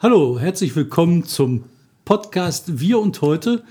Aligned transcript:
Hallo, 0.00 0.38
herzlich 0.38 0.76
willkommen 0.76 1.24
zum 1.24 1.64
Podcast 2.04 2.78
Wir 2.78 3.00
und 3.00 3.20
heute. 3.20 3.64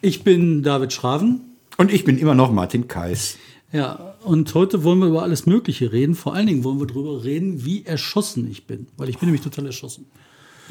Ich 0.00 0.24
bin 0.24 0.64
David 0.64 0.92
Schraven. 0.92 1.52
Und 1.76 1.92
ich 1.92 2.02
bin 2.02 2.18
immer 2.18 2.34
noch 2.34 2.50
Martin 2.50 2.88
Kais. 2.88 3.38
Ja, 3.70 4.16
und 4.24 4.52
heute 4.56 4.82
wollen 4.82 4.98
wir 4.98 5.06
über 5.06 5.22
alles 5.22 5.46
Mögliche 5.46 5.92
reden. 5.92 6.16
Vor 6.16 6.34
allen 6.34 6.48
Dingen 6.48 6.64
wollen 6.64 6.80
wir 6.80 6.88
darüber 6.88 7.22
reden, 7.22 7.64
wie 7.64 7.86
erschossen 7.86 8.50
ich 8.50 8.66
bin. 8.66 8.88
Weil 8.96 9.08
ich 9.08 9.18
bin 9.18 9.28
nämlich 9.28 9.44
total 9.44 9.66
erschossen. 9.66 10.06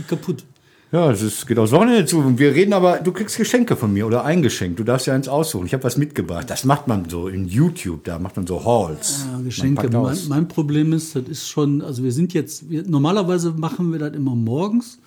Kaputt. 0.09 0.43
Ja, 0.89 1.11
es 1.11 1.21
ist, 1.21 1.45
geht 1.45 1.59
aufs 1.59 1.73
Wochenende 1.73 2.05
zu. 2.05 2.19
Und 2.19 2.39
wir 2.39 2.55
reden 2.55 2.71
aber, 2.71 2.99
du 2.99 3.11
kriegst 3.11 3.35
Geschenke 3.35 3.75
von 3.75 3.91
mir 3.91 4.07
oder 4.07 4.23
ein 4.23 4.41
Geschenk. 4.41 4.77
Du 4.77 4.85
darfst 4.85 5.05
ja 5.05 5.13
eins 5.13 5.27
aussuchen. 5.27 5.65
Ich 5.65 5.73
habe 5.73 5.83
was 5.83 5.97
mitgebracht. 5.97 6.49
Das 6.49 6.63
macht 6.63 6.87
man 6.87 7.09
so 7.09 7.27
in 7.27 7.47
YouTube, 7.47 8.05
da 8.05 8.19
macht 8.19 8.37
man 8.37 8.47
so 8.47 8.63
Hauls. 8.63 9.25
Ja, 9.29 9.41
Geschenke. 9.41 9.89
Mein, 9.89 10.17
mein 10.29 10.47
Problem 10.47 10.93
ist, 10.93 11.13
das 11.15 11.23
ist 11.27 11.49
schon, 11.49 11.81
also 11.81 12.03
wir 12.03 12.13
sind 12.13 12.33
jetzt, 12.33 12.69
wir, 12.69 12.83
normalerweise 12.87 13.51
machen 13.51 13.91
wir 13.91 13.99
das 13.99 14.13
immer 14.13 14.33
morgens. 14.33 14.99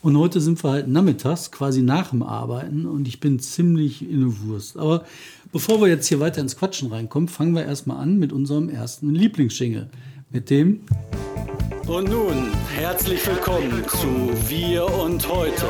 Und 0.00 0.16
heute 0.16 0.40
sind 0.40 0.62
wir 0.64 0.70
halt 0.70 0.88
nachmittags, 0.88 1.50
quasi 1.50 1.82
nach 1.82 2.10
dem 2.10 2.22
Arbeiten. 2.22 2.86
Und 2.86 3.06
ich 3.06 3.20
bin 3.20 3.38
ziemlich 3.38 4.08
in 4.08 4.20
der 4.20 4.40
Wurst. 4.46 4.78
Aber 4.78 5.04
bevor 5.52 5.82
wir 5.82 5.88
jetzt 5.88 6.06
hier 6.06 6.20
weiter 6.20 6.40
ins 6.40 6.56
Quatschen 6.56 6.90
reinkommen, 6.90 7.28
fangen 7.28 7.54
wir 7.54 7.64
erstmal 7.64 7.98
an 7.98 8.18
mit 8.18 8.32
unserem 8.32 8.70
ersten 8.70 9.14
Lieblingsschingle. 9.14 9.90
Mit 10.36 10.50
dem 10.50 10.80
Und 11.86 12.10
nun 12.10 12.52
herzlich 12.74 13.26
willkommen 13.26 13.82
zu 13.88 14.50
Wir 14.50 14.84
und 14.84 15.26
Heute, 15.26 15.64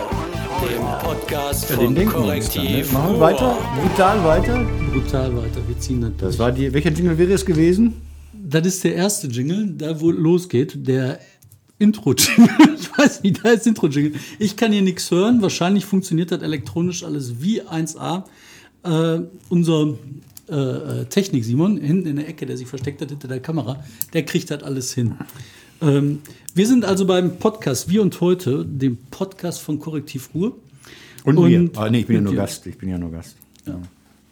dem 0.60 0.82
Podcast 1.04 1.70
Ja, 1.70 1.76
von 1.76 1.94
dann, 1.94 2.04
ne? 2.04 2.10
Korrektiv. 2.10 2.90
Machen 2.92 3.12
wir 3.12 3.20
weiter, 3.20 3.56
brutal 3.80 4.24
weiter. 4.24 4.66
brutal 4.92 5.36
weiter. 5.36 5.60
Wir 5.68 5.78
ziehen 5.78 6.00
das 6.00 6.10
durch. 6.16 6.30
Das 6.32 6.38
war 6.40 6.50
die, 6.50 6.72
welcher 6.74 6.90
Jingle 6.90 7.16
wäre 7.16 7.34
es 7.34 7.46
gewesen? 7.46 8.02
Das 8.32 8.66
ist 8.66 8.82
der 8.82 8.96
erste 8.96 9.28
Jingle, 9.28 9.72
da 9.78 10.00
wo 10.00 10.10
losgeht, 10.10 10.84
der 10.84 11.20
Intro-Jingle. 11.78 12.50
Ich 12.80 12.98
weiß 12.98 13.22
nicht, 13.22 13.44
da 13.44 13.50
ist 13.50 13.68
Intro-Jingle. 13.68 14.14
Ich 14.40 14.56
kann 14.56 14.72
hier 14.72 14.82
nichts 14.82 15.08
hören. 15.12 15.42
Wahrscheinlich 15.42 15.84
funktioniert 15.84 16.32
das 16.32 16.42
elektronisch 16.42 17.04
alles 17.04 17.40
wie 17.40 17.62
1A. 17.62 18.24
Äh, 18.82 19.20
unser 19.48 19.95
äh, 20.48 20.54
äh, 20.54 21.04
Technik-Simon, 21.06 21.78
hinten 21.78 22.08
in 22.08 22.16
der 22.16 22.28
Ecke, 22.28 22.46
der 22.46 22.56
sich 22.56 22.68
versteckt 22.68 23.00
hat 23.00 23.10
hinter 23.10 23.28
der 23.28 23.40
Kamera, 23.40 23.82
der 24.12 24.24
kriegt 24.24 24.50
das 24.50 24.62
alles 24.62 24.92
hin. 24.92 25.14
Ähm, 25.80 26.20
wir 26.54 26.66
sind 26.66 26.84
also 26.84 27.06
beim 27.06 27.36
Podcast 27.38 27.88
Wir 27.88 28.02
und 28.02 28.20
Heute, 28.20 28.64
dem 28.64 28.96
Podcast 29.10 29.60
von 29.60 29.78
Korrektiv 29.78 30.30
Ruhr. 30.34 30.56
Und, 31.24 31.38
Und 31.38 31.48
mir. 31.50 31.70
Ah, 31.76 31.90
nee, 31.90 32.00
ich 32.00 32.06
bin 32.06 32.16
ja 32.16 32.22
nur 32.22 32.32
dir. 32.32 32.38
Gast. 32.38 32.66
Ich 32.66 32.78
bin 32.78 32.88
ja 32.88 32.98
nur 32.98 33.10
Gast. 33.10 33.36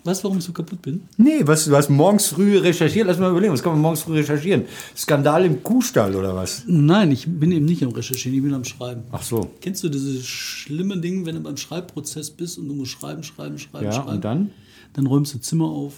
Weißt 0.05 0.21
du, 0.21 0.25
warum 0.25 0.37
ich 0.39 0.45
so 0.45 0.53
kaputt 0.53 0.83
bin? 0.83 1.03
Nee, 1.17 1.41
was, 1.45 1.65
du 1.65 1.75
hast 1.75 1.89
morgens 1.89 2.27
früh 2.27 2.59
recherchiert. 2.59 3.07
Lass 3.07 3.19
mal 3.19 3.31
überlegen, 3.31 3.55
was 3.55 3.63
kann 3.63 3.73
man 3.73 3.81
morgens 3.81 4.03
früh 4.03 4.17
recherchieren? 4.17 4.65
Skandal 4.95 5.47
im 5.47 5.63
Kuhstall 5.63 6.15
oder 6.15 6.37
was? 6.37 6.65
Nein, 6.67 7.11
ich 7.11 7.27
bin 7.27 7.51
eben 7.53 7.65
nicht 7.65 7.83
am 7.83 7.89
Recherchieren, 7.89 8.37
ich 8.37 8.45
bin 8.45 8.53
am 8.53 8.65
Schreiben. 8.65 9.03
Ach 9.13 9.23
so. 9.23 9.51
Kennst 9.63 9.83
du 9.83 9.89
dieses 9.89 10.27
schlimme 10.27 10.99
Ding, 10.99 11.25
wenn 11.25 11.37
du 11.37 11.41
beim 11.41 11.57
Schreibprozess 11.57 12.31
bist 12.31 12.59
und 12.59 12.69
du 12.69 12.75
musst 12.75 12.93
schreiben, 12.93 13.23
schreiben, 13.23 13.59
schreiben, 13.59 13.87
Ja, 13.87 13.93
schreiben? 13.93 14.09
und 14.11 14.25
dann? 14.25 14.51
Dann 14.95 15.07
räumst 15.07 15.35
du 15.35 15.39
Zimmer 15.39 15.67
auf. 15.67 15.93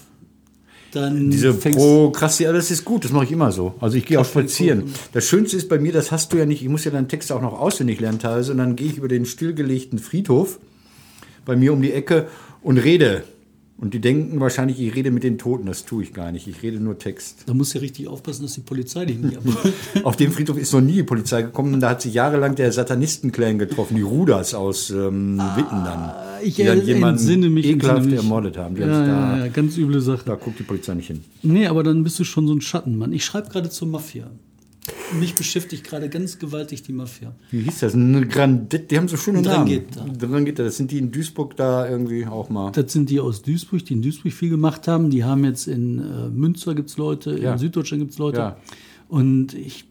Dann 0.92 1.30
Diese 1.30 1.52
Prokrastination, 1.52 2.56
das 2.56 2.70
ist 2.70 2.84
gut, 2.84 3.04
das 3.04 3.12
mache 3.12 3.24
ich 3.24 3.32
immer 3.32 3.52
so. 3.52 3.74
Also 3.80 3.96
ich 3.96 4.06
gehe 4.06 4.18
auch 4.18 4.24
spazieren. 4.24 4.84
Das 5.12 5.24
Schönste 5.24 5.56
ist 5.56 5.68
bei 5.68 5.78
mir, 5.78 5.92
das 5.92 6.10
hast 6.10 6.32
du 6.32 6.38
ja 6.38 6.46
nicht, 6.46 6.62
ich 6.62 6.68
muss 6.68 6.84
ja 6.84 6.90
deinen 6.90 7.08
Text 7.08 7.30
auch 7.32 7.42
noch 7.42 7.58
auswendig 7.58 8.00
lernen 8.00 8.18
teilweise, 8.18 8.52
und 8.52 8.58
dann 8.58 8.76
gehe 8.76 8.88
ich 8.88 8.96
über 8.98 9.08
den 9.08 9.26
stillgelegten 9.26 9.98
Friedhof 9.98 10.58
bei 11.44 11.56
mir 11.56 11.72
um 11.72 11.82
die 11.82 11.92
Ecke 11.92 12.28
und 12.62 12.78
rede. 12.78 13.24
Und 13.78 13.92
die 13.92 14.00
denken 14.00 14.40
wahrscheinlich, 14.40 14.80
ich 14.80 14.94
rede 14.94 15.10
mit 15.10 15.22
den 15.22 15.36
Toten. 15.36 15.66
Das 15.66 15.84
tue 15.84 16.02
ich 16.02 16.14
gar 16.14 16.32
nicht. 16.32 16.46
Ich 16.46 16.62
rede 16.62 16.80
nur 16.80 16.98
Text. 16.98 17.44
da 17.44 17.52
musst 17.52 17.74
du 17.74 17.78
ja 17.78 17.82
richtig 17.82 18.08
aufpassen, 18.08 18.42
dass 18.42 18.54
die 18.54 18.62
Polizei 18.62 19.04
dich 19.04 19.18
nicht 19.18 19.36
abholt. 19.36 19.74
Auf 20.02 20.16
dem 20.16 20.32
Friedhof 20.32 20.56
ist 20.56 20.72
noch 20.72 20.80
nie 20.80 20.94
die 20.94 21.02
Polizei 21.02 21.42
gekommen. 21.42 21.74
Und 21.74 21.80
da 21.80 21.90
hat 21.90 22.00
sich 22.00 22.14
jahrelang 22.14 22.54
der 22.54 22.72
Satanistenclan 22.72 23.58
getroffen, 23.58 23.96
die 23.96 24.02
Ruders 24.02 24.54
aus 24.54 24.88
ähm, 24.88 25.38
Witten 25.56 25.84
dann. 25.84 25.98
Ah, 25.98 26.38
ich 26.42 26.54
die 26.54 26.64
dann 26.64 26.86
jemanden 26.86 27.52
mich. 27.52 27.66
ekelhaft 27.66 28.06
mich. 28.06 28.14
ermordet 28.14 28.56
haben. 28.56 28.76
Ja, 28.76 28.86
ja, 28.86 29.06
da, 29.06 29.38
ja, 29.44 29.48
ganz 29.48 29.76
üble 29.76 30.00
Sache. 30.00 30.22
da 30.24 30.36
guckt 30.36 30.58
die 30.58 30.62
Polizei 30.62 30.94
nicht 30.94 31.08
hin. 31.08 31.22
Nee, 31.42 31.66
aber 31.66 31.82
dann 31.82 32.02
bist 32.02 32.18
du 32.18 32.24
schon 32.24 32.46
so 32.46 32.54
ein 32.54 32.62
Schattenmann. 32.62 33.12
Ich 33.12 33.26
schreibe 33.26 33.50
gerade 33.50 33.68
zur 33.68 33.88
Mafia. 33.88 34.30
Mich 35.20 35.34
beschäftigt 35.36 35.84
gerade 35.84 36.08
ganz 36.08 36.38
gewaltig 36.38 36.82
die 36.82 36.92
Mafia. 36.92 37.32
Wie 37.50 37.60
hieß 37.60 37.78
das? 37.80 37.94
Eine 37.94 38.26
Grandit, 38.26 38.90
die 38.90 38.98
haben 38.98 39.06
so 39.08 39.16
schöne 39.16 39.40
Namen. 39.40 39.66
Drangheta. 39.66 40.04
Drangheta, 40.18 40.62
das 40.64 40.76
sind 40.76 40.90
die 40.90 40.98
in 40.98 41.12
Duisburg 41.12 41.56
da 41.56 41.88
irgendwie 41.88 42.26
auch 42.26 42.48
mal. 42.50 42.72
Das 42.72 42.92
sind 42.92 43.08
die 43.08 43.20
aus 43.20 43.42
Duisburg, 43.42 43.84
die 43.84 43.94
in 43.94 44.02
Duisburg 44.02 44.32
viel 44.32 44.50
gemacht 44.50 44.88
haben. 44.88 45.10
Die 45.10 45.22
haben 45.24 45.44
jetzt 45.44 45.68
in 45.68 45.98
äh, 46.00 46.28
Münster 46.28 46.74
gibt 46.74 46.90
es 46.90 46.96
Leute, 46.96 47.38
Ja. 47.38 47.52
in 47.52 47.58
Süddeutschland 47.58 48.00
gibt 48.02 48.12
es 48.12 48.18
Leute. 48.18 48.38
Ja. 48.38 48.56
Und 49.08 49.54
ich 49.54 49.84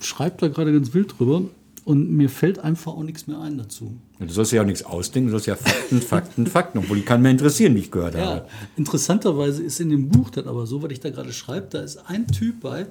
schreibe 0.00 0.36
da 0.38 0.48
gerade 0.48 0.72
ganz 0.72 0.92
wild 0.92 1.14
drüber 1.18 1.42
und 1.84 2.10
mir 2.10 2.28
fällt 2.28 2.58
einfach 2.58 2.92
auch 2.92 3.04
nichts 3.04 3.26
mehr 3.28 3.40
ein 3.40 3.58
dazu. 3.58 3.96
Du 4.18 4.28
sollst 4.28 4.50
ja 4.52 4.62
auch 4.62 4.66
nichts 4.66 4.82
ausdenken, 4.84 5.28
du 5.28 5.32
sollst 5.32 5.46
ja 5.46 5.54
Fakten, 5.54 6.02
Fakten, 6.02 6.46
Fakten, 6.48 6.78
obwohl 6.78 6.96
die 6.96 7.04
kann 7.04 7.22
mehr 7.22 7.30
interessieren, 7.30 7.74
wie 7.76 7.80
ich 7.80 7.90
gehört 7.92 8.14
Ja, 8.16 8.26
habe. 8.26 8.46
interessanterweise 8.76 9.62
ist 9.62 9.78
in 9.80 9.90
dem 9.90 10.08
Buch 10.08 10.30
das 10.30 10.46
aber 10.48 10.66
so, 10.66 10.82
was 10.82 10.90
ich 10.90 10.98
da 11.00 11.10
gerade 11.10 11.32
schreibe, 11.32 11.68
da 11.70 11.78
ist 11.80 11.98
ein 12.08 12.26
Typ 12.26 12.60
bei, 12.60 12.86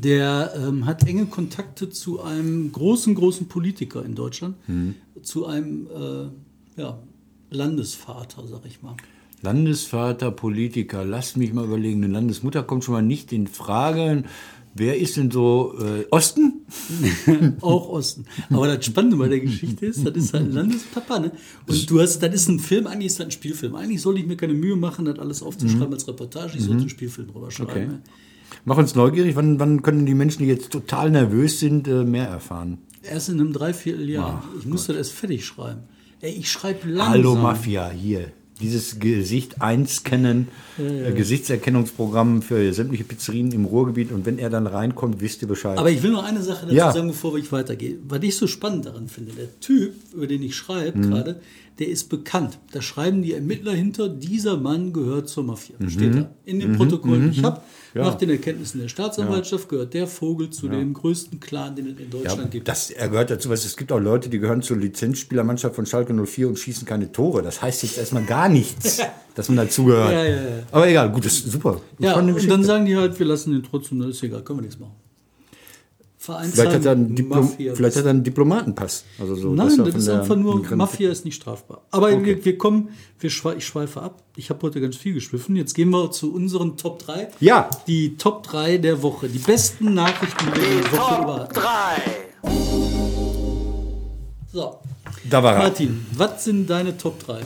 der 0.00 0.52
ähm, 0.56 0.86
hat 0.86 1.06
enge 1.06 1.26
Kontakte 1.26 1.90
zu 1.90 2.22
einem 2.22 2.72
großen, 2.72 3.14
großen 3.14 3.48
Politiker 3.48 4.04
in 4.04 4.14
Deutschland, 4.14 4.56
Mhm. 4.68 4.94
zu 5.22 5.46
einem 5.46 5.86
äh, 5.86 6.80
ja, 6.80 6.98
Landesvater, 7.50 8.44
sag 8.46 8.64
ich 8.66 8.82
mal. 8.82 8.96
Landesvater, 9.42 10.30
Politiker, 10.30 11.04
lass 11.04 11.36
mich 11.36 11.52
mal 11.52 11.64
überlegen. 11.64 12.02
Eine 12.04 12.12
Landesmutter 12.12 12.62
kommt 12.62 12.84
schon 12.84 12.94
mal 12.94 13.02
nicht 13.02 13.32
in 13.32 13.46
Frage. 13.48 14.24
Wer 14.74 14.98
ist 14.98 15.18
denn 15.18 15.30
so 15.30 15.74
äh, 15.80 16.06
Osten? 16.10 16.62
Auch 17.60 17.88
Osten. 17.90 18.24
Aber 18.48 18.68
das 18.74 18.86
Spannende 18.86 19.16
bei 19.18 19.28
der 19.28 19.40
Geschichte 19.40 19.84
ist, 19.84 20.06
das 20.06 20.16
ist 20.16 20.32
halt 20.32 20.44
ein 20.44 20.52
Landespapa, 20.52 21.18
ne? 21.18 21.32
Und 21.66 21.90
du 21.90 22.00
hast, 22.00 22.20
das 22.20 22.34
ist 22.34 22.48
ein 22.48 22.58
Film, 22.58 22.86
eigentlich 22.86 23.06
ist 23.08 23.18
das 23.20 23.26
ein 23.26 23.30
Spielfilm. 23.32 23.74
Eigentlich 23.74 24.00
soll 24.00 24.16
ich 24.18 24.26
mir 24.26 24.36
keine 24.36 24.54
Mühe 24.54 24.76
machen, 24.76 25.04
das 25.04 25.18
alles 25.18 25.42
aufzuschreiben 25.42 25.92
als 25.92 26.08
Reportage. 26.08 26.56
Ich 26.56 26.64
soll 26.64 26.76
einen 26.76 26.88
Spielfilm 26.88 27.28
drüber 27.28 27.50
schreiben. 27.50 27.68
Mhm. 27.70 27.76
Okay. 27.76 27.86
Ne? 27.88 28.02
Mach 28.64 28.76
uns 28.78 28.94
neugierig, 28.94 29.36
wann, 29.36 29.58
wann 29.60 29.82
können 29.82 30.06
die 30.06 30.14
Menschen, 30.14 30.40
die 30.42 30.48
jetzt 30.48 30.70
total 30.70 31.10
nervös 31.10 31.60
sind, 31.60 31.88
äh, 31.88 32.04
mehr 32.04 32.26
erfahren? 32.28 32.78
Erst 33.02 33.28
in 33.30 33.40
einem 33.40 33.52
Dreivierteljahr. 33.52 34.44
ich 34.58 34.66
muss 34.66 34.86
das 34.86 34.96
erst 34.96 35.12
fertig 35.12 35.44
schreiben. 35.44 35.80
Ey, 36.20 36.32
ich 36.38 36.50
schreibe 36.50 36.88
langsam. 36.88 37.12
Hallo 37.12 37.34
Mafia, 37.34 37.90
hier. 37.90 38.28
Dieses 38.60 39.00
Gesicht 39.00 39.60
einscannen, 39.60 40.46
äh, 40.78 41.10
Gesichtserkennungsprogramm 41.12 42.42
für 42.42 42.72
sämtliche 42.72 43.02
Pizzerien 43.04 43.50
im 43.50 43.64
Ruhrgebiet. 43.64 44.12
Und 44.12 44.24
wenn 44.26 44.38
er 44.38 44.50
dann 44.50 44.66
reinkommt, 44.68 45.20
wisst 45.20 45.42
ihr 45.42 45.48
Bescheid. 45.48 45.78
Aber 45.78 45.90
ich 45.90 46.02
will 46.02 46.12
noch 46.12 46.22
eine 46.24 46.42
Sache 46.42 46.66
dazu 46.66 46.76
Ja. 46.76 46.92
sagen, 46.92 47.08
bevor 47.08 47.36
ich 47.38 47.50
weitergehe. 47.50 47.98
Was 48.06 48.22
ich 48.22 48.36
so 48.36 48.46
spannend 48.46 48.86
daran 48.86 49.08
finde, 49.08 49.32
der 49.32 49.58
Typ, 49.60 49.94
über 50.14 50.26
den 50.28 50.42
ich 50.42 50.54
schreibe 50.54 50.98
Mhm. 50.98 51.02
gerade, 51.10 51.40
der 51.78 51.88
ist 51.88 52.08
bekannt. 52.08 52.58
Da 52.72 52.82
schreiben 52.82 53.22
die 53.22 53.32
Ermittler 53.32 53.72
hinter, 53.72 54.08
dieser 54.08 54.56
Mann 54.56 54.92
gehört 54.92 55.28
zur 55.28 55.44
Mafia. 55.44 55.76
Mhm. 55.78 55.90
Steht 55.90 56.14
da. 56.14 56.30
In 56.44 56.60
dem 56.60 56.76
Protokoll, 56.76 57.20
die 57.20 57.38
ich 57.38 57.42
habe. 57.44 57.60
Ja. 57.94 58.04
Nach 58.04 58.14
den 58.14 58.30
Erkenntnissen 58.30 58.80
der 58.80 58.88
Staatsanwaltschaft 58.88 59.68
gehört 59.68 59.92
der 59.92 60.06
Vogel 60.06 60.48
zu 60.50 60.68
dem 60.68 60.94
größten 60.94 61.40
Clan, 61.40 61.76
den 61.76 61.86
es 61.88 61.92
in 61.92 61.98
Ja, 61.98 62.10
Deutschland 62.10 62.50
gibt. 62.50 62.66
das, 62.68 62.90
er 62.90 63.08
gehört 63.08 63.30
dazu, 63.30 63.50
was 63.50 63.64
es 63.66 63.76
gibt 63.76 63.92
auch 63.92 63.98
Leute, 64.00 64.30
die 64.30 64.38
gehören 64.38 64.62
zur 64.62 64.78
Lizenzspielermannschaft 64.78 65.74
von 65.74 65.84
Schalke 65.84 66.14
04 66.14 66.48
und 66.48 66.58
schießen 66.58 66.86
keine 66.86 67.12
Tore. 67.12 67.42
Das 67.42 67.60
heißt 67.60 67.82
jetzt 67.82 67.98
erstmal 67.98 68.24
gar 68.24 68.48
nichts, 68.48 69.00
dass 69.34 69.48
man 69.48 69.56
dazugehört. 69.58 70.12
Ja, 70.12 70.24
ja, 70.24 70.36
ja. 70.36 70.62
Aber 70.70 70.88
egal, 70.88 71.10
gut, 71.12 71.24
das 71.26 71.34
ist 71.34 71.52
super. 71.52 71.80
ja, 71.98 72.18
und 72.18 72.48
dann 72.50 72.64
sagen 72.64 72.86
die 72.86 72.96
halt, 72.96 73.18
wir 73.18 73.26
lassen 73.26 73.52
den 73.52 73.62
trotzdem, 73.62 74.00
das 74.00 74.10
ist 74.10 74.22
egal, 74.22 74.42
können 74.42 74.60
wir 74.60 74.62
nichts 74.64 74.78
machen. 74.78 74.94
Vielleicht, 76.22 76.72
hat 76.74 76.84
er 76.84 76.92
einen 76.92 77.14
Diplom, 77.16 77.40
Mafia- 77.40 77.74
vielleicht 77.74 77.96
hat 77.96 78.04
er 78.04 78.10
einen 78.10 78.22
Diplomatenpass. 78.22 79.04
Also 79.18 79.34
so, 79.34 79.52
Nein, 79.54 79.66
das 79.76 79.76
von 79.88 79.96
ist 79.96 80.08
einfach 80.08 80.36
nur, 80.36 80.76
Mafia 80.76 81.10
ist 81.10 81.24
nicht 81.24 81.34
strafbar. 81.34 81.82
Aber 81.90 82.10
wir, 82.24 82.44
wir 82.44 82.58
kommen, 82.58 82.90
wir 83.18 83.28
schwe 83.30 83.54
ich 83.56 83.66
schweife 83.66 84.00
ab. 84.02 84.22
Ich 84.36 84.48
habe 84.50 84.62
heute 84.62 84.80
ganz 84.80 84.96
viel 84.96 85.14
geschwiffen. 85.14 85.56
Jetzt 85.56 85.74
gehen 85.74 85.90
wir 85.90 86.10
zu 86.12 86.32
unseren 86.32 86.76
Top 86.76 87.00
3. 87.04 87.28
Ja. 87.40 87.68
Die 87.86 88.16
Top 88.16 88.44
3 88.44 88.78
der 88.78 89.02
Woche. 89.02 89.28
Die 89.28 89.38
besten 89.38 89.94
Nachrichten, 89.94 90.44
die 90.54 90.60
wir 90.60 90.70
in 90.78 90.82
der 90.84 90.92
Woche 90.92 91.22
über 91.22 91.48
Top 91.48 91.54
3. 91.54 91.72
So, 94.52 94.78
Da 95.28 95.42
war 95.42 95.54
er. 95.54 95.58
Martin, 95.60 96.06
was 96.16 96.44
sind 96.44 96.68
deine 96.68 96.96
Top 96.96 97.18
3? 97.26 97.40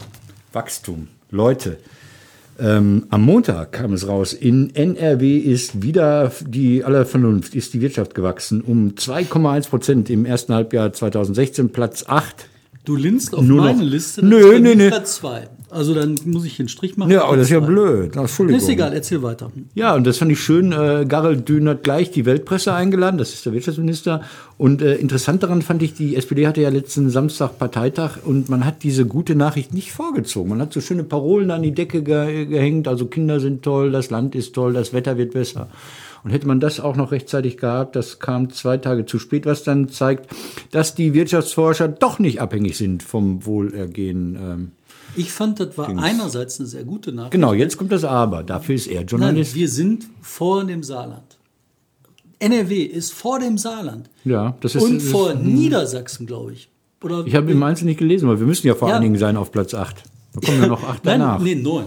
Wachstum. 0.52 1.08
Leute, 1.30 1.78
ähm, 2.58 3.06
am 3.10 3.22
Montag 3.22 3.72
kam 3.72 3.92
es 3.92 4.06
raus, 4.08 4.32
in 4.32 4.74
NRW 4.74 5.36
ist 5.38 5.82
wieder 5.82 6.30
die 6.46 6.84
aller 6.84 7.04
Vernunft, 7.04 7.54
ist 7.54 7.74
die 7.74 7.80
Wirtschaft 7.80 8.14
gewachsen 8.14 8.60
um 8.62 8.90
2,1 8.96 9.68
Prozent 9.68 10.10
im 10.10 10.24
ersten 10.24 10.54
Halbjahr 10.54 10.92
2016, 10.92 11.70
Platz 11.70 12.04
8. 12.06 12.48
Du 12.84 12.94
linst 12.96 13.34
auf 13.34 13.42
Nur 13.44 13.58
noch- 13.58 13.64
meine 13.64 13.84
Liste. 13.84 14.24
Nö, 14.24 14.58
nö, 14.60 14.74
nö. 14.76 14.88
Platz 14.88 15.16
2. 15.16 15.48
Also 15.68 15.94
dann 15.94 16.14
muss 16.24 16.44
ich 16.44 16.60
einen 16.60 16.68
Strich 16.68 16.96
machen. 16.96 17.10
Ja, 17.10 17.24
aber 17.24 17.36
das 17.36 17.46
ist 17.46 17.52
ja 17.52 17.58
blöd. 17.60 18.12
Na, 18.14 18.22
Entschuldigung. 18.22 18.60
Ist 18.60 18.68
egal, 18.68 18.92
erzähl 18.92 19.22
weiter. 19.22 19.50
Ja, 19.74 19.96
und 19.96 20.06
das 20.06 20.18
fand 20.18 20.30
ich 20.30 20.40
schön. 20.40 20.70
Äh, 20.70 21.06
Garel 21.08 21.38
Dün 21.38 21.68
hat 21.68 21.82
gleich 21.82 22.12
die 22.12 22.24
Weltpresse 22.24 22.72
eingeladen, 22.72 23.18
das 23.18 23.34
ist 23.34 23.44
der 23.46 23.52
Wirtschaftsminister. 23.52 24.22
Und 24.58 24.80
äh, 24.80 24.94
interessant 24.94 25.42
daran 25.42 25.62
fand 25.62 25.82
ich, 25.82 25.94
die 25.94 26.14
SPD 26.14 26.46
hatte 26.46 26.60
ja 26.60 26.68
letzten 26.68 27.10
Samstag 27.10 27.58
Parteitag 27.58 28.18
und 28.24 28.48
man 28.48 28.64
hat 28.64 28.84
diese 28.84 29.06
gute 29.06 29.34
Nachricht 29.34 29.74
nicht 29.74 29.92
vorgezogen. 29.92 30.50
Man 30.50 30.60
hat 30.60 30.72
so 30.72 30.80
schöne 30.80 31.02
Parolen 31.02 31.50
an 31.50 31.62
die 31.62 31.72
Decke 31.72 32.02
ge 32.02 32.46
gehängt, 32.46 32.86
also 32.86 33.06
Kinder 33.06 33.40
sind 33.40 33.62
toll, 33.62 33.90
das 33.90 34.10
Land 34.10 34.36
ist 34.36 34.54
toll, 34.54 34.72
das 34.72 34.92
Wetter 34.92 35.18
wird 35.18 35.32
besser. 35.32 35.68
Und 36.22 36.30
hätte 36.30 36.46
man 36.46 36.60
das 36.60 36.80
auch 36.80 36.96
noch 36.96 37.12
rechtzeitig 37.12 37.56
gehabt, 37.56 37.96
das 37.96 38.18
kam 38.18 38.50
zwei 38.50 38.78
Tage 38.78 39.06
zu 39.06 39.18
spät, 39.18 39.46
was 39.46 39.62
dann 39.62 39.88
zeigt, 39.88 40.28
dass 40.70 40.94
die 40.94 41.14
Wirtschaftsforscher 41.14 41.88
doch 41.88 42.18
nicht 42.18 42.40
abhängig 42.40 42.76
sind 42.76 43.02
vom 43.02 43.46
Wohlergehen. 43.46 44.36
Ähm, 44.40 44.70
Ich 45.16 45.32
fand, 45.32 45.58
das 45.60 45.76
war 45.78 45.88
einerseits 45.88 46.58
eine 46.60 46.68
sehr 46.68 46.84
gute 46.84 47.12
Nachricht. 47.12 47.32
genau, 47.32 47.52
jetzt 47.52 47.76
kommt 47.76 47.92
das 47.92 48.04
Aber. 48.04 48.42
Dafür 48.42 48.74
ist 48.74 48.86
er 48.86 49.00
Nein, 49.00 49.06
Journalist. 49.06 49.54
wir 49.54 49.68
sind 49.68 50.04
vor 50.20 50.64
dem 50.64 50.82
Saarland. 50.82 51.36
NRW 52.38 52.82
ist 52.82 53.12
vor 53.14 53.38
dem 53.38 53.56
Saarland. 53.58 54.10
ja, 54.24 54.56
das 54.60 54.74
ist. 54.74 54.82
Und 54.82 54.96
das 54.96 55.04
ist- 55.04 55.10
vor 55.12 55.34
Niedersachsen, 55.34 56.26
glaube 56.26 56.52
ich. 56.52 56.68
Oder 57.02 57.24
ich 57.26 57.34
habe 57.34 57.50
im 57.52 57.62
Einzelnen 57.62 57.88
nicht 57.90 57.98
gelesen, 57.98 58.28
weil 58.28 58.40
wir 58.40 58.46
müssen 58.46 58.66
ja 58.66 58.74
vor 58.74 58.88
Ja. 58.88 58.94
allen 58.94 59.02
Dingen 59.04 59.18
sein 59.18 59.36
auf 59.36 59.52
Platz 59.52 59.74
8. 59.74 60.02
Da 60.34 60.40
kommen 60.40 60.60
ja 60.60 60.66
noch 60.66 60.82
acht 60.82 61.04
Nein, 61.04 61.20
danach. 61.20 61.40
nee, 61.40 61.54
neun. 61.54 61.84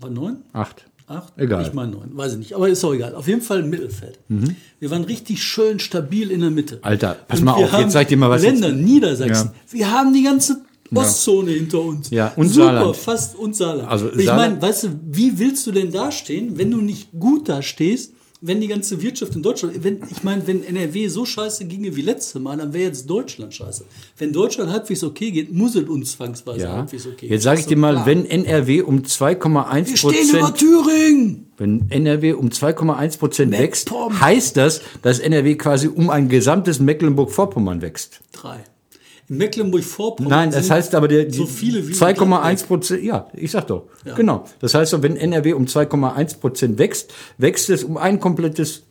War 0.00 0.10
neun? 0.10 0.38
Acht. 0.52 0.86
Acht? 1.06 1.32
Egal. 1.36 1.62
Ich 1.66 1.72
meine 1.72 1.90
neun, 1.92 2.10
weiß 2.16 2.32
ich 2.32 2.38
nicht. 2.38 2.54
Aber 2.54 2.68
ist 2.68 2.82
auch 2.84 2.94
egal. 2.94 3.14
Auf 3.16 3.26
jeden 3.28 3.42
Fall 3.42 3.60
im 3.60 3.70
Mittelfeld. 3.70 4.18
Wir 4.28 4.90
waren 4.90 5.04
richtig 5.04 5.42
schön 5.42 5.78
stabil 5.80 6.30
in 6.30 6.40
der 6.40 6.50
Mitte. 6.50 6.76
Mhm. 6.76 6.80
Alter, 6.84 7.16
pass 7.28 7.40
Und 7.40 7.46
mal 7.46 7.52
auf, 7.54 7.72
jetzt 7.78 7.94
ich 7.94 8.06
dir 8.08 8.16
mal 8.16 8.30
was 8.30 8.42
Länder, 8.42 8.68
jetzt- 8.68 8.78
Niedersachsen. 8.78 9.50
Wir 9.70 9.90
haben 9.90 10.14
die 10.14 10.22
ganze 10.22 10.60
Ostzone 10.94 11.52
hinter 11.52 11.80
uns. 11.80 12.10
Ja, 12.10 12.32
und 12.36 12.48
Super, 12.48 12.66
Saarland. 12.66 12.96
fast 12.96 13.36
und 13.36 13.56
Saarland. 13.56 13.88
Also 13.88 14.12
ich 14.12 14.26
meine, 14.26 14.60
weißt 14.60 14.84
du, 14.84 14.88
wie 15.10 15.38
willst 15.38 15.66
du 15.66 15.72
denn 15.72 15.90
dastehen, 15.92 16.58
wenn 16.58 16.70
du 16.70 16.78
nicht 16.78 17.08
gut 17.18 17.48
dastehst, 17.48 18.12
wenn 18.42 18.58
die 18.62 18.68
ganze 18.68 19.02
Wirtschaft 19.02 19.34
in 19.36 19.42
Deutschland, 19.42 19.84
wenn, 19.84 20.00
ich 20.10 20.22
meine, 20.24 20.46
wenn 20.46 20.64
NRW 20.64 21.08
so 21.08 21.26
scheiße 21.26 21.66
ginge 21.66 21.94
wie 21.94 22.00
letzte 22.00 22.40
Mal, 22.40 22.56
dann 22.56 22.72
wäre 22.72 22.84
jetzt 22.84 23.08
Deutschland 23.08 23.52
scheiße. 23.52 23.84
Wenn 24.16 24.32
Deutschland 24.32 24.72
halbwegs 24.72 25.04
okay 25.04 25.30
geht, 25.30 25.52
muss 25.52 25.74
es 25.76 25.86
uns 25.86 26.12
zwangsweise 26.12 26.60
Ja. 26.64 26.72
halbwegs 26.78 27.06
okay 27.06 27.26
Jetzt 27.28 27.42
sage 27.42 27.60
ich 27.60 27.66
dir 27.66 27.76
mal, 27.76 28.06
wenn 28.06 28.24
NRW 28.24 28.80
um 28.80 29.02
2,1 29.02 29.88
Wir 29.88 29.96
stehen 29.98 30.28
über 30.30 30.38
Prozent, 30.52 30.56
Thüringen! 30.58 31.46
wenn 31.58 31.90
NRW 31.90 32.32
um 32.32 32.48
2,1 32.48 33.18
Prozent 33.18 33.52
wächst, 33.52 33.90
heißt 33.90 34.56
das, 34.56 34.80
dass 35.02 35.18
NRW 35.18 35.56
quasi 35.56 35.88
um 35.88 36.08
ein 36.08 36.30
gesamtes 36.30 36.80
Mecklenburg-Vorpommern 36.80 37.82
wächst. 37.82 38.22
Drei. 38.32 38.64
Mecklenburg-Vorpommern. 39.30 40.30
Nein, 40.30 40.50
das 40.50 40.70
heißt 40.70 40.94
aber 40.94 41.06
der, 41.06 41.32
so 41.32 41.46
viele 41.46 41.86
wie 41.86 41.92
2,1 41.92 42.66
Prozent, 42.66 43.04
ja, 43.04 43.28
ich 43.32 43.52
sag 43.52 43.68
doch, 43.68 43.84
genau. 44.16 44.44
Das 44.58 44.74
heißt, 44.74 45.00
wenn 45.02 45.16
NRW 45.16 45.52
um 45.52 45.66
2,1 45.66 46.38
Prozent 46.40 46.78
wächst, 46.78 47.12
wächst 47.38 47.70
es 47.70 47.84
um 47.84 47.96
ein 47.96 48.18
komplettes 48.18 48.82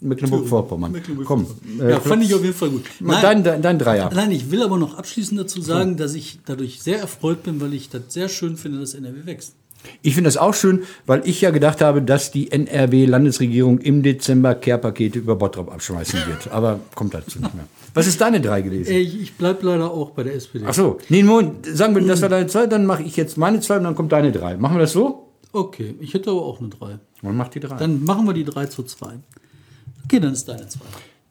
Mecklenburg-Vorpommern. 0.00 1.02
Komm, 1.24 1.46
ja, 1.80 1.98
fand 1.98 2.22
ich 2.22 2.32
auf 2.32 2.42
jeden 2.42 2.54
Fall 2.54 2.70
gut. 2.70 2.84
mal 3.00 3.20
dein, 3.20 3.42
dein, 3.42 3.62
dein 3.62 3.78
Dreier. 3.80 4.10
Nein, 4.14 4.30
ich 4.30 4.52
will 4.52 4.62
aber 4.62 4.78
noch 4.78 4.96
abschließend 4.96 5.40
dazu 5.40 5.60
sagen, 5.60 5.96
dass 5.96 6.14
ich 6.14 6.38
dadurch 6.46 6.80
sehr 6.80 7.00
erfreut 7.00 7.42
bin, 7.42 7.60
weil 7.60 7.74
ich 7.74 7.88
das 7.88 8.02
sehr 8.08 8.28
schön 8.28 8.56
finde, 8.56 8.78
dass 8.78 8.94
NRW 8.94 9.26
wächst. 9.26 9.56
Ich 10.02 10.14
finde 10.14 10.28
das 10.28 10.36
auch 10.36 10.54
schön, 10.54 10.82
weil 11.06 11.22
ich 11.26 11.40
ja 11.40 11.50
gedacht 11.50 11.80
habe, 11.80 12.02
dass 12.02 12.30
die 12.30 12.50
NRW-Landesregierung 12.50 13.78
im 13.78 14.02
Dezember 14.02 14.54
Care-Pakete 14.54 15.18
über 15.18 15.36
Bottrop 15.36 15.72
abschmeißen 15.72 16.20
wird. 16.26 16.50
Aber 16.52 16.80
kommt 16.94 17.14
dazu 17.14 17.38
nicht 17.38 17.54
mehr. 17.54 17.64
Was 17.94 18.06
ist 18.06 18.20
deine 18.20 18.40
drei 18.40 18.62
gewesen? 18.62 18.92
Ey, 18.92 19.02
ich 19.02 19.34
bleib 19.34 19.62
leider 19.62 19.90
auch 19.90 20.10
bei 20.10 20.22
der 20.22 20.34
SPD. 20.34 20.64
Ach 20.66 20.74
so, 20.74 20.98
nee, 21.08 21.22
Moment, 21.22 21.66
sagen 21.66 21.94
wir, 21.94 22.02
das 22.06 22.22
war 22.22 22.28
deine 22.28 22.46
zwei, 22.46 22.66
dann 22.66 22.86
mache 22.86 23.02
ich 23.02 23.16
jetzt 23.16 23.36
meine 23.36 23.60
zwei 23.60 23.78
und 23.78 23.84
dann 23.84 23.94
kommt 23.94 24.12
deine 24.12 24.32
drei. 24.32 24.56
Machen 24.56 24.76
wir 24.76 24.80
das 24.80 24.92
so? 24.92 25.26
Okay, 25.52 25.96
ich 25.98 26.14
hätte 26.14 26.30
aber 26.30 26.42
auch 26.42 26.60
eine 26.60 26.68
3. 26.68 26.98
Man 27.22 27.36
macht 27.36 27.54
die 27.54 27.60
drei. 27.60 27.76
Dann 27.76 28.04
machen 28.04 28.26
wir 28.26 28.34
die 28.34 28.44
3 28.44 28.66
zu 28.66 28.84
2. 28.84 29.18
Okay, 30.04 30.20
dann 30.20 30.32
ist 30.32 30.48
deine 30.48 30.68
2. 30.68 30.80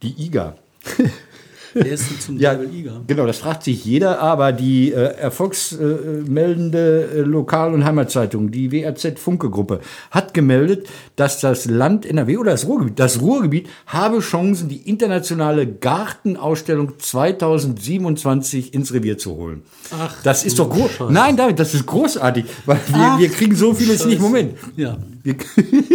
die 0.04 0.26
IGA. 0.26 0.56
Wer 1.74 1.86
ist 1.86 2.10
denn 2.10 2.20
zum 2.20 2.38
Ja, 2.40 2.56
Teufel 2.56 2.74
Iga? 2.76 3.02
genau, 3.08 3.26
das 3.26 3.38
fragt 3.40 3.64
sich 3.64 3.84
jeder, 3.86 4.20
aber 4.20 4.52
die 4.52 4.92
äh, 4.92 4.96
erfolgsmeldende 5.16 7.10
äh, 7.16 7.20
Lokal- 7.22 7.74
und 7.74 7.84
Heimatzeitung, 7.86 8.52
die 8.52 8.72
WRZ 8.72 9.20
Funke-Gruppe, 9.20 9.80
hat 10.12 10.34
gemeldet, 10.34 10.88
dass 11.16 11.40
das 11.40 11.66
Land 11.66 12.06
NRW 12.06 12.38
oder 12.38 12.52
das 12.52 12.66
Ruhrgebiet, 12.68 13.00
das 13.00 13.22
Ruhrgebiet 13.22 13.68
habe 13.88 14.20
Chancen, 14.20 14.70
die 14.70 14.90
internationale 14.90 15.68
Gartenausstellung 15.68 16.94
2027 17.00 18.74
ins 18.74 18.94
Revier 18.94 19.18
zu 19.18 19.36
holen. 19.36 19.64
Ach, 19.92 20.16
das 20.24 20.44
ist 20.46 20.60
doch 20.60 20.70
groß. 20.70 21.10
Nein, 21.10 21.38
David, 21.38 21.60
das 21.60 21.74
ist 21.74 21.86
großartig, 21.86 22.46
weil 22.66 22.78
wir, 22.88 22.96
Ach, 22.98 23.20
wir 23.20 23.30
kriegen 23.30 23.56
so 23.56 23.74
vieles 23.74 24.06
nicht. 24.06 24.18
Scheiße. 24.18 24.22
Moment. 24.22 24.54
Ja. 24.76 24.98
Wir, 25.24 25.36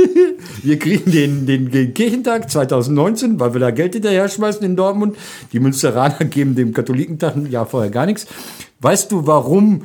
wir 0.62 0.78
kriegen 0.78 1.10
den, 1.10 1.46
den, 1.46 1.70
den 1.70 1.94
Kirchentag 1.94 2.50
2019, 2.50 3.40
weil 3.40 3.54
wir 3.54 3.60
da 3.60 3.70
Geld 3.70 3.94
hinterher 3.94 4.28
schmeißen 4.28 4.62
in 4.64 4.76
Dortmund. 4.76 5.16
Die 5.52 5.60
Münsteraner 5.60 6.24
geben 6.24 6.54
dem 6.54 6.72
Katholikentag 6.72 7.36
ein 7.36 7.50
Jahr 7.50 7.66
vorher 7.66 7.90
gar 7.90 8.06
nichts. 8.06 8.26
Weißt 8.80 9.10
du, 9.12 9.26
warum 9.26 9.84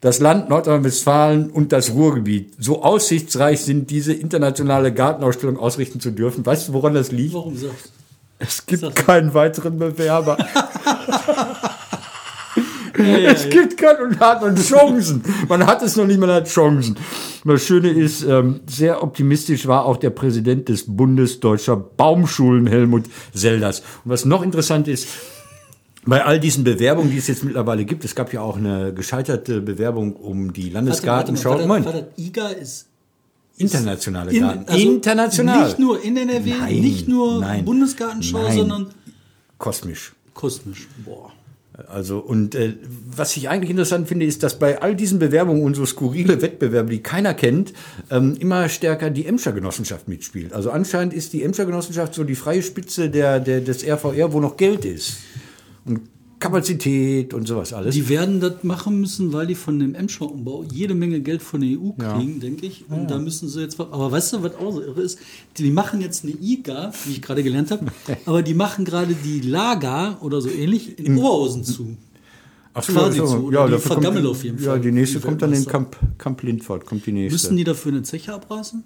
das 0.00 0.18
Land 0.18 0.48
Nordrhein-Westfalen 0.48 1.50
und 1.50 1.72
das 1.72 1.92
Ruhrgebiet 1.92 2.54
so 2.58 2.82
aussichtsreich 2.82 3.60
sind, 3.60 3.90
diese 3.90 4.12
internationale 4.12 4.92
Gartenausstellung 4.92 5.58
ausrichten 5.58 6.00
zu 6.00 6.10
dürfen? 6.10 6.44
Weißt 6.44 6.68
du, 6.68 6.72
woran 6.72 6.94
das 6.94 7.12
liegt? 7.12 7.34
Warum 7.34 7.56
sagst 7.56 7.86
du? 7.86 7.90
Es 8.38 8.66
gibt 8.66 8.96
keinen 8.96 9.34
weiteren 9.34 9.78
Bewerber. 9.78 10.36
es 12.98 13.48
gibt 13.48 13.76
keinen 13.76 14.02
und 14.08 14.20
hat 14.20 14.42
man 14.42 14.56
Chancen. 14.56 15.22
Man 15.48 15.66
hat 15.66 15.82
es 15.82 15.96
noch 15.96 16.06
nicht, 16.06 16.18
man 16.20 16.30
hat 16.30 16.48
Chancen. 16.48 16.96
Das 17.44 17.64
Schöne 17.64 17.90
ist, 17.90 18.22
ähm, 18.22 18.60
sehr 18.66 19.02
optimistisch 19.02 19.66
war 19.66 19.84
auch 19.84 19.96
der 19.96 20.10
Präsident 20.10 20.68
des 20.68 20.84
Bundes 20.86 21.40
Deutscher 21.40 21.76
Baumschulen, 21.76 22.66
Helmut 22.66 23.04
Selders. 23.34 23.80
Und 24.04 24.10
was 24.12 24.24
noch 24.24 24.42
interessant 24.42 24.88
ist, 24.88 25.08
bei 26.04 26.24
all 26.24 26.40
diesen 26.40 26.64
Bewerbungen, 26.64 27.10
die 27.10 27.18
es 27.18 27.28
jetzt 27.28 27.44
mittlerweile 27.44 27.84
gibt, 27.84 28.04
es 28.04 28.14
gab 28.14 28.32
ja 28.32 28.40
auch 28.40 28.56
eine 28.56 28.92
gescheiterte 28.92 29.60
Bewerbung 29.60 30.14
um 30.16 30.52
die 30.52 30.68
Landesgartenschau. 30.70 31.58
Moment, 31.58 31.86
IGA 32.16 32.48
ist 32.48 32.88
internationale 33.56 34.32
in, 34.32 34.40
Garten. 34.40 34.64
also 34.68 34.88
International. 34.88 35.64
Nicht 35.64 35.78
nur 35.78 36.02
in 36.02 36.16
NRW, 36.16 36.54
Nein, 36.58 36.80
nicht 36.80 37.08
nur 37.08 37.40
nein, 37.40 37.64
Bundesgartenschau, 37.64 38.42
nein. 38.42 38.56
sondern 38.56 38.86
Kosmisch. 39.58 40.12
kosmisch. 40.34 40.88
Boah. 41.04 41.30
Also, 41.88 42.18
und 42.18 42.54
äh, 42.54 42.74
was 43.14 43.36
ich 43.36 43.48
eigentlich 43.48 43.70
interessant 43.70 44.08
finde, 44.08 44.26
ist, 44.26 44.42
dass 44.42 44.58
bei 44.58 44.80
all 44.80 44.94
diesen 44.94 45.18
Bewerbungen 45.18 45.62
und 45.62 45.74
so 45.74 45.84
skurrile 45.86 46.42
Wettbewerbe, 46.42 46.90
die 46.90 47.02
keiner 47.02 47.34
kennt, 47.34 47.72
ähm, 48.10 48.36
immer 48.38 48.68
stärker 48.68 49.10
die 49.10 49.26
Emscher 49.26 49.52
Genossenschaft 49.52 50.08
mitspielt. 50.08 50.52
Also 50.52 50.70
anscheinend 50.70 51.14
ist 51.14 51.32
die 51.32 51.42
Emscher 51.42 51.66
Genossenschaft 51.66 52.14
so 52.14 52.24
die 52.24 52.34
freie 52.34 52.62
Spitze 52.62 53.10
der, 53.10 53.40
der, 53.40 53.60
des 53.60 53.86
RVR, 53.86 54.32
wo 54.32 54.40
noch 54.40 54.56
Geld 54.56 54.84
ist. 54.84 55.18
Und 55.84 56.00
Kapazität 56.42 57.32
und 57.34 57.46
sowas 57.48 57.72
alles. 57.72 57.94
Die 57.94 58.08
werden 58.08 58.40
das 58.40 58.62
machen 58.64 59.00
müssen, 59.00 59.32
weil 59.32 59.46
die 59.46 59.54
von 59.54 59.78
dem 59.78 59.94
Emscher-Umbau 59.94 60.64
jede 60.70 60.94
Menge 60.94 61.20
Geld 61.20 61.42
von 61.42 61.60
der 61.60 61.70
EU 61.78 61.90
kriegen, 61.92 62.40
denke 62.40 62.66
ich. 62.66 62.84
Und 62.90 63.10
da 63.10 63.18
müssen 63.18 63.48
sie 63.48 63.60
jetzt. 63.62 63.78
Aber 63.80 64.10
weißt 64.12 64.34
du, 64.34 64.42
was 64.42 64.54
auch 64.56 64.72
so 64.72 64.82
irre 64.82 65.00
ist? 65.02 65.18
Die 65.56 65.70
machen 65.70 66.00
jetzt 66.00 66.24
eine 66.24 66.32
IGA, 66.40 66.92
wie 67.04 67.12
ich 67.12 67.22
gerade 67.22 67.42
gelernt 67.42 67.70
habe, 67.70 67.86
aber 68.26 68.42
die 68.42 68.54
machen 68.54 68.84
gerade 68.84 69.14
die 69.14 69.40
Lager 69.40 70.18
oder 70.20 70.40
so 70.40 70.48
ähnlich 70.50 70.98
in 70.98 71.16
Oberhausen 71.16 71.64
zu. 71.64 71.96
Ach 72.74 72.86
quasi 72.86 73.18
zu, 73.18 73.24
oder 73.48 73.66
die 73.66 73.72
dafür 73.72 73.90
kommt- 73.90 74.02
vergammeln 74.04 74.26
auf 74.26 74.42
jeden 74.44 74.58
Ja, 74.58 74.70
Fall. 74.70 74.80
die 74.80 74.92
nächste 74.92 75.18
Die 75.18 75.24
kommt 75.26 75.42
dann 75.42 75.52
in. 75.52 75.66
Camp, 75.66 75.96
Camp 76.18 76.42
Lindfort, 76.42 76.86
kommt 76.86 77.04
die 77.06 77.12
nächste. 77.12 77.34
Müssen 77.34 77.56
die 77.58 77.64
dafür 77.64 77.92
eine 77.92 78.02
Zeche 78.02 78.32
abreißen? 78.32 78.82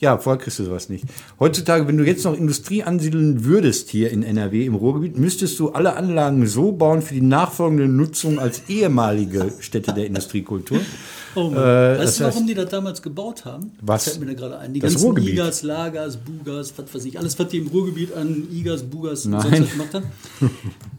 Ja, 0.00 0.16
vorher 0.18 0.40
kriegst 0.40 0.58
du 0.60 0.64
sowas 0.64 0.88
nicht. 0.88 1.04
Heutzutage, 1.40 1.88
wenn 1.88 1.96
du 1.98 2.04
jetzt 2.04 2.24
noch 2.24 2.36
Industrie 2.36 2.84
ansiedeln 2.84 3.44
würdest 3.44 3.90
hier 3.90 4.10
in 4.10 4.22
NRW 4.22 4.64
im 4.64 4.76
Ruhrgebiet, 4.76 5.18
müsstest 5.18 5.58
du 5.58 5.70
alle 5.70 5.96
Anlagen 5.96 6.46
so 6.46 6.70
bauen 6.70 7.02
für 7.02 7.14
die 7.14 7.20
nachfolgende 7.20 7.88
Nutzung 7.88 8.38
als 8.38 8.62
ehemalige 8.68 9.52
Stätte 9.58 9.92
der 9.92 10.06
Industriekultur. 10.06 10.78
Oh. 11.34 11.50
Äh, 11.50 11.54
weißt 11.54 12.00
das 12.00 12.16
du, 12.18 12.24
warum 12.24 12.42
heißt- 12.44 12.46
die 12.48 12.54
das 12.54 12.70
damals 12.70 13.02
gebaut 13.02 13.44
haben? 13.44 13.72
Was? 13.80 14.04
Fällt 14.04 14.20
mir 14.20 14.26
da 14.26 14.32
gerade 14.34 14.58
ein. 14.58 14.72
Die 14.72 14.80
Das 14.80 14.92
ganzen 14.92 15.04
Ruhrgebiet. 15.06 15.32
Igas, 15.34 15.62
Lagers, 15.62 16.16
Bugas, 16.16 16.72
was 16.76 16.94
weiß 16.94 17.04
ich, 17.04 17.18
alles, 17.18 17.38
was 17.38 17.48
die 17.48 17.58
im 17.58 17.66
Ruhrgebiet 17.68 18.14
an 18.14 18.46
Igas, 18.52 18.82
Bugas 18.84 19.24
und 19.26 19.32
Nein. 19.32 19.42
sonst 19.42 19.60
was 19.60 19.70
gemacht 19.72 19.94
haben. 19.94 20.06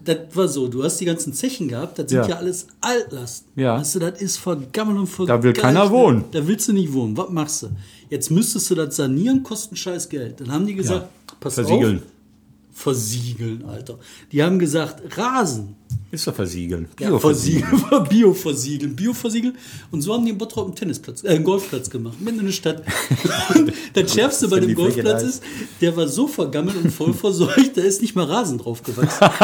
das 0.06 0.18
war 0.34 0.48
so, 0.48 0.68
du 0.68 0.84
hast 0.84 0.98
die 1.00 1.06
ganzen 1.06 1.34
Zechen 1.34 1.68
gehabt, 1.70 1.98
das 2.00 2.10
sind 2.10 2.20
Ja. 2.22 2.28
ja, 2.28 2.36
alles 2.38 2.68
Altlasten. 2.82 3.48
Ja. 3.56 3.80
Weißt 3.80 3.96
du, 3.96 4.00
das 4.00 4.22
ist 4.22 4.38
vergammelt 4.38 5.00
und 5.00 5.08
vergammelt. 5.08 5.44
Da 5.44 5.44
will 5.44 5.54
keiner 5.54 5.90
wohnen. 5.90 6.26
Da 6.32 6.46
willst 6.46 6.68
du 6.68 6.74
nicht 6.74 6.92
wohnen. 6.94 7.16
Was 7.18 7.30
machst 7.30 7.64
du? 7.64 7.68
Jetzt 8.10 8.32
müsstest 8.32 8.70
du 8.72 8.76
das 8.76 8.96
sanieren, 8.96 9.44
kosten 9.44 9.76
scheiß 9.76 10.10
Geld. 10.10 10.42
Dann 10.42 10.52
haben 10.52 10.66
die 10.66 10.76
gesagt, 10.76 11.10
pass 11.40 11.56
Versiegeln. 11.56 11.98
auf. 11.98 12.04
Versiegeln, 12.72 13.66
Alter. 13.66 14.00
Die 14.32 14.42
haben 14.42 14.58
gesagt, 14.60 15.18
Rasen. 15.18 15.76
Ist 16.12 16.26
doch 16.26 16.34
versiegeln. 16.34 16.88
Ja, 17.00 17.10
Bio-versiegeln. 17.10 17.68
versiegeln. 17.68 18.04
Bio 18.10 18.34
versiegeln, 18.34 18.96
Bio 18.96 19.14
versiegeln. 19.14 19.58
Und 19.92 20.02
so 20.02 20.14
haben 20.14 20.26
die 20.26 20.32
in 20.32 20.38
Bottrop 20.40 20.66
einen 20.66 20.76
Tennisplatz, 20.76 21.24
äh, 21.24 21.30
einen 21.30 21.44
Golfplatz 21.44 21.90
gemacht, 21.90 22.20
mitten 22.20 22.40
in 22.40 22.46
der 22.48 22.52
Stadt. 22.52 22.84
Und 23.54 23.72
das 23.94 24.14
Schärfste 24.14 24.48
bei 24.48 24.60
dem 24.60 24.74
Golfplatz 24.74 25.22
ist, 25.22 25.44
der 25.82 25.96
war 25.96 26.08
so 26.08 26.28
vergammelt 26.28 26.78
und 26.78 26.90
voll 26.92 27.14
verseucht, 27.14 27.78
da 27.78 27.82
ist 27.82 28.02
nicht 28.02 28.16
mal 28.16 28.26
Rasen 28.26 28.58
drauf 28.58 28.82
gewachsen. 28.82 29.28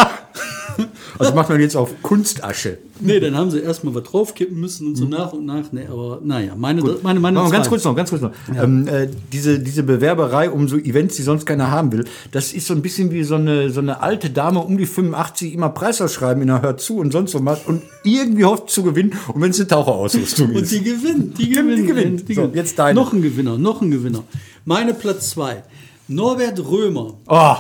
Also 1.17 1.33
macht 1.33 1.49
man 1.49 1.59
jetzt 1.59 1.75
auf 1.75 2.01
Kunstasche. 2.01 2.77
nee, 2.99 3.19
dann 3.19 3.35
haben 3.35 3.49
sie 3.51 3.59
erstmal 3.59 3.95
was 3.95 4.03
draufkippen 4.03 4.59
müssen 4.59 4.87
und 4.87 4.95
so 4.95 5.05
nach 5.05 5.31
und 5.33 5.45
nach. 5.45 5.71
Nee, 5.71 5.87
aber 5.89 6.19
naja, 6.23 6.53
meine, 6.57 6.81
meine, 7.01 7.19
meine 7.19 7.39
Machen 7.39 7.51
wir 7.51 7.57
ganz 7.57 7.69
kurz 7.69 7.83
noch, 7.83 7.95
ganz 7.95 8.09
kurz 8.09 8.21
noch. 8.21 8.31
Ähm, 8.53 8.87
äh, 8.87 9.07
diese, 9.31 9.59
diese 9.59 9.83
Bewerberei 9.83 10.49
um 10.49 10.67
so 10.67 10.77
Events, 10.77 11.15
die 11.15 11.21
sonst 11.21 11.45
keiner 11.45 11.71
haben 11.71 11.91
will, 11.91 12.05
das 12.31 12.53
ist 12.53 12.67
so 12.67 12.73
ein 12.73 12.81
bisschen 12.81 13.11
wie 13.11 13.23
so 13.23 13.35
eine, 13.35 13.69
so 13.69 13.79
eine 13.79 14.01
alte 14.01 14.29
Dame 14.29 14.59
um 14.59 14.77
die 14.77 14.85
85 14.85 15.53
immer 15.53 15.69
Preisausschreiben 15.69 16.34
in 16.41 16.47
der 16.47 16.61
Hör 16.61 16.77
zu 16.77 16.97
und 16.97 17.11
sonst 17.11 17.31
so 17.31 17.39
macht 17.39 17.67
und 17.67 17.81
irgendwie 18.03 18.45
hofft 18.45 18.69
zu 18.69 18.83
gewinnen. 18.83 19.13
Und 19.33 19.41
wenn 19.41 19.51
es 19.51 19.59
eine 19.59 19.67
Taucherausrüstung 19.67 20.49
Und 20.55 20.63
ist. 20.63 20.71
die 20.71 20.83
gewinnt, 20.83 21.37
die 21.37 21.43
Die 21.45 21.49
gewinnt. 21.51 21.87
gewinnt. 21.87 22.19
So, 22.21 22.25
gewinnt. 22.27 22.55
jetzt 22.55 22.77
deine. 22.79 22.99
Noch 22.99 23.13
ein 23.13 23.21
Gewinner, 23.21 23.57
noch 23.57 23.81
ein 23.81 23.91
Gewinner. 23.91 24.23
Meine 24.65 24.93
Platz 24.93 25.31
zwei. 25.31 25.63
Norbert 26.07 26.59
Römer 26.67 27.15
Oh, 27.27 27.55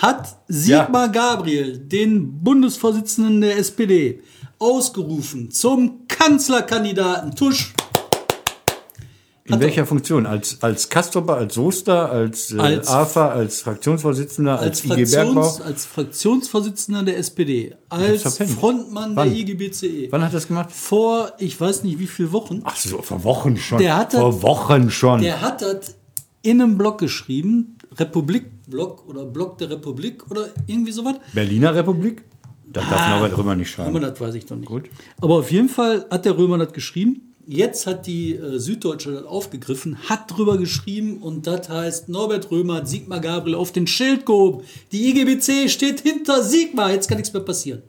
hat 0.00 0.36
Sigmar 0.48 1.08
Gabriel, 1.10 1.76
den 1.78 2.42
Bundesvorsitzenden 2.42 3.40
der 3.42 3.58
SPD, 3.58 4.20
ausgerufen 4.58 5.50
zum 5.50 6.06
Kanzlerkandidaten. 6.08 7.34
Tusch. 7.34 7.72
In 9.52 9.60
welcher 9.60 9.86
Funktion? 9.86 10.26
Als, 10.26 10.62
als 10.62 10.88
Kastropper, 10.88 11.36
als 11.36 11.54
Soester, 11.54 12.10
als, 12.10 12.52
äh, 12.52 12.58
Als- 12.58 12.88
AFA, 12.88 13.28
als 13.30 13.60
Fraktionsvorsitzender, 13.62 14.58
als, 14.58 14.82
Als, 14.90 14.98
IG 14.98 15.10
Bergbau? 15.14 15.42
Fraktions, 15.42 15.60
als 15.66 15.84
Fraktionsvorsitzender 15.86 17.02
der 17.02 17.18
SPD, 17.18 17.74
als. 17.88 18.38
Frontmann 18.38 19.16
Wann? 19.16 19.28
der 19.30 19.36
IGBCE. 19.38 20.08
Wann 20.10 20.22
hat 20.22 20.30
er 20.30 20.34
das 20.34 20.48
gemacht? 20.48 20.70
Vor, 20.72 21.32
ich 21.38 21.60
weiß 21.60 21.82
nicht 21.84 21.98
wie 21.98 22.06
viele 22.06 22.32
Wochen, 22.32 22.60
Ach 22.64 22.76
so, 22.76 23.02
vor 23.02 23.24
Wochen 23.24 23.56
schon. 23.56 23.78
Der 23.78 23.96
hat 23.96 24.12
das- 24.14 24.20
vor 24.20 24.42
Wochen 24.42 24.90
schon. 24.90 25.22
der 25.22 25.40
hat 25.40 25.62
das 25.62 25.96
in 26.42 26.60
einem 26.62 26.78
Blog 26.78 26.98
geschrieben, 26.98 27.76
Republik-Blog 27.98 29.08
oder 29.08 29.24
Blog 29.26 29.58
der 29.58 29.70
Republik 29.70 30.30
oder 30.30 30.46
irgendwie 30.66 30.92
sowas. 30.92 31.16
Berliner 31.32 31.74
Republik? 31.74 32.22
Da 32.72 32.82
darf 32.82 33.08
Norbert 33.08 33.36
Römer 33.36 33.56
nicht 33.56 33.76
Aber 33.78 33.88
schreiben. 33.90 34.00
das 34.00 34.20
weiß 34.20 34.34
ich 34.36 34.46
doch 34.46 34.54
nicht. 34.56 34.68
Gut. 34.68 34.84
Aber 35.20 35.34
auf 35.40 35.50
jeden 35.50 35.68
Fall 35.68 36.06
hat 36.08 36.24
der 36.24 36.38
Römer 36.38 36.56
das 36.58 36.72
geschrieben. 36.72 37.29
Jetzt 37.52 37.88
hat 37.88 38.06
die 38.06 38.36
äh, 38.36 38.60
Süddeutsche 38.60 39.10
das 39.10 39.24
aufgegriffen, 39.24 39.98
hat 40.08 40.30
drüber 40.30 40.56
geschrieben 40.56 41.18
und 41.18 41.48
das 41.48 41.68
heißt, 41.68 42.08
Norbert 42.08 42.48
Römer 42.52 42.76
hat 42.76 42.88
Sigmar 42.88 43.18
Gabriel 43.18 43.56
auf 43.56 43.72
den 43.72 43.88
Schild 43.88 44.24
gehoben. 44.24 44.62
Die 44.92 45.08
IGBC 45.08 45.68
steht 45.68 45.98
hinter 45.98 46.44
Sigmar. 46.44 46.92
Jetzt 46.92 47.08
kann 47.08 47.18
nichts 47.18 47.32
mehr 47.32 47.42
passieren. 47.42 47.82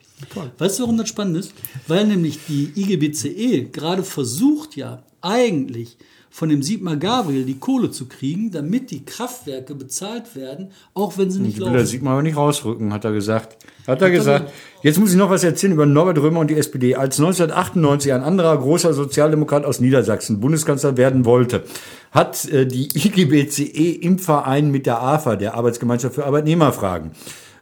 Weißt 0.58 0.80
du, 0.80 0.84
warum 0.84 0.98
das 0.98 1.10
spannend 1.10 1.38
ist? 1.38 1.54
Weil 1.88 2.08
nämlich 2.08 2.40
die 2.48 2.72
IGBCE 2.76 3.66
gerade 3.66 4.02
versucht 4.02 4.76
ja 4.76 5.04
eigentlich 5.22 5.96
von 6.34 6.48
dem 6.48 6.64
Sigmar 6.64 6.96
Gabriel 6.96 7.44
die 7.44 7.60
Kohle 7.60 7.92
zu 7.92 8.08
kriegen, 8.08 8.52
damit 8.52 8.90
die 8.90 9.04
Kraftwerke 9.04 9.76
bezahlt 9.76 10.34
werden, 10.34 10.72
auch 10.94 11.18
wenn 11.18 11.30
sie 11.30 11.42
nicht 11.42 11.60
Will 11.60 11.72
der. 11.74 11.86
Sigmar 11.86 12.14
aber 12.14 12.24
nicht 12.24 12.38
rausrücken, 12.38 12.94
hat 12.94 13.04
er 13.04 13.12
gesagt. 13.12 13.58
Hat 13.86 14.02
er 14.02 14.10
gesagt. 14.10 14.50
Jetzt 14.82 14.98
muss 14.98 15.12
ich 15.12 15.18
noch 15.18 15.30
was 15.30 15.44
erzählen 15.44 15.74
über 15.74 15.86
Norbert 15.86 16.20
Römer 16.20 16.40
und 16.40 16.50
die 16.50 16.56
SPD. 16.56 16.96
Als 16.96 17.20
1998 17.20 18.14
ein 18.14 18.24
anderer 18.24 18.58
großer 18.58 18.94
Sozialdemokrat 18.94 19.66
aus 19.66 19.82
Niedersachsen 19.82 20.40
Bundeskanzler 20.40 20.96
werden 20.96 21.26
wollte, 21.26 21.64
hat 22.12 22.48
äh, 22.50 22.66
die 22.66 22.88
IGBCE 22.94 23.92
im 24.02 24.18
Verein 24.18 24.72
mit 24.72 24.86
der 24.86 25.02
AFA, 25.02 25.36
der 25.36 25.56
Arbeitsgemeinschaft 25.56 26.16
für 26.16 26.26
Arbeitnehmerfragen, 26.26 27.12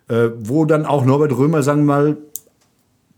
äh, 0.09 0.29
wo 0.37 0.65
dann 0.65 0.85
auch 0.85 1.05
Norbert 1.05 1.35
Römer, 1.35 1.63
sagen 1.63 1.81
wir 1.81 1.95
mal, 1.95 2.17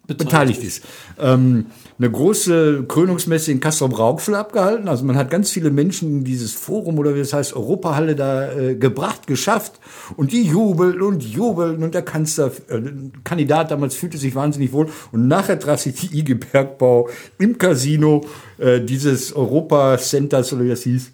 beteiligt 0.07 0.63
ist. 0.63 0.83
Ähm, 1.19 1.65
eine 2.01 2.09
große 2.09 2.85
Krönungsmesse 2.87 3.51
in 3.51 3.59
Castrop-Rauxel 3.59 4.33
abgehalten. 4.33 4.87
Also 4.87 5.05
man 5.05 5.15
hat 5.15 5.29
ganz 5.29 5.51
viele 5.51 5.69
Menschen 5.69 6.09
in 6.09 6.23
dieses 6.23 6.51
Forum 6.51 6.97
oder 6.97 7.13
wie 7.13 7.19
das 7.19 7.31
heißt, 7.31 7.55
Europahalle 7.55 8.15
da 8.15 8.51
äh, 8.51 8.75
gebracht, 8.75 9.27
geschafft. 9.27 9.79
Und 10.17 10.31
die 10.31 10.41
jubeln 10.41 10.99
und 10.99 11.23
jubeln. 11.23 11.83
Und 11.83 11.93
der 11.93 12.01
Kanzler, 12.01 12.51
äh, 12.69 12.81
Kandidat 13.23 13.69
damals 13.69 13.93
fühlte 13.93 14.17
sich 14.17 14.33
wahnsinnig 14.33 14.71
wohl. 14.71 14.87
Und 15.11 15.27
nachher 15.27 15.59
traf 15.59 15.81
sich 15.81 15.93
die 15.93 16.19
IG 16.19 16.33
Bergbau 16.33 17.07
im 17.37 17.59
Casino 17.59 18.25
äh, 18.57 18.81
dieses 18.81 19.33
Europa-Centers 19.33 20.53
oder 20.53 20.63
wie 20.63 20.69
das 20.69 20.81
hieß. 20.81 21.11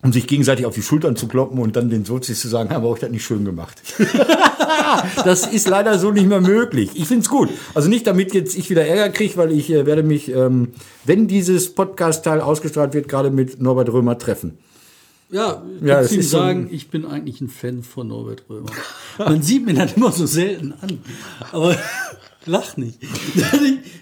Um 0.00 0.12
sich 0.12 0.28
gegenseitig 0.28 0.64
auf 0.64 0.74
die 0.74 0.82
Schultern 0.82 1.16
zu 1.16 1.26
kloppen 1.26 1.58
und 1.58 1.74
dann 1.74 1.90
den 1.90 2.04
Sozis 2.04 2.40
zu 2.40 2.46
sagen, 2.46 2.70
haben 2.70 2.84
wir 2.84 2.88
euch 2.88 3.00
das 3.00 3.10
nicht 3.10 3.24
schön 3.24 3.44
gemacht. 3.44 3.82
Das 5.24 5.46
ist 5.46 5.68
leider 5.68 5.98
so 5.98 6.12
nicht 6.12 6.28
mehr 6.28 6.40
möglich. 6.40 6.90
Ich 6.94 7.06
find's 7.06 7.28
gut. 7.28 7.50
Also 7.74 7.88
nicht, 7.88 8.06
damit 8.06 8.32
jetzt 8.32 8.56
ich 8.56 8.70
wieder 8.70 8.86
Ärger 8.86 9.10
kriege, 9.10 9.36
weil 9.36 9.52
ich 9.52 9.70
äh, 9.70 9.84
werde 9.84 10.02
mich, 10.02 10.32
ähm, 10.32 10.68
wenn 11.04 11.28
dieses 11.28 11.74
Podcast-Teil 11.74 12.40
ausgestrahlt 12.40 12.94
wird, 12.94 13.08
gerade 13.08 13.30
mit 13.30 13.60
Norbert 13.60 13.92
Römer 13.92 14.18
treffen. 14.18 14.58
Ja, 15.30 15.62
Ja, 15.80 15.86
ja 15.86 16.02
ich 16.04 16.12
ihm 16.12 16.20
ist 16.20 16.30
so 16.30 16.38
sagen, 16.38 16.68
ich 16.70 16.88
bin 16.88 17.04
eigentlich 17.04 17.40
ein 17.40 17.48
Fan 17.48 17.82
von 17.82 18.08
Norbert 18.08 18.44
Römer. 18.48 18.70
Man 19.18 19.42
sieht 19.42 19.64
mir 19.66 19.74
das 19.74 19.92
immer 19.94 20.10
so 20.12 20.26
selten 20.26 20.72
an. 20.80 20.98
Aber 21.52 21.76
lach 22.46 22.76
nicht. 22.76 22.98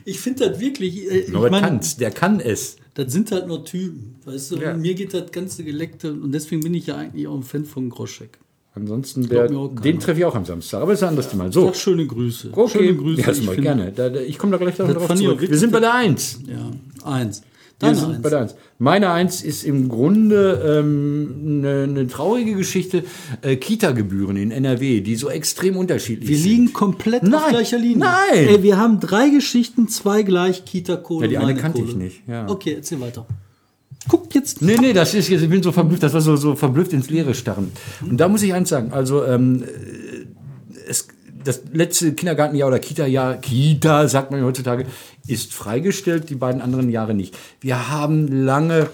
Ich 0.09 0.21
finde 0.21 0.49
das 0.49 0.61
wirklich. 0.61 1.11
äh, 1.11 1.19
Ich 1.23 1.29
Norbert 1.31 1.51
mein, 1.51 1.63
kann's, 1.63 1.97
der 1.97 2.13
kann 2.13 2.39
es. 2.39 2.77
Das 2.95 3.13
sind 3.13 3.33
halt 3.33 3.49
nur 3.49 3.65
Typen. 3.65 4.21
Weißt 4.25 4.53
du, 4.53 4.57
Ja. 4.59 4.75
Mir 4.77 4.95
geht 4.95 5.13
das 5.13 5.33
ganze 5.33 5.65
Geleckte 5.65 6.13
und 6.13 6.31
deswegen 6.31 6.63
bin 6.63 6.75
ich 6.75 6.87
ja 6.87 6.97
eigentlich 6.97 7.27
auch 7.27 7.35
ein 7.35 7.43
Fan 7.43 7.65
von 7.65 7.91
Groschek. 7.91 8.39
Ansonsten, 8.77 9.27
der, 9.29 9.49
den 9.49 9.99
treffe 9.99 10.21
ich 10.21 10.25
auch 10.27 10.35
am 10.35 10.45
Samstag. 10.45 10.83
Aber 10.83 10.93
ist 10.93 11.03
ein 11.03 11.09
anderes 11.09 11.31
Thema. 11.31 11.51
So, 11.51 11.73
schöne 11.73 12.07
Grüße. 12.07 12.51
okay. 12.53 12.79
Schöne 12.79 12.95
Grüße. 12.95 13.23
Ja, 13.23 13.33
ich 13.33 13.51
ich 13.51 13.61
gerne. 13.63 13.91
Da, 13.91 14.11
da, 14.11 14.21
ich 14.21 14.39
komme 14.39 14.53
da 14.53 14.59
gleich 14.59 14.77
darauf 14.77 15.11
ich 15.11 15.17
zurück. 15.17 15.41
Wir 15.41 15.59
sind 15.59 15.73
bei 15.73 15.81
der 15.81 15.95
Eins. 15.95 16.41
Ja, 16.47 16.71
eins. 17.11 17.43
Wir 17.79 17.89
Deine 17.89 17.99
sind 18.01 18.11
eins. 18.15 18.23
bei 18.23 18.31
der 18.31 18.41
Eins. 18.41 18.55
Meine 18.79 19.11
Eins 19.11 19.43
ist 19.43 19.63
im 19.65 19.91
Grunde 19.91 20.79
ähm, 20.81 21.61
eine, 21.63 21.83
eine 21.83 22.07
traurige 22.07 22.55
Geschichte. 22.55 23.05
Äh, 23.43 23.57
Kita-Gebühren 23.57 24.39
in 24.39 24.51
NRW, 24.51 25.03
die 25.03 25.15
so 25.17 25.29
extrem 25.29 25.77
unterschiedlich 25.77 26.27
Wir 26.29 26.39
sind. 26.39 26.49
liegen 26.49 26.73
komplett 26.73 27.23
auf 27.25 27.29
Nein, 27.29 27.51
gleicher 27.51 27.79
Linie. 27.79 27.99
nein. 27.99 28.49
Ey, 28.49 28.63
wir 28.63 28.79
haben 28.79 28.99
drei 29.01 29.29
Geschichten, 29.29 29.89
zwei 29.89 30.23
gleich, 30.23 30.65
Kita-Kohle. 30.65 31.27
Ja, 31.27 31.31
die 31.31 31.37
eine 31.37 31.55
kannte 31.55 31.81
Kohle. 31.81 31.91
ich 31.91 31.97
nicht, 31.97 32.23
ja. 32.27 32.49
Okay, 32.49 32.75
erzähl 32.77 32.99
weiter. 33.01 33.27
Guck 34.09 34.33
jetzt. 34.37 34.63
Nee, 34.63 34.77
nee, 34.81 34.93
das 34.93 35.13
ist 35.15 35.29
jetzt, 35.29 35.43
ich 35.43 35.51
bin 35.51 35.63
so 35.63 35.73
verblüfft, 35.73 36.03
das 36.03 36.15
war 36.15 36.21
so, 36.21 36.37
so 36.37 36.55
verblüfft 36.55 36.93
ins 36.93 37.11
Leere 37.11 37.35
starren. 37.35 37.73
Und 38.09 38.19
da 38.19 38.29
muss 38.29 38.41
ich 38.43 38.55
eins 38.55 38.69
sagen, 38.69 38.93
also 38.93 39.25
ähm, 39.25 39.65
das 41.47 41.63
letzte 41.73 42.13
Kindergartenjahr 42.13 42.69
oder 42.69 42.79
Kita-Jahr, 42.79 43.37
Kita 43.37 44.09
sagt 44.09 44.31
man 44.31 44.45
heutzutage, 44.45 44.87
ist 45.27 45.55
freigestellt, 45.55 46.31
die 46.31 46.35
beiden 46.35 46.61
anderen 46.61 46.91
Jahre 46.91 47.15
nicht. 47.15 47.37
Wir 47.61 47.89
haben 47.91 48.45
lange 48.45 48.89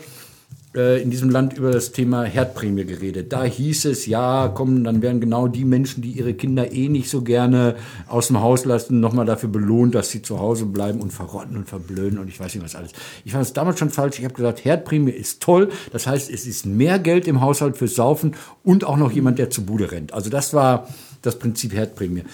äh, 0.75 1.03
in 1.03 1.11
diesem 1.11 1.29
Land 1.29 1.59
über 1.59 1.71
das 1.71 1.93
Thema 1.93 2.25
Herdprämie 2.25 2.85
geredet. 2.85 3.33
Da 3.33 3.45
hieß 3.45 3.85
es, 3.87 4.07
ja, 4.07 4.49
komm, 4.49 4.85
dann 4.85 5.03
werden 5.03 5.21
genau 5.21 5.47
die 5.47 5.65
Menschen, 5.65 6.03
die 6.03 6.13
ihre 6.13 6.33
Kinder 6.35 6.73
eh 6.73 6.89
nicht 6.89 7.11
so 7.11 7.23
gerne 7.23 7.77
aus 8.09 8.29
dem 8.29 8.41
Haus 8.41 8.65
lassen, 8.65 9.01
nochmal 9.01 9.27
dafür 9.27 9.51
belohnt, 9.51 9.95
dass 9.95 10.11
sie 10.11 10.23
zu 10.23 10.39
Hause 10.41 10.65
bleiben 10.65 11.01
und 11.01 11.13
verrotten 11.13 11.57
und 11.57 11.69
verblöden 11.69 12.19
und 12.19 12.29
ich 12.29 12.41
weiß 12.41 12.55
nicht 12.55 12.65
was 12.65 12.75
alles. 12.75 12.93
Ich 13.25 13.33
fand 13.33 13.45
es 13.45 13.53
damals 13.53 13.79
schon 13.79 13.91
falsch. 13.91 14.19
Ich 14.19 14.25
habe 14.25 14.35
gesagt, 14.35 14.65
Herdprämie 14.65 15.11
ist 15.11 15.43
toll. 15.43 15.69
Das 15.93 16.07
heißt, 16.07 16.31
es 16.31 16.47
ist 16.47 16.65
mehr 16.65 16.99
Geld 16.99 17.29
im 17.29 17.41
Haushalt 17.41 17.77
fürs 17.77 17.95
Saufen 17.95 18.35
und 18.65 18.85
auch 18.85 18.97
noch 18.97 19.13
jemand, 19.13 19.39
der 19.39 19.51
zur 19.51 19.65
Bude 19.65 19.93
rennt. 19.93 20.15
Also 20.15 20.31
das 20.31 20.55
war 20.55 20.89
das 21.23 21.39
Prinzip 21.39 21.73
Herdprämie. 21.73 22.25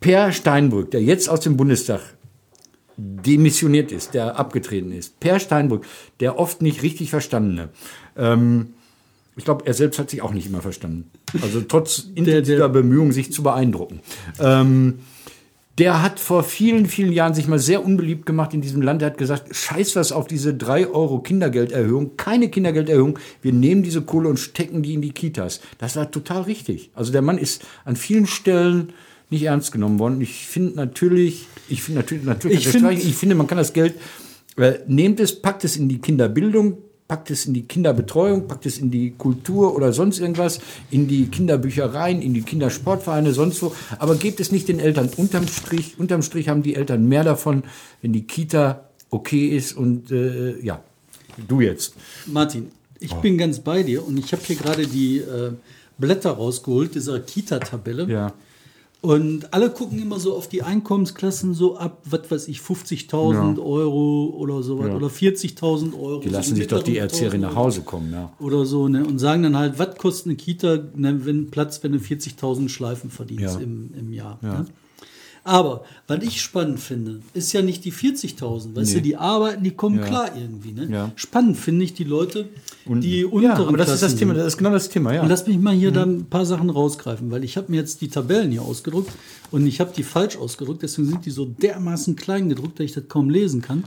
Per 0.00 0.32
Steinbrück, 0.32 0.90
der 0.90 1.02
jetzt 1.02 1.28
aus 1.28 1.40
dem 1.40 1.56
Bundestag 1.56 2.00
demissioniert 2.96 3.92
ist, 3.92 4.14
der 4.14 4.38
abgetreten 4.38 4.92
ist. 4.92 5.20
Per 5.20 5.38
Steinbrück, 5.38 5.84
der 6.20 6.38
oft 6.38 6.62
nicht 6.62 6.82
richtig 6.82 7.10
verstandene. 7.10 7.68
Ähm, 8.16 8.74
ich 9.36 9.44
glaube, 9.44 9.66
er 9.66 9.74
selbst 9.74 9.98
hat 9.98 10.08
sich 10.08 10.22
auch 10.22 10.32
nicht 10.32 10.46
immer 10.46 10.62
verstanden. 10.62 11.10
Also 11.42 11.60
trotz 11.60 12.06
intensiver 12.14 12.70
Bemühungen, 12.70 13.12
sich 13.12 13.32
zu 13.32 13.42
beeindrucken. 13.42 14.00
Ähm, 14.40 15.00
der 15.78 16.02
hat 16.02 16.18
vor 16.20 16.42
vielen, 16.42 16.86
vielen 16.86 17.12
Jahren 17.12 17.34
sich 17.34 17.48
mal 17.48 17.58
sehr 17.58 17.84
unbeliebt 17.84 18.24
gemacht 18.24 18.54
in 18.54 18.62
diesem 18.62 18.80
Land. 18.80 19.02
Er 19.02 19.06
hat 19.10 19.18
gesagt, 19.18 19.54
scheiß 19.54 19.94
was 19.96 20.10
auf 20.10 20.26
diese 20.26 20.54
3 20.54 20.86
Euro 20.88 21.18
Kindergelderhöhung, 21.20 22.16
keine 22.16 22.48
Kindergelderhöhung. 22.48 23.18
Wir 23.42 23.52
nehmen 23.52 23.82
diese 23.82 24.00
Kohle 24.02 24.28
und 24.30 24.38
stecken 24.38 24.82
die 24.82 24.94
in 24.94 25.02
die 25.02 25.10
Kitas. 25.12 25.60
Das 25.78 25.96
war 25.96 26.10
total 26.10 26.42
richtig. 26.42 26.90
Also 26.94 27.12
der 27.12 27.20
Mann 27.22 27.36
ist 27.36 27.62
an 27.84 27.96
vielen 27.96 28.26
Stellen 28.26 28.92
nicht 29.28 29.42
ernst 29.42 29.72
genommen 29.72 29.98
worden. 29.98 30.20
Ich 30.22 30.46
finde 30.46 30.76
natürlich, 30.76 31.46
ich 31.68 31.82
finde 31.82 32.00
natürlich, 32.00 32.24
natürlich, 32.24 32.58
Ich 32.60 32.68
find- 32.68 32.92
ich 32.92 33.14
finde, 33.14 33.34
man 33.34 33.46
kann 33.46 33.58
das 33.58 33.72
Geld, 33.74 33.94
äh, 34.56 34.74
nehmt 34.86 35.20
es, 35.20 35.42
packt 35.42 35.64
es 35.64 35.76
in 35.76 35.88
die 35.90 35.98
Kinderbildung, 35.98 36.78
packt 37.08 37.30
es 37.30 37.46
in 37.46 37.54
die 37.54 37.62
Kinderbetreuung, 37.62 38.48
packt 38.48 38.66
es 38.66 38.78
in 38.78 38.90
die 38.90 39.12
Kultur 39.12 39.74
oder 39.76 39.92
sonst 39.92 40.18
irgendwas, 40.18 40.58
in 40.90 41.06
die 41.06 41.26
Kinderbüchereien, 41.26 42.20
in 42.20 42.34
die 42.34 42.42
Kindersportvereine, 42.42 43.32
sonst 43.32 43.62
wo. 43.62 43.72
Aber 43.98 44.16
gebt 44.16 44.40
es 44.40 44.50
nicht 44.52 44.68
den 44.68 44.80
Eltern. 44.80 45.10
Unterm 45.16 45.46
Strich, 45.46 45.98
unterm 45.98 46.22
Strich 46.22 46.48
haben 46.48 46.62
die 46.62 46.74
Eltern 46.74 47.06
mehr 47.08 47.22
davon, 47.24 47.62
wenn 48.02 48.12
die 48.12 48.22
Kita 48.24 48.88
okay 49.10 49.48
ist 49.48 49.76
und 49.76 50.10
äh, 50.10 50.58
ja, 50.60 50.82
du 51.46 51.60
jetzt. 51.60 51.94
Martin, 52.26 52.70
ich 52.98 53.12
Oh. 53.12 53.20
bin 53.20 53.38
ganz 53.38 53.60
bei 53.60 53.82
dir 53.82 54.04
und 54.06 54.18
ich 54.18 54.32
habe 54.32 54.42
hier 54.44 54.56
gerade 54.56 54.86
die 54.86 55.18
äh, 55.18 55.52
Blätter 55.98 56.30
rausgeholt, 56.30 56.94
dieser 56.94 57.20
Kita-Tabelle. 57.20 58.06
Ja. 58.10 58.32
Und 59.06 59.54
alle 59.54 59.70
gucken 59.70 60.00
immer 60.02 60.18
so 60.18 60.34
auf 60.36 60.48
die 60.48 60.62
Einkommensklassen 60.64 61.54
so 61.54 61.76
ab, 61.76 61.98
was 62.04 62.28
weiß 62.28 62.48
ich, 62.48 62.58
50.000 62.58 63.56
Ja. 63.58 63.62
Euro 63.62 64.34
oder 64.36 64.62
so 64.64 64.78
was, 64.80 64.88
Ja. 64.88 64.96
oder 64.96 65.06
40.000 65.08 65.94
Euro. 65.94 66.18
Die 66.20 66.28
lassen 66.28 66.50
so 66.50 66.56
sich 66.56 66.66
doch 66.66 66.82
die 66.82 66.98
Erzieherin 66.98 67.42
nach 67.42 67.50
1000 67.50 67.64
Hause 67.66 67.80
kommen, 67.82 68.12
ja. 68.12 68.32
Oder 68.40 68.66
so, 68.66 68.88
ne? 68.88 69.04
Und 69.06 69.18
sagen 69.20 69.44
dann 69.44 69.56
halt, 69.56 69.78
was 69.78 69.96
kostet 69.96 70.26
eine 70.26 70.36
Kita, 70.36 70.78
ne, 70.96 71.24
wenn 71.24 71.50
Platz, 71.52 71.84
wenn 71.84 71.92
du 71.92 71.98
40.000 71.98 72.68
Schleifen 72.68 73.10
verdienst 73.10 73.54
Ja. 73.56 73.60
im, 73.60 73.90
im 73.96 74.12
Jahr. 74.12 74.38
Ne? 74.42 74.66
Aber, 75.46 75.84
was 76.08 76.24
ich 76.24 76.42
spannend 76.42 76.80
finde, 76.80 77.20
ist 77.32 77.52
ja 77.52 77.62
nicht 77.62 77.84
die 77.84 77.92
40.000. 77.92 78.74
Weißt 78.74 78.96
du, 78.96 79.00
die 79.00 79.16
arbeiten, 79.16 79.62
die 79.62 79.70
kommen 79.70 80.00
klar 80.00 80.30
irgendwie. 80.36 80.72
Ne? 80.72 80.88
Ja. 80.90 81.12
Spannend 81.14 81.56
finde 81.56 81.84
ich 81.84 81.94
die 81.94 82.02
Leute, 82.02 82.48
die 82.84 83.20
Ja, 83.20 83.26
unteren 83.28 83.68
aber 83.68 83.76
das 83.76 83.90
ist 83.90 83.92
das 83.92 84.00
Klassen 84.00 84.18
Thema, 84.18 84.34
das 84.34 84.46
ist 84.48 84.56
genau 84.56 84.72
das 84.72 84.88
Thema, 84.88 85.14
ja. 85.14 85.22
Und 85.22 85.28
lass 85.28 85.46
mich 85.46 85.56
mal 85.58 85.72
hier 85.72 85.92
dann 85.92 86.18
ein 86.18 86.24
paar 86.24 86.44
Sachen 86.44 86.68
rausgreifen, 86.68 87.30
weil 87.30 87.44
ich 87.44 87.56
habe 87.56 87.70
mir 87.70 87.76
jetzt 87.76 88.00
die 88.00 88.08
Tabellen 88.08 88.50
hier 88.50 88.62
ausgedruckt 88.62 89.12
und 89.52 89.64
ich 89.68 89.78
habe 89.78 89.92
die 89.96 90.02
falsch 90.02 90.36
ausgedruckt, 90.36 90.82
deswegen 90.82 91.08
sind 91.08 91.24
die 91.26 91.30
so 91.30 91.44
dermaßen 91.44 92.16
klein 92.16 92.48
gedruckt, 92.48 92.80
dass 92.80 92.86
ich 92.86 92.92
das 92.92 93.06
kaum 93.06 93.30
lesen 93.30 93.62
kann. 93.62 93.84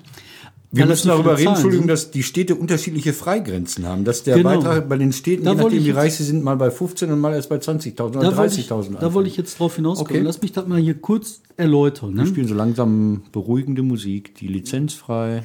Wir 0.71 0.85
müssen 0.85 1.07
darüber 1.07 1.35
reden, 1.37 1.49
Entschuldigung, 1.53 1.83
sind. 1.87 1.91
dass 1.91 2.11
die 2.11 2.21
Städte 2.21 2.53
unterschiedliche 2.55 3.11
Freigrenzen 3.13 3.87
haben. 3.87 4.05
Dass 4.05 4.21
der 4.23 4.35
Genau. 4.37 4.49
Beitrag 4.49 4.87
bei 4.87 4.97
den 4.97 5.11
Städten, 5.13 5.45
Da 5.45 5.53
je 5.53 5.57
nachdem 5.57 5.83
wie 5.83 5.89
reich 5.89 6.15
sie 6.15 6.23
sind, 6.23 6.43
mal 6.43 6.57
bei 6.57 6.69
15 6.69 7.11
und 7.11 7.19
mal 7.19 7.33
erst 7.33 7.49
bei 7.49 7.57
20.000 7.57 8.19
oder 8.19 8.29
Da 8.31 8.37
wollte, 8.37 8.59
ich, 8.59 8.67
30.000. 8.69 8.99
da 8.99 9.13
wollte 9.15 9.29
ich 9.29 9.37
jetzt 9.37 9.57
drauf 9.59 9.75
hinauskommen. 9.77 10.11
Okay. 10.11 10.21
Lass 10.23 10.41
mich 10.43 10.51
das 10.51 10.67
mal 10.67 10.79
hier 10.79 10.93
kurz 10.93 11.41
erläutern. 11.57 12.13
Wir 12.15 12.23
Ne? 12.23 12.27
spielen 12.29 12.47
so 12.47 12.53
langsam 12.53 13.23
beruhigende 13.31 13.81
Musik, 13.81 14.35
die 14.35 14.47
lizenzfrei. 14.47 15.43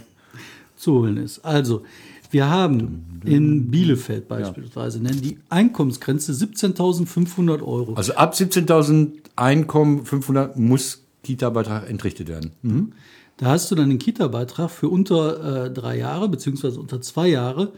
zu 0.76 0.93
holen 0.95 1.16
ist. 1.16 1.38
Also, 1.45 1.85
wir 2.31 2.50
haben 2.50 3.21
in 3.25 3.71
Bielefeld 3.71 4.28
beispielsweise 4.28 5.00
ne, 5.00 5.12
die 5.12 5.38
Einkommensgrenze 5.49 6.33
17.500 6.33 7.62
Euro. 7.62 7.95
Also 7.95 8.14
ab 8.14 8.35
17.000 8.35 9.12
Einkommen 9.37 10.04
500 10.04 10.59
muss 10.59 11.02
Kita-Beitrag 11.23 11.88
entrichtet 11.88 12.28
werden. 12.28 12.50
Mhm. 12.62 12.93
Da 13.37 13.47
hast 13.47 13.71
du 13.71 13.75
dann 13.75 13.88
den 13.88 13.99
Kita-Beitrag 13.99 14.71
für 14.71 14.88
unter 14.88 15.64
äh, 15.67 15.71
drei 15.71 15.99
Jahre 15.99 16.29
beziehungsweise 16.29 16.79
unter 16.79 17.00
zwei 17.00 17.29
Jahre 17.29 17.73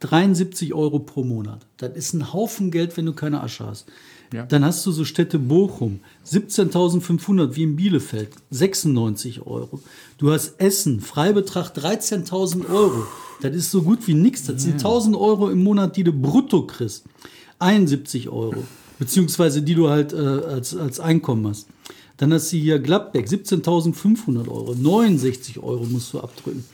73 0.00 0.74
Euro 0.74 0.98
pro 0.98 1.24
Monat. 1.24 1.66
Das 1.76 1.94
ist 1.94 2.14
ein 2.14 2.32
Haufen 2.32 2.70
Geld, 2.70 2.96
wenn 2.96 3.06
du 3.06 3.12
keine 3.12 3.42
Asche 3.42 3.66
hast. 3.66 3.86
Ja. 4.32 4.46
Dann 4.46 4.64
hast 4.64 4.86
du 4.86 4.92
so 4.92 5.04
Städte 5.04 5.38
Bochum, 5.38 6.00
17.500 6.26 7.56
wie 7.56 7.64
in 7.64 7.76
Bielefeld, 7.76 8.30
96 8.50 9.46
Euro. 9.46 9.80
Du 10.18 10.30
hast 10.30 10.60
Essen, 10.60 11.00
Freibetrag 11.00 11.76
13.000 11.76 12.70
Euro. 12.70 13.06
Das 13.42 13.54
ist 13.54 13.70
so 13.70 13.82
gut 13.82 14.06
wie 14.06 14.14
nichts. 14.14 14.44
Das 14.44 14.62
sind 14.62 14.80
1.000 14.80 15.18
Euro 15.18 15.50
im 15.50 15.64
Monat, 15.64 15.96
die 15.96 16.04
du 16.04 16.12
brutto 16.12 16.66
kriegst. 16.66 17.04
71 17.58 18.28
Euro. 18.28 18.62
Beziehungsweise 18.98 19.62
die 19.62 19.74
du 19.74 19.88
halt 19.88 20.12
äh, 20.12 20.16
als, 20.16 20.76
als 20.76 21.00
Einkommen 21.00 21.48
hast. 21.48 21.66
Dann 22.20 22.34
hast 22.34 22.52
du 22.52 22.58
hier 22.58 22.78
Gladbeck, 22.78 23.26
17.500 23.26 24.46
Euro. 24.46 24.74
69 24.74 25.58
Euro 25.62 25.86
musst 25.86 26.12
du 26.12 26.20
abdrücken. 26.20 26.66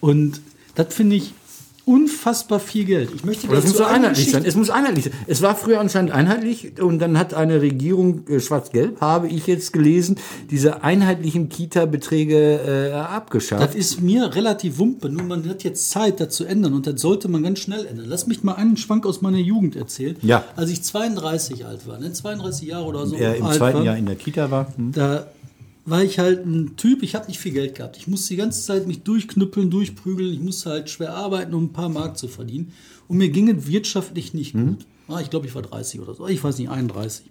Und 0.00 0.40
das 0.76 0.94
finde 0.94 1.16
ich 1.16 1.34
unfassbar 1.86 2.60
viel 2.60 2.84
Geld. 2.84 3.10
Ich 3.14 3.24
möchte 3.24 3.46
das 3.46 3.64
muss 3.64 3.76
so 3.76 3.84
einheitlich 3.84 4.10
Geschichte- 4.26 4.32
sein. 4.38 4.44
Es 4.46 4.56
muss 4.56 4.70
einheitlich 4.70 5.04
sein. 5.04 5.12
Es 5.26 5.42
war 5.42 5.54
früher 5.54 5.80
anscheinend 5.80 6.12
einheitlich 6.12 6.80
und 6.80 6.98
dann 6.98 7.18
hat 7.18 7.34
eine 7.34 7.60
Regierung, 7.60 8.26
äh, 8.28 8.40
schwarz-gelb, 8.40 9.00
habe 9.00 9.28
ich 9.28 9.46
jetzt 9.46 9.72
gelesen, 9.72 10.16
diese 10.50 10.82
einheitlichen 10.82 11.48
Kita-Beträge 11.48 12.90
äh, 12.90 12.92
abgeschafft. 12.92 13.62
Das 13.62 13.74
ist 13.74 14.00
mir 14.00 14.34
relativ 14.34 14.78
wumpe, 14.78 15.10
nur 15.10 15.24
man 15.24 15.48
hat 15.48 15.62
jetzt 15.64 15.90
Zeit, 15.90 16.20
das 16.20 16.34
zu 16.34 16.44
ändern 16.44 16.72
und 16.74 16.86
das 16.86 17.00
sollte 17.00 17.28
man 17.28 17.42
ganz 17.42 17.58
schnell 17.58 17.84
ändern. 17.86 18.06
Lass 18.08 18.26
mich 18.26 18.42
mal 18.42 18.54
einen 18.54 18.76
Schwank 18.76 19.04
aus 19.06 19.20
meiner 19.20 19.38
Jugend 19.38 19.76
erzählen. 19.76 20.16
Ja. 20.22 20.44
Als 20.56 20.70
ich 20.70 20.82
32 20.82 21.66
alt 21.66 21.86
war, 21.86 21.98
ne, 21.98 22.12
32 22.12 22.68
Jahre 22.68 22.84
oder 22.86 23.06
so 23.06 23.16
er 23.16 23.36
im 23.36 23.44
alt 23.44 23.56
zweiten 23.56 23.78
war, 23.78 23.84
Jahr 23.84 23.96
in 23.96 24.06
der 24.06 24.16
Kita 24.16 24.50
war. 24.50 24.68
Hm. 24.76 24.92
da 24.92 25.26
war 25.86 26.02
ich 26.02 26.18
halt 26.18 26.46
ein 26.46 26.76
Typ, 26.76 27.02
ich 27.02 27.14
habe 27.14 27.26
nicht 27.28 27.38
viel 27.38 27.52
Geld 27.52 27.74
gehabt. 27.74 27.96
Ich 27.96 28.06
musste 28.06 28.28
die 28.30 28.36
ganze 28.36 28.62
Zeit 28.62 28.86
mich 28.86 29.02
durchknüppeln, 29.02 29.70
durchprügeln. 29.70 30.32
Ich 30.32 30.40
musste 30.40 30.70
halt 30.70 30.88
schwer 30.90 31.14
arbeiten, 31.14 31.52
um 31.54 31.64
ein 31.64 31.72
paar 31.72 31.88
Mark 31.90 32.16
zu 32.16 32.26
verdienen. 32.28 32.72
Und 33.06 33.18
mir 33.18 33.28
ging 33.28 33.48
es 33.50 33.66
wirtschaftlich 33.66 34.32
nicht 34.34 34.54
Mhm. 34.54 34.66
gut. 34.66 34.86
Ah, 35.08 35.20
ich 35.20 35.28
glaube, 35.28 35.46
ich 35.46 35.54
war 35.54 35.60
30 35.62 36.00
oder 36.00 36.14
so. 36.14 36.26
Ich 36.26 36.42
weiß 36.42 36.58
nicht, 36.58 36.70
31. 36.70 37.26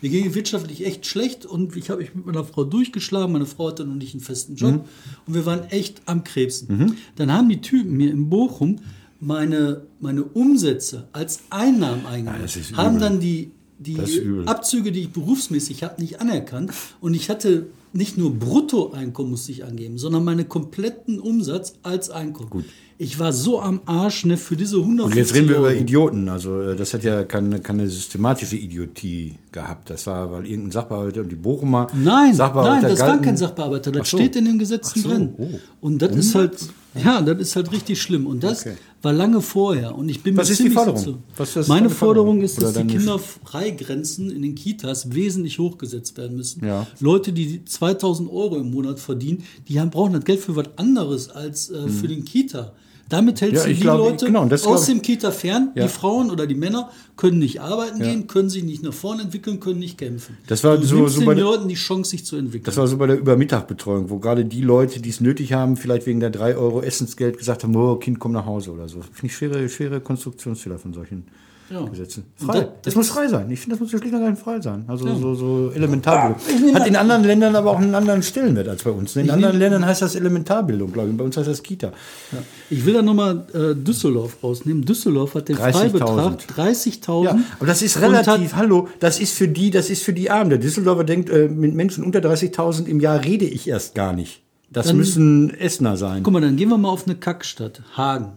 Mir 0.00 0.10
ging 0.10 0.26
es 0.28 0.34
wirtschaftlich 0.36 0.86
echt 0.86 1.06
schlecht 1.06 1.44
und 1.44 1.74
ich 1.74 1.90
habe 1.90 2.00
mich 2.02 2.14
mit 2.14 2.24
meiner 2.24 2.44
Frau 2.44 2.62
durchgeschlagen. 2.62 3.32
Meine 3.32 3.46
Frau 3.46 3.66
hatte 3.70 3.84
noch 3.84 3.96
nicht 3.96 4.14
einen 4.14 4.20
festen 4.22 4.54
Job 4.54 4.74
Mhm. 4.74 4.80
und 5.26 5.34
wir 5.34 5.44
waren 5.44 5.64
echt 5.70 6.02
am 6.06 6.22
Krebsen. 6.22 6.94
Dann 7.16 7.32
haben 7.32 7.48
die 7.48 7.60
Typen 7.60 7.96
mir 7.96 8.12
in 8.12 8.28
Bochum 8.30 8.76
meine, 9.18 9.82
meine 9.98 10.22
Umsätze 10.22 11.08
als 11.12 11.40
Einnahmen 11.50 12.06
eingenommen. 12.06 12.44
ist 12.44 12.76
haben 12.76 13.00
dann 13.00 13.18
die, 13.18 13.50
die. 13.80 13.98
Abzüge, 14.46 14.92
die 14.92 15.00
ich 15.00 15.10
berufsmäßig 15.10 15.82
habe, 15.82 16.00
nicht 16.00 16.20
anerkannt. 16.20 16.70
Und 17.00 17.14
ich 17.14 17.28
hatte 17.28 17.66
nicht 17.92 18.18
nur 18.18 18.34
Bruttoeinkommen 18.34 19.30
musste 19.32 19.52
ich 19.52 19.64
angeben, 19.64 19.98
sondern 19.98 20.24
meinen 20.24 20.48
kompletten 20.48 21.18
Umsatz 21.20 21.74
als 21.82 22.10
Einkommen. 22.10 22.64
Ich 23.00 23.18
war 23.20 23.32
so 23.32 23.60
am 23.60 23.80
Arsch 23.86 24.24
ne, 24.24 24.36
für 24.36 24.56
diese 24.56 24.78
100 24.78 25.06
Und 25.06 25.14
jetzt 25.14 25.32
reden 25.32 25.48
wir 25.48 25.58
über 25.58 25.72
Idioten. 25.74 26.28
Also 26.28 26.60
äh, 26.60 26.74
das 26.76 26.94
hat 26.94 27.04
ja 27.04 27.22
keine, 27.24 27.60
keine 27.60 27.88
systematische 27.88 28.56
Idiotie 28.56 29.36
gehabt. 29.52 29.88
Das 29.90 30.06
war, 30.08 30.32
weil 30.32 30.46
irgendein 30.46 30.72
Sachbearbeiter 30.72 31.20
und 31.20 31.28
die 31.30 31.36
Bochumer 31.36 31.86
Nein, 31.94 32.34
Sachbearbeiter 32.34 32.82
nein, 32.82 32.90
das 32.90 33.00
war 33.00 33.08
galten- 33.08 33.22
kein 33.24 33.36
Sachbearbeiter. 33.36 33.92
Das 33.92 34.10
so. 34.10 34.16
steht 34.16 34.34
in 34.34 34.46
den 34.46 34.58
Gesetzen 34.58 35.00
so, 35.00 35.08
drin. 35.08 35.34
oh. 35.38 35.48
Und 35.80 36.02
das 36.02 36.16
ist 36.16 36.34
halt, 36.34 36.58
ja, 37.04 37.20
das 37.22 37.38
ist 37.40 37.56
halt 37.56 37.70
richtig 37.72 38.00
schlimm. 38.00 38.26
Und 38.26 38.42
das 38.42 38.60
Okay. 38.62 38.74
war 39.02 39.12
lange 39.12 39.40
vorher. 39.40 39.94
Und 39.96 40.08
ich 40.08 40.22
bin 40.22 40.36
Was 40.36 40.48
mir 40.48 40.52
ist 40.52 40.62
die 40.64 40.70
Forderung? 40.70 40.98
sicher- 40.98 41.18
Was 41.36 41.56
ist 41.56 41.68
Meine 41.68 41.90
Forderung? 41.90 42.40
Ist, 42.42 42.60
dass 42.60 42.74
die 42.74 42.84
Kinderfreigrenzen 42.84 44.30
in 44.30 44.42
den 44.42 44.54
Kitas 44.54 45.14
wesentlich 45.14 45.58
hochgesetzt 45.58 46.16
werden 46.16 46.36
müssen. 46.36 46.64
Ja. 46.64 46.86
Leute, 47.00 47.32
die 47.32 47.64
2000 47.64 48.30
Euro 48.30 48.56
im 48.56 48.70
Monat 48.70 48.98
verdienen, 49.00 49.44
die 49.68 49.80
haben, 49.80 49.90
brauchen 49.90 50.12
das 50.12 50.24
Geld 50.24 50.40
für 50.40 50.56
was 50.56 50.66
anderes 50.76 51.30
als 51.30 51.70
äh, 51.70 51.88
für 51.88 52.08
den 52.08 52.24
Kita. 52.24 52.72
Damit 53.08 53.40
hältst. 53.40 53.62
Ja, 53.62 53.68
du 53.68 53.74
die 53.74 53.80
glaube, 53.80 54.10
Leute 54.10 54.26
genau, 54.26 54.42
aus 54.44 54.62
glaube 54.62 54.84
dem 54.86 55.00
Kita 55.02 55.30
fern. 55.30 55.70
Ja. 55.74 55.84
Die 55.84 55.88
Frauen 55.88 56.30
oder 56.30 56.46
die 56.46 56.54
Männer 56.54 56.90
können 57.16 57.38
nicht 57.38 57.60
arbeiten 57.60 58.00
gehen, 58.00 58.26
können 58.26 58.50
sich 58.50 58.64
nicht 58.64 58.82
nach 58.82 58.92
vorne 58.92 59.22
entwickeln, 59.22 59.60
können 59.60 59.78
nicht 59.78 59.96
kämpfen. 59.96 60.36
Das 60.46 60.62
war 60.62 60.76
du 60.76 60.84
so- 60.86 61.08
so 61.08 61.20
den 61.20 61.26
bei 61.26 61.34
der- 61.34 61.44
Leuten 61.44 61.68
die 61.68 61.74
Chance, 61.74 62.10
sich 62.10 62.24
zu 62.26 62.36
entwickeln. 62.36 62.64
Das 62.64 62.76
war 62.76 62.86
so 62.86 62.96
bei 62.98 63.06
der 63.06 63.18
Übermittagbetreuung, 63.18 64.10
wo 64.10 64.18
gerade 64.18 64.44
die 64.44 64.60
Leute, 64.60 65.00
die 65.00 65.08
es 65.08 65.20
nötig 65.20 65.52
haben, 65.54 65.76
vielleicht 65.76 66.06
wegen 66.06 66.20
der 66.20 66.30
3 66.30 66.56
Euro 66.56 66.82
Essensgeld 66.82 67.38
gesagt 67.38 67.64
haben, 67.64 67.74
oh, 67.74 67.96
Kind, 67.96 68.18
komm 68.20 68.32
nach 68.32 68.44
Hause 68.46 68.72
oder 68.72 68.88
so. 68.88 69.00
Finde 69.00 69.26
ich 69.26 69.34
schwere, 69.36 69.68
schwere 69.68 70.00
Konstruktionsfehler 70.00 70.78
von 70.78 70.92
solchen 70.92 71.24
Ja. 71.70 71.82
Gesetzen. 71.84 72.24
Und 72.40 72.46
Frei. 72.46 72.60
das- 72.60 72.68
Das, 72.82 72.94
muss 72.94 73.08
frei 73.10 73.28
sein. 73.28 73.50
Ich 73.50 73.60
finde, 73.60 73.74
das 73.76 73.80
muss 73.80 73.90
schlicht 73.90 74.04
und 74.06 74.14
ergreifend 74.14 74.38
frei 74.38 74.60
sein. 74.60 74.84
Also 74.88 75.14
so, 75.16 75.34
so 75.34 75.70
Ah, 75.70 75.76
Elementarbildung. 75.76 76.74
Hat 76.74 76.86
in 76.86 76.96
anderen 76.96 77.24
Ländern 77.24 77.54
aber 77.56 77.70
auch 77.72 77.78
einen 77.78 77.94
anderen 77.94 78.22
Stellenwert 78.22 78.68
als 78.68 78.82
bei 78.82 78.90
uns. 78.90 79.14
In 79.16 79.30
anderen 79.30 79.58
Ländern 79.58 79.84
heißt 79.84 80.00
das 80.00 80.14
Elementarbildung, 80.14 80.92
glaube 80.92 81.10
ich. 81.10 81.16
Bei 81.16 81.24
uns 81.24 81.36
heißt 81.36 81.48
das 81.48 81.62
Kita. 81.62 81.88
Ja. 82.32 82.38
Ich 82.70 82.86
will 82.86 82.94
da 82.94 83.02
nochmal 83.02 83.46
äh, 83.52 83.74
Düsseldorf 83.74 84.38
rausnehmen. 84.42 84.84
Düsseldorf 84.84 85.34
hat 85.34 85.48
den 85.48 85.56
30.000. 85.56 85.72
Freibetrag 85.72 86.38
30.000. 86.56 87.24
Ja, 87.24 87.38
aber 87.58 87.66
das 87.66 87.82
ist 87.82 88.00
relativ, 88.00 88.54
hallo, 88.54 88.88
das 89.00 89.20
ist 89.20 89.34
für 89.34 89.48
die, 89.48 89.70
das 89.70 89.90
ist 89.90 90.02
für 90.02 90.12
die 90.14 90.30
Armen. 90.30 90.50
Der 90.50 90.58
Düsseldorfer 90.58 91.04
denkt, 91.04 91.28
äh, 91.30 91.48
mit 91.48 91.74
Menschen 91.74 92.02
unter 92.04 92.20
30.000 92.20 92.86
im 92.86 93.00
Jahr 93.00 93.22
rede 93.24 93.44
ich 93.44 93.68
erst 93.68 93.94
gar 93.94 94.12
nicht. 94.14 94.42
Das 94.70 94.86
Dann- 94.88 94.96
müssen 94.96 95.50
Essener 95.58 95.96
sein. 95.96 96.22
Guck 96.22 96.32
mal, 96.32 96.40
dann 96.40 96.56
gehen 96.56 96.68
wir 96.68 96.78
mal 96.78 96.88
auf 96.90 97.06
eine 97.06 97.14
Kackstadt. 97.16 97.82
Hagen. 97.96 98.32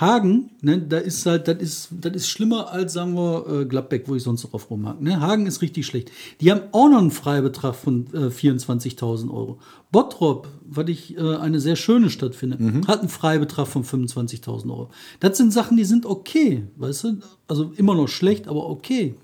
Hagen, 0.00 0.50
ne, 0.62 0.80
da 0.80 0.98
ist 0.98 1.26
halt, 1.26 1.46
das 1.46 1.58
ist, 1.58 1.88
das 2.00 2.14
ist 2.14 2.28
schlimmer 2.28 2.72
als, 2.72 2.94
sagen 2.94 3.14
wir, 3.14 3.46
äh, 3.48 3.64
Gladbeck, 3.66 4.08
wo 4.08 4.14
ich 4.14 4.22
sonst 4.22 4.42
drauf 4.42 4.70
rumhag. 4.70 5.00
Ne? 5.00 5.20
Hagen 5.20 5.46
ist 5.46 5.60
richtig 5.60 5.86
schlecht. 5.86 6.10
Die 6.40 6.50
haben 6.50 6.62
auch 6.72 6.88
noch 6.88 6.98
einen 6.98 7.10
Freibetrag 7.10 7.74
von 7.74 8.06
äh, 8.14 8.28
24.000 8.28 9.30
Euro. 9.30 9.58
Bottrop, 9.92 10.48
was 10.64 10.88
ich 10.88 11.16
äh, 11.16 11.36
eine 11.36 11.60
sehr 11.60 11.76
schöne 11.76 12.10
Stadt 12.10 12.34
finde, 12.34 12.56
hat 12.86 13.00
einen 13.00 13.08
Freibetrag 13.08 13.66
von 13.66 13.84
25.000 13.84 14.70
Euro. 14.70 14.90
Das 15.20 15.36
sind 15.36 15.52
Sachen, 15.52 15.76
die 15.76 15.84
sind 15.84 16.06
okay, 16.06 16.64
weißt 16.76 17.04
du? 17.04 17.18
Also 17.48 17.72
immer 17.76 17.94
noch 17.94 18.08
schlecht, 18.08 18.48
aber 18.48 18.70
okay. 18.70 19.14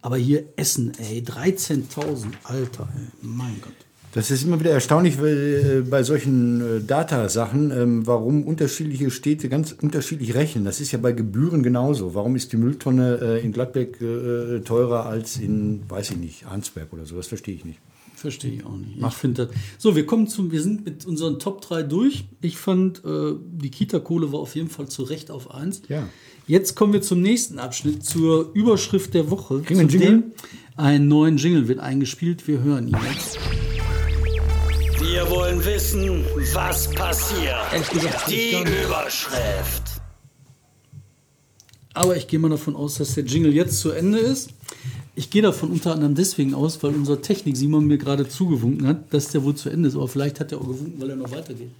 Aber 0.00 0.16
hier 0.16 0.44
Essen, 0.56 0.92
ey, 0.98 1.20
13.000, 1.20 2.26
Alter, 2.44 2.88
ey, 2.94 3.08
mein 3.20 3.60
Gott. 3.60 3.74
Das 4.12 4.30
ist 4.30 4.44
immer 4.44 4.60
wieder 4.60 4.70
erstaunlich 4.70 5.20
weil, 5.20 5.82
äh, 5.84 5.88
bei 5.88 6.02
solchen 6.02 6.60
äh, 6.60 6.80
Data-Sachen, 6.82 7.70
ähm, 7.70 8.06
warum 8.06 8.44
unterschiedliche 8.44 9.10
Städte 9.10 9.48
ganz 9.48 9.72
unterschiedlich 9.72 10.34
rechnen. 10.34 10.66
Das 10.66 10.80
ist 10.80 10.92
ja 10.92 10.98
bei 10.98 11.12
Gebühren 11.12 11.62
genauso. 11.62 12.14
Warum 12.14 12.36
ist 12.36 12.52
die 12.52 12.58
Mülltonne 12.58 13.18
äh, 13.22 13.44
in 13.44 13.52
Gladbeck 13.52 14.00
äh, 14.02 14.60
teurer 14.60 15.06
als 15.06 15.38
in, 15.38 15.82
weiß 15.88 16.10
ich 16.10 16.16
nicht, 16.18 16.46
Arnsberg 16.46 16.92
oder 16.92 17.06
so? 17.06 17.16
Das 17.16 17.26
verstehe 17.26 17.54
ich 17.54 17.64
nicht. 17.64 17.78
Verstehe 18.14 18.52
ich 18.52 18.66
auch 18.66 18.76
nicht. 18.76 18.98
Ich 19.00 19.14
finde 19.14 19.46
das. 19.46 19.56
So, 19.78 19.96
wir 19.96 20.04
kommen 20.04 20.28
zum, 20.28 20.52
wir 20.52 20.60
sind 20.60 20.84
mit 20.84 21.06
unseren 21.06 21.38
Top 21.38 21.62
3 21.62 21.82
durch. 21.82 22.26
Ich 22.42 22.58
fand, 22.58 23.02
äh, 23.06 23.32
die 23.50 23.70
Kita-Kohle 23.70 24.30
war 24.30 24.40
auf 24.40 24.54
jeden 24.54 24.68
Fall 24.68 24.88
zu 24.88 25.04
Recht 25.04 25.30
auf 25.30 25.52
1. 25.54 25.82
Ja. 25.88 26.06
Jetzt 26.46 26.76
kommen 26.76 26.92
wir 26.92 27.00
zum 27.00 27.22
nächsten 27.22 27.58
Abschnitt, 27.58 28.04
zur 28.04 28.52
Überschrift 28.52 29.14
der 29.14 29.30
Woche. 29.30 29.60
Kriegen 29.62 29.80
wir 29.80 29.80
einen 29.80 29.88
Jingle? 29.88 30.10
dem 30.10 30.32
Ein 30.76 31.08
neuen 31.08 31.38
Jingle 31.38 31.66
wird 31.66 31.80
eingespielt. 31.80 32.46
Wir 32.46 32.62
hören 32.62 32.88
ihn 32.88 32.96
jetzt. 33.10 33.38
Wir 35.02 35.28
wollen 35.28 35.64
wissen, 35.64 36.24
was 36.54 36.88
passiert. 36.90 37.56
Die. 38.28 38.52
Überschrift. 38.84 40.00
Aber 41.92 42.16
ich 42.16 42.28
gehe 42.28 42.38
mal 42.38 42.50
davon 42.50 42.76
aus, 42.76 42.94
dass 42.94 43.14
der 43.14 43.24
Jingle 43.24 43.52
jetzt 43.52 43.80
zu 43.80 43.90
Ende 43.90 44.18
ist. 44.18 44.50
Ich 45.16 45.28
gehe 45.28 45.42
davon 45.42 45.72
unter 45.72 45.92
anderem 45.92 46.14
deswegen 46.14 46.54
aus, 46.54 46.80
weil 46.84 46.94
unser 46.94 47.20
Technik 47.20 47.56
Simon 47.56 47.86
mir 47.86 47.98
gerade 47.98 48.28
zugewunken 48.28 48.86
hat, 48.86 49.12
dass 49.12 49.28
der 49.28 49.42
wohl 49.42 49.56
zu 49.56 49.70
Ende 49.70 49.88
ist. 49.88 49.96
Aber 49.96 50.06
vielleicht 50.06 50.38
hat 50.38 50.52
er 50.52 50.58
auch 50.58 50.68
gewunken, 50.68 51.00
weil 51.00 51.10
er 51.10 51.16
noch 51.16 51.30
weitergeht. 51.32 51.72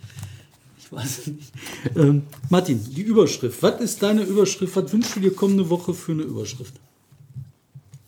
Ich 0.80 0.90
weiß 0.90 1.18
es 1.18 1.26
nicht. 1.28 1.52
Ähm, 1.96 2.24
Martin, 2.50 2.80
die 2.92 3.02
Überschrift. 3.02 3.62
Was 3.62 3.80
ist 3.80 4.02
deine 4.02 4.22
Überschrift? 4.22 4.74
Was 4.74 4.92
wünschst 4.92 5.14
du 5.14 5.20
dir 5.20 5.32
kommende 5.32 5.70
Woche 5.70 5.94
für 5.94 6.12
eine 6.12 6.22
Überschrift? 6.22 6.74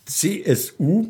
CSU 0.07 1.09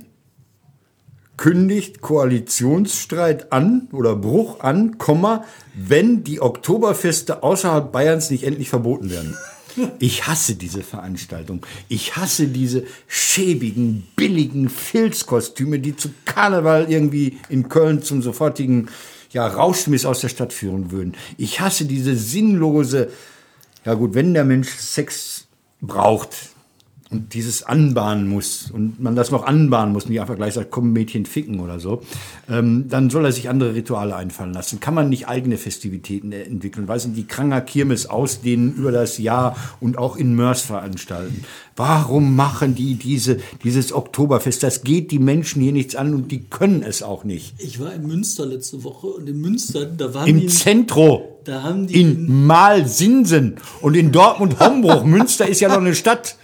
kündigt 1.37 2.01
Koalitionsstreit 2.01 3.53
an 3.53 3.89
oder 3.93 4.17
Bruch 4.17 4.61
an, 4.61 4.99
Komma, 4.99 5.45
wenn 5.75 6.25
die 6.25 6.41
Oktoberfeste 6.41 7.43
außerhalb 7.43 7.91
Bayerns 7.91 8.31
nicht 8.31 8.45
endlich 8.45 8.69
verboten 8.69 9.11
werden. 9.11 9.37
Ich 9.99 10.27
hasse 10.29 10.55
diese 10.55 10.83
Veranstaltung. 10.83 11.67
Ich 11.89 12.17
hasse 12.17 12.47
diese 12.47 12.85
schäbigen, 13.09 14.07
billigen 14.15 14.69
Filzkostüme, 14.69 15.81
die 15.81 15.97
zu 15.97 16.11
Karneval 16.25 16.91
irgendwie 16.91 17.39
in 17.49 17.69
Köln 17.69 18.03
zum 18.03 18.23
sofortigen 18.23 18.89
ja, 19.33 19.47
Rauschmiss 19.49 20.07
aus 20.07 20.21
der 20.21 20.29
Stadt 20.29 20.53
führen 20.53 20.93
würden. 20.93 21.15
Ich 21.39 21.61
hasse 21.61 21.87
diese 21.87 22.15
sinnlose, 22.15 23.11
ja 23.85 23.95
gut, 23.95 24.15
wenn 24.15 24.33
der 24.33 24.45
Mensch 24.45 24.69
Sex 24.69 25.47
braucht 25.81 26.54
und 27.11 27.35
dieses 27.35 27.63
anbahnen 27.63 28.29
muss 28.29 28.71
und 28.71 29.01
man 29.01 29.15
das 29.15 29.31
noch 29.31 29.45
anbahnen 29.45 29.93
muss, 29.93 30.09
nicht 30.09 30.21
einfach 30.21 30.37
gleich 30.37 30.55
sagt, 30.55 30.71
komm 30.71 30.93
Mädchen 30.93 31.27
ficken 31.27 31.61
oder 31.61 31.79
so, 31.79 32.03
ähm, 32.49 32.87
dann 32.89 33.11
soll 33.11 33.25
er 33.25 33.33
sich 33.33 33.49
andere 33.49 33.75
Rituale 33.75 34.17
einfallen 34.17 34.53
lassen. 34.53 34.81
Kann 34.81 34.95
man 34.95 35.09
nicht 35.11 35.29
eigene 35.29 35.57
Festivitäten 35.57 36.33
äh, 36.33 36.43
entwickeln, 36.43 36.89
weiß 36.89 37.07
nicht, 37.07 37.17
die 37.17 37.27
Kranger 37.27 37.61
Kirmes 37.61 38.07
ausdehnen 38.07 38.75
über 38.75 38.91
das 38.91 39.19
Jahr 39.19 39.57
und 39.81 39.99
auch 39.99 40.17
in 40.17 40.35
Mörs 40.35 40.63
veranstalten. 40.63 41.45
Warum 41.77 42.37
machen 42.37 42.75
die 42.75 42.95
diese, 42.95 43.39
dieses 43.63 43.93
Oktoberfest? 43.93 44.63
Das 44.63 44.83
geht 44.83 45.11
die 45.11 45.19
Menschen 45.19 45.61
hier 45.61 45.73
nichts 45.73 45.97
an 45.97 46.15
und 46.15 46.31
die 46.31 46.45
können 46.45 46.83
es 46.83 47.03
auch 47.03 47.25
nicht. 47.25 47.55
Ich 47.59 47.81
war 47.81 47.93
in 47.93 48.07
Münster 48.07 48.47
letzte 48.47 48.83
Woche 48.85 49.09
und 49.09 49.29
in 49.29 49.41
Münster, 49.41 49.85
da 49.85 50.15
waren 50.15 50.29
Im 50.29 50.41
die, 50.41 50.47
Zentro. 50.47 51.41
da 51.45 51.63
haben 51.63 51.87
die 51.87 52.01
In 52.01 52.47
Malsinsen 52.47 53.57
und 53.81 53.95
in 53.95 54.11
Dortmund 54.13 54.59
Hombruch. 54.61 55.05
Münster 55.05 55.49
ist 55.49 55.61
ja 55.61 55.69
noch 55.69 55.79
eine 55.79 55.95
Stadt. 55.95 56.37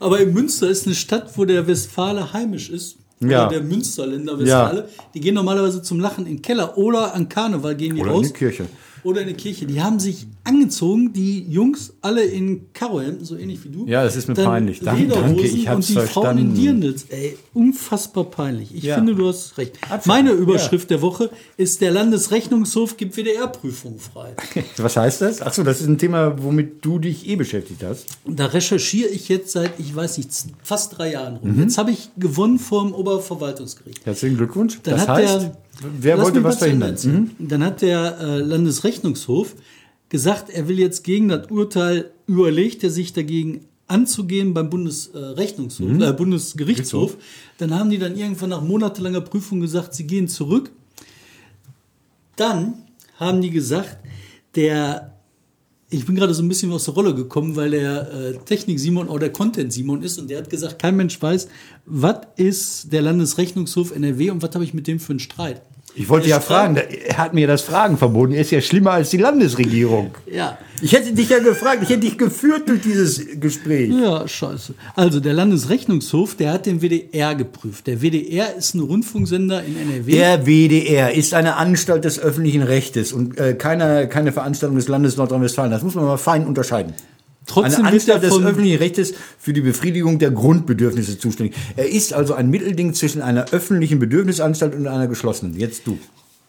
Aber 0.00 0.18
in 0.18 0.32
Münster 0.32 0.68
ist 0.68 0.86
eine 0.86 0.94
Stadt, 0.94 1.36
wo 1.36 1.44
der 1.44 1.66
Westfale 1.66 2.32
heimisch 2.32 2.70
ist. 2.70 2.96
Ja. 3.20 3.46
Oder 3.46 3.58
der 3.58 3.62
Münsterländer 3.62 4.38
Westfale. 4.38 4.88
Die 5.14 5.20
gehen 5.20 5.34
normalerweise 5.34 5.82
zum 5.82 6.00
Lachen 6.00 6.26
in 6.26 6.36
den 6.36 6.42
Keller 6.42 6.76
oder 6.78 7.14
an 7.14 7.28
Karneval 7.28 7.76
gehen 7.76 7.94
die 7.94 8.00
Oder 8.00 8.10
in 8.12 8.16
raus. 8.16 8.26
die 8.28 8.32
Kirche. 8.32 8.66
Oder 9.02 9.22
in 9.22 9.28
die 9.28 9.34
Kirche. 9.34 9.66
Die 9.66 9.80
haben 9.80 9.98
sich 9.98 10.26
angezogen, 10.44 11.12
die 11.12 11.42
Jungs 11.48 11.92
alle 12.00 12.22
in 12.22 12.72
Karohemden, 12.72 13.24
so 13.24 13.36
ähnlich 13.36 13.64
wie 13.64 13.68
du. 13.68 13.86
Ja, 13.86 14.04
das 14.04 14.16
ist 14.16 14.28
mir 14.28 14.34
Dann 14.34 14.44
peinlich. 14.46 14.80
Lederhosen 14.80 15.08
danke, 15.10 15.42
ich 15.46 15.68
hab's 15.68 15.88
Und 15.90 15.96
die 16.00 16.06
Frauen 16.06 16.38
in. 16.38 16.54
Dirndls. 16.54 17.06
Ey, 17.10 17.36
unfassbar 17.54 18.24
peinlich. 18.24 18.74
Ich 18.74 18.84
Ja. 18.84 18.96
finde, 18.96 19.14
du 19.14 19.28
hast 19.28 19.56
recht. 19.58 19.74
Absolut. 19.84 20.06
Meine 20.06 20.30
Überschrift 20.32 20.90
der 20.90 21.00
Woche 21.02 21.30
ist, 21.56 21.80
der 21.80 21.90
Landesrechnungshof 21.92 22.96
gibt 22.96 23.16
WDR-Prüfungen 23.16 23.98
frei. 23.98 24.34
Was 24.76 24.96
heißt 24.96 25.20
das? 25.22 25.42
Achso, 25.42 25.62
das 25.62 25.80
ist 25.80 25.86
ein 25.86 25.98
Thema, 25.98 26.42
womit 26.42 26.84
du 26.84 26.98
dich 26.98 27.28
eh 27.28 27.36
beschäftigt 27.36 27.82
hast. 27.82 28.06
Da 28.26 28.46
recherchiere 28.46 29.08
ich 29.08 29.28
jetzt 29.28 29.52
seit, 29.52 29.78
ich 29.78 29.94
weiß 29.94 30.18
nicht, 30.18 30.30
fast 30.62 30.98
drei 30.98 31.12
Jahren 31.12 31.36
rum. 31.36 31.54
Mhm. 31.56 31.62
Jetzt 31.62 31.78
habe 31.78 31.90
ich 31.90 32.10
gewonnen 32.16 32.58
vor 32.58 32.82
dem 32.84 32.92
Oberverwaltungsgericht. 32.94 34.04
Herzlichen 34.04 34.36
Glückwunsch. 34.36 34.78
Dann 34.82 34.96
das 34.96 35.08
heißt, 35.08 35.42
der, 35.42 35.56
wer 36.00 36.16
Lass 36.16 36.26
wollte 36.26 36.44
was 36.44 36.58
verhindern? 36.58 36.96
Mhm. 37.38 37.48
Dann 37.48 37.64
hat 37.64 37.82
der 37.82 38.18
äh, 38.20 38.38
Landesrechnungshof 38.40 39.54
gesagt, 40.08 40.50
er 40.50 40.68
will 40.68 40.78
jetzt 40.78 41.04
gegen 41.04 41.28
das 41.28 41.50
Urteil 41.50 42.10
überlegt, 42.26 42.82
er 42.84 42.90
sich 42.90 43.12
dagegen 43.12 43.66
anzugehen 43.86 44.54
beim 44.54 44.70
Bundesrechnungshof, 44.70 45.88
Mhm. 45.88 46.02
äh, 46.02 46.12
Bundesgerichtshof. 46.12 47.16
Dann 47.58 47.74
haben 47.74 47.90
die 47.90 47.98
dann 47.98 48.16
irgendwann 48.16 48.50
nach 48.50 48.62
monatelanger 48.62 49.20
Prüfung 49.20 49.60
gesagt, 49.60 49.94
sie 49.94 50.06
gehen 50.06 50.28
zurück. 50.28 50.70
Dann 52.36 52.74
haben 53.16 53.40
die 53.40 53.50
gesagt, 53.50 53.98
der 54.54 55.14
ich 55.92 56.06
bin 56.06 56.14
gerade 56.14 56.32
so 56.34 56.42
ein 56.44 56.48
bisschen 56.48 56.70
aus 56.70 56.84
der 56.84 56.94
Rolle 56.94 57.16
gekommen, 57.16 57.56
weil 57.56 57.72
der 57.72 58.12
äh, 58.12 58.34
Technik-Simon 58.44 59.08
auch 59.08 59.18
der 59.18 59.32
Content-Simon 59.32 60.02
ist 60.04 60.20
und 60.20 60.30
der 60.30 60.38
hat 60.38 60.48
gesagt, 60.48 60.78
kein 60.78 60.94
Mensch 60.96 61.20
weiß, 61.20 61.48
was 61.84 62.18
ist 62.36 62.92
der 62.92 63.02
Landesrechnungshof 63.02 63.90
NRW 63.90 64.30
und 64.30 64.40
was 64.40 64.54
habe 64.54 64.62
ich 64.62 64.72
mit 64.72 64.86
dem 64.86 65.00
für 65.00 65.10
einen 65.10 65.18
Streit. 65.18 65.62
Ich 65.94 66.08
wollte 66.08 66.28
ja 66.28 66.40
fragen, 66.40 66.76
er 66.76 67.18
hat 67.18 67.34
mir 67.34 67.46
das 67.46 67.62
Fragen 67.62 67.98
verboten. 67.98 68.32
Er 68.32 68.42
ist 68.42 68.50
ja 68.50 68.60
schlimmer 68.60 68.92
als 68.92 69.10
die 69.10 69.16
Landesregierung. 69.16 70.12
Ja. 70.30 70.58
Ich 70.82 70.92
hätte 70.92 71.12
dich 71.12 71.28
ja 71.28 71.40
gefragt, 71.40 71.82
ich 71.82 71.90
hätte 71.90 72.00
dich 72.00 72.16
geführt 72.16 72.68
durch 72.68 72.80
dieses 72.80 73.20
Gespräch. 73.38 73.90
Ja, 73.90 74.26
scheiße. 74.26 74.74
Also 74.96 75.20
der 75.20 75.34
Landesrechnungshof, 75.34 76.36
der 76.36 76.52
hat 76.52 76.66
den 76.66 76.80
WDR 76.80 77.34
geprüft. 77.34 77.86
Der 77.86 78.00
WDR 78.00 78.56
ist 78.56 78.74
ein 78.74 78.80
Rundfunksender 78.80 79.62
in 79.62 79.76
NRW. 79.76 80.12
Der 80.12 80.46
WDR 80.46 81.12
ist 81.12 81.34
eine 81.34 81.56
Anstalt 81.56 82.04
des 82.04 82.18
öffentlichen 82.18 82.62
Rechtes 82.62 83.12
und 83.12 83.38
äh, 83.38 83.54
keine, 83.54 84.08
keine 84.08 84.32
Veranstaltung 84.32 84.76
des 84.76 84.88
Landes 84.88 85.16
Nordrhein-Westfalen. 85.16 85.70
Das 85.70 85.82
muss 85.82 85.94
man 85.94 86.06
mal 86.06 86.16
fein 86.16 86.46
unterscheiden. 86.46 86.94
Trotzdem 87.50 87.84
eine 87.84 87.88
er 87.88 87.92
Anstalt 87.94 88.22
des 88.22 88.38
öffentlichen 88.38 88.78
Rechtes 88.78 89.14
für 89.38 89.52
die 89.52 89.60
Befriedigung 89.60 90.20
der 90.20 90.30
Grundbedürfnisse 90.30 91.18
zuständig. 91.18 91.56
Er 91.76 91.88
ist 91.88 92.12
also 92.12 92.34
ein 92.34 92.48
Mittelding 92.48 92.94
zwischen 92.94 93.22
einer 93.22 93.50
öffentlichen 93.50 93.98
Bedürfnisanstalt 93.98 94.74
und 94.74 94.86
einer 94.86 95.08
geschlossenen. 95.08 95.58
Jetzt 95.58 95.86
du. 95.86 95.98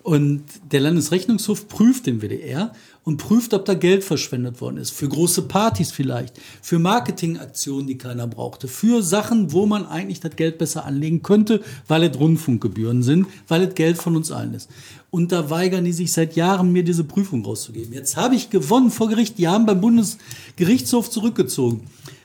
Und 0.04 0.44
der 0.72 0.80
Landesrechnungshof 0.80 1.68
prüft 1.68 2.08
den 2.08 2.22
WDR 2.22 2.74
und 3.04 3.18
prüft, 3.18 3.54
ob 3.54 3.66
da 3.66 3.74
Geld 3.74 4.04
verschwendet 4.04 4.62
worden 4.62 4.78
ist. 4.78 4.92
Für 4.92 5.08
große 5.08 5.44
Partys 5.44 5.92
vielleicht, 5.92 6.40
für 6.62 6.80
Marketingaktionen, 6.80 7.88
die 7.88 7.98
keiner 7.98 8.28
brauchte, 8.28 8.68
für 8.68 9.02
Sachen, 9.04 9.52
wo 9.52 9.66
man 9.66 9.86
eigentlich 9.86 10.20
das 10.20 10.36
Geld 10.36 10.58
besser 10.58 10.86
anlegen 10.86 11.22
könnte, 11.24 11.62
weil 11.88 12.04
es 12.04 12.20
Rundfunkgebühren 12.20 13.04
sind, 13.04 13.28
weil 13.48 13.64
es 13.64 13.76
Geld 13.76 13.98
von 13.98 14.16
uns 14.16 14.32
allen 14.32 14.54
ist. 14.54 14.70
Und 15.12 15.34
da 15.34 15.50
weigern 15.50 15.84
die 15.84 15.92
sich 15.92 16.12
seit 16.14 16.36
Jahren, 16.38 16.72
mir 16.72 16.84
diese 16.84 17.04
Prüfung 17.04 17.44
rauszugeben. 17.46 17.94
Jetzt 17.94 18.16
habe 18.16 18.34
ich 18.36 18.50
gewonnen 18.50 18.90
vor 18.92 19.10
Gericht. 19.10 19.38
Die 19.38 19.48
haben 19.48 19.66
beim 19.66 19.82
Bundesgerichtshof 19.82 21.10
zurückgezogen. 21.10 21.82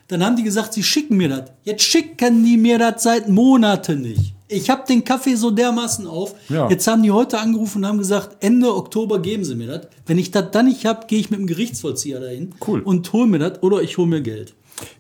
Dann 0.09 0.25
haben 0.25 0.37
die 0.37 0.45
gesagt, 0.45 0.73
sie 0.73 0.85
schicken 0.85 1.17
mir 1.17 1.29
das. 1.29 1.51
Jetzt 1.65 1.83
schicken 1.83 2.45
die 2.45 2.57
mir 2.57 2.79
das 2.79 3.03
seit 3.03 3.29
Monaten 3.29 4.03
nicht. 4.03 4.35
Ich 4.49 4.71
habe 4.71 4.85
den 4.89 5.03
Kaffee 5.03 5.35
so 5.35 5.51
dermaßen 5.51 6.07
auf. 6.07 6.37
Ja. 6.49 6.71
Jetzt 6.71 6.87
haben 6.87 7.03
die 7.03 7.11
heute 7.11 7.41
angerufen 7.41 7.79
und 7.79 7.87
haben 7.89 7.99
gesagt, 7.99 8.37
Ende 8.39 8.73
Oktober 8.73 9.19
geben 9.19 9.45
sie 9.45 9.57
mir 9.57 9.67
das. 9.67 9.89
Wenn 10.07 10.19
ich 10.19 10.31
das 10.31 10.53
dann 10.53 10.67
nicht 10.67 10.87
habe, 10.87 11.09
gehe 11.09 11.19
ich 11.19 11.31
mit 11.31 11.41
dem 11.41 11.49
Gerichtsvollzieher 11.49 12.21
dahin 12.21 12.55
Cool. 12.65 12.81
und 12.83 13.13
hole 13.13 13.27
mir 13.27 13.41
das 13.41 13.61
oder 13.65 13.83
ich 13.83 13.99
hole 13.99 14.07
mir 14.07 14.21
Geld. 14.21 14.55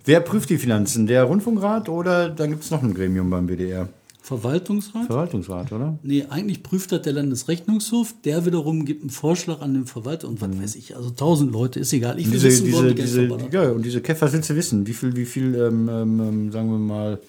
Wer 0.05 0.18
prüft 0.20 0.51
die 0.51 0.59
Finanzen? 0.59 1.07
Der 1.07 1.22
Rundfunkrat 1.22 1.88
oder 1.88 2.29
dann 2.31 2.51
gibt 2.51 2.64
es 2.64 2.72
noch 2.72 2.83
ein 2.83 2.92
Gremium 2.94 3.31
beim 3.31 3.46
WDR? 3.49 3.88
Verwaltungsrat? 4.26 5.06
Verwaltungsrat, 5.06 5.70
oder? 5.70 6.00
Nee, 6.02 6.24
eigentlich 6.28 6.64
prüft 6.64 6.90
das 6.90 7.02
der 7.02 7.12
Landesrechnungshof. 7.12 8.12
Der 8.24 8.44
wiederum 8.44 8.84
gibt 8.84 9.02
einen 9.02 9.10
Vorschlag 9.10 9.60
an 9.60 9.74
den 9.74 9.86
Verwalter 9.86 10.26
und 10.26 10.40
was 10.40 10.50
weiß 10.60 10.74
ich. 10.74 10.96
Also 10.96 11.10
tausend 11.10 11.52
Leute, 11.52 11.78
ist 11.78 11.92
egal. 11.92 12.18
Ich 12.18 12.26
will 12.26 12.40
Mhm. 12.40 12.42
Diese, 12.42 12.48
wissen, 12.48 12.64
diese, 12.96 13.28
diese, 13.28 13.48
ja, 13.52 13.70
und 13.70 13.84
diese 13.84 14.00
Käfer 14.00 14.32
willst 14.32 14.50
du 14.50 14.56
wissen, 14.56 14.84
wie 14.84 14.94
viel, 14.94 15.14
wie 15.14 15.26
viel, 15.26 15.54
ähm, 15.54 15.88
ähm, 15.88 16.20
ähm, 16.20 16.50
sagen 16.50 16.68
wir 16.72 16.78
mal, 16.78 17.20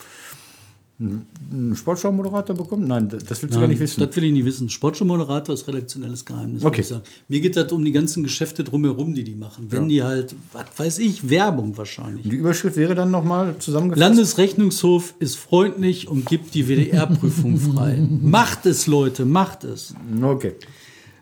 ein 1.00 1.26
ein 1.52 1.76
Sportschau-Moderator 1.76 2.56
bekommt? 2.56 2.88
Nein, 2.88 3.10
das 3.10 3.42
willst 3.42 3.56
du 3.56 3.60
gar 3.60 3.68
nicht 3.68 3.80
wissen. 3.80 4.02
Das 4.02 4.16
will 4.16 4.24
ich 4.26 4.32
nicht 4.34 4.46
wissen. 4.46 4.70
Sportschau-Moderator 4.70 5.54
ist 5.54 5.68
redaktionelles 5.68 6.26
Geheimnis. 6.26 6.64
Okay. 6.64 6.82
Ich 6.82 6.88
sagen. 6.88 7.04
Mir 7.28 7.40
geht 7.40 7.56
das 7.56 7.72
um 7.72 7.84
die 7.86 7.92
ganzen 7.92 8.24
Geschäfte 8.24 8.64
drumherum, 8.64 9.14
die 9.14 9.24
die 9.24 9.36
machen. 9.36 9.68
Wenn 9.70 9.90
die 9.90 10.04
halt, 10.04 10.36
was 10.54 10.66
weiß 10.76 11.00
ich, 11.00 11.30
Werbung 11.30 11.78
wahrscheinlich. 11.78 12.28
Die 12.28 12.36
Überschrift 12.36 12.78
wäre 12.78 12.96
dann 12.96 13.12
nochmal 13.12 13.56
zusammengefasst. 13.60 14.00
Landesrechnungshof 14.00 15.14
ist 15.20 15.36
freundlich 15.38 16.08
und 16.08 16.26
gibt 16.26 16.54
die 16.54 16.68
WDR-Prüfung 16.68 17.58
frei. 17.76 17.98
macht 18.22 18.66
es, 18.66 18.88
Leute, 18.88 19.26
macht 19.26 19.64
es. 19.64 19.94
Okay. 20.22 20.56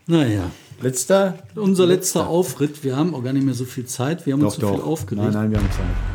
Naja, 0.08 0.52
Letzter? 0.82 1.40
unser 1.56 1.86
letzter 1.88 2.28
Aufritt. 2.28 2.84
Wir 2.84 2.96
haben 2.96 3.16
auch 3.16 3.24
gar 3.24 3.34
nicht 3.34 3.46
mehr 3.46 3.56
so 3.56 3.66
viel 3.66 3.86
Zeit. 3.86 4.26
Wir 4.26 4.34
haben 4.34 4.44
uns 4.44 4.56
Doch, 4.56 4.70
so 4.70 4.74
viel 4.76 4.84
aufgeregt. 4.84 5.24
Nein, 5.26 5.34
nein, 5.34 5.52
wir 5.52 5.58
haben 5.58 5.72
Zeit. 5.72 6.15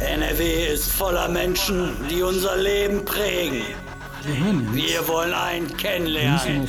NRW 0.00 0.72
ist 0.72 0.88
voller 0.92 1.28
Menschen, 1.28 1.90
die 2.10 2.22
unser 2.22 2.56
Leben 2.56 3.04
prägen. 3.04 3.62
Wir 4.72 5.06
wollen 5.08 5.32
einen 5.32 5.76
kennenlernen. 5.76 6.68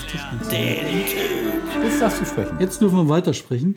Den 0.51 1.05
Typ. 1.05 1.83
Jetzt 1.83 2.01
darfst 2.01 2.21
du 2.21 2.25
sprechen. 2.25 2.57
Jetzt 2.59 2.81
dürfen 2.81 2.97
wir 2.97 3.09
weitersprechen. 3.09 3.75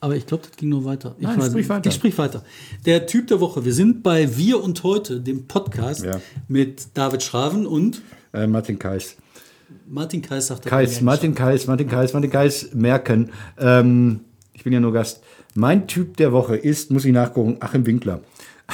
Aber 0.00 0.16
ich 0.16 0.26
glaube, 0.26 0.44
das 0.46 0.56
ging 0.56 0.70
nur 0.70 0.84
weiter. 0.84 1.14
Ich 1.18 1.26
Nein, 1.26 1.38
weiß 1.38 1.48
sprich 1.50 1.68
weiter. 1.68 1.88
Ich 1.88 1.94
sprich 1.94 2.18
weiter. 2.18 2.42
Der 2.86 3.06
Typ 3.06 3.26
der 3.28 3.40
Woche. 3.40 3.64
Wir 3.64 3.74
sind 3.74 4.02
bei 4.02 4.36
Wir 4.36 4.62
und 4.62 4.82
Heute, 4.82 5.20
dem 5.20 5.46
Podcast 5.46 6.04
Ja. 6.04 6.20
mit 6.48 6.88
David 6.94 7.22
Schraven 7.22 7.66
und 7.66 8.00
Äh, 8.32 8.46
Martin 8.46 8.78
Kais. 8.78 9.16
Martin 9.86 10.22
Kais 10.22 10.46
sagt 10.46 10.64
Kais. 10.66 11.00
Martin 11.00 11.34
Kais, 11.34 11.66
Martin 11.66 11.88
Kais, 11.88 12.12
Martin 12.12 12.30
Kais 12.30 12.70
merken. 12.72 13.30
Ähm, 13.58 14.20
ich 14.52 14.64
bin 14.64 14.72
ja 14.72 14.80
nur 14.80 14.92
Gast. 14.92 15.20
Mein 15.54 15.86
Typ 15.86 16.16
der 16.16 16.32
Woche 16.32 16.56
ist, 16.56 16.90
muss 16.90 17.04
ich 17.04 17.12
nachgucken, 17.12 17.56
Achim 17.60 17.84
Winkler. 17.86 18.20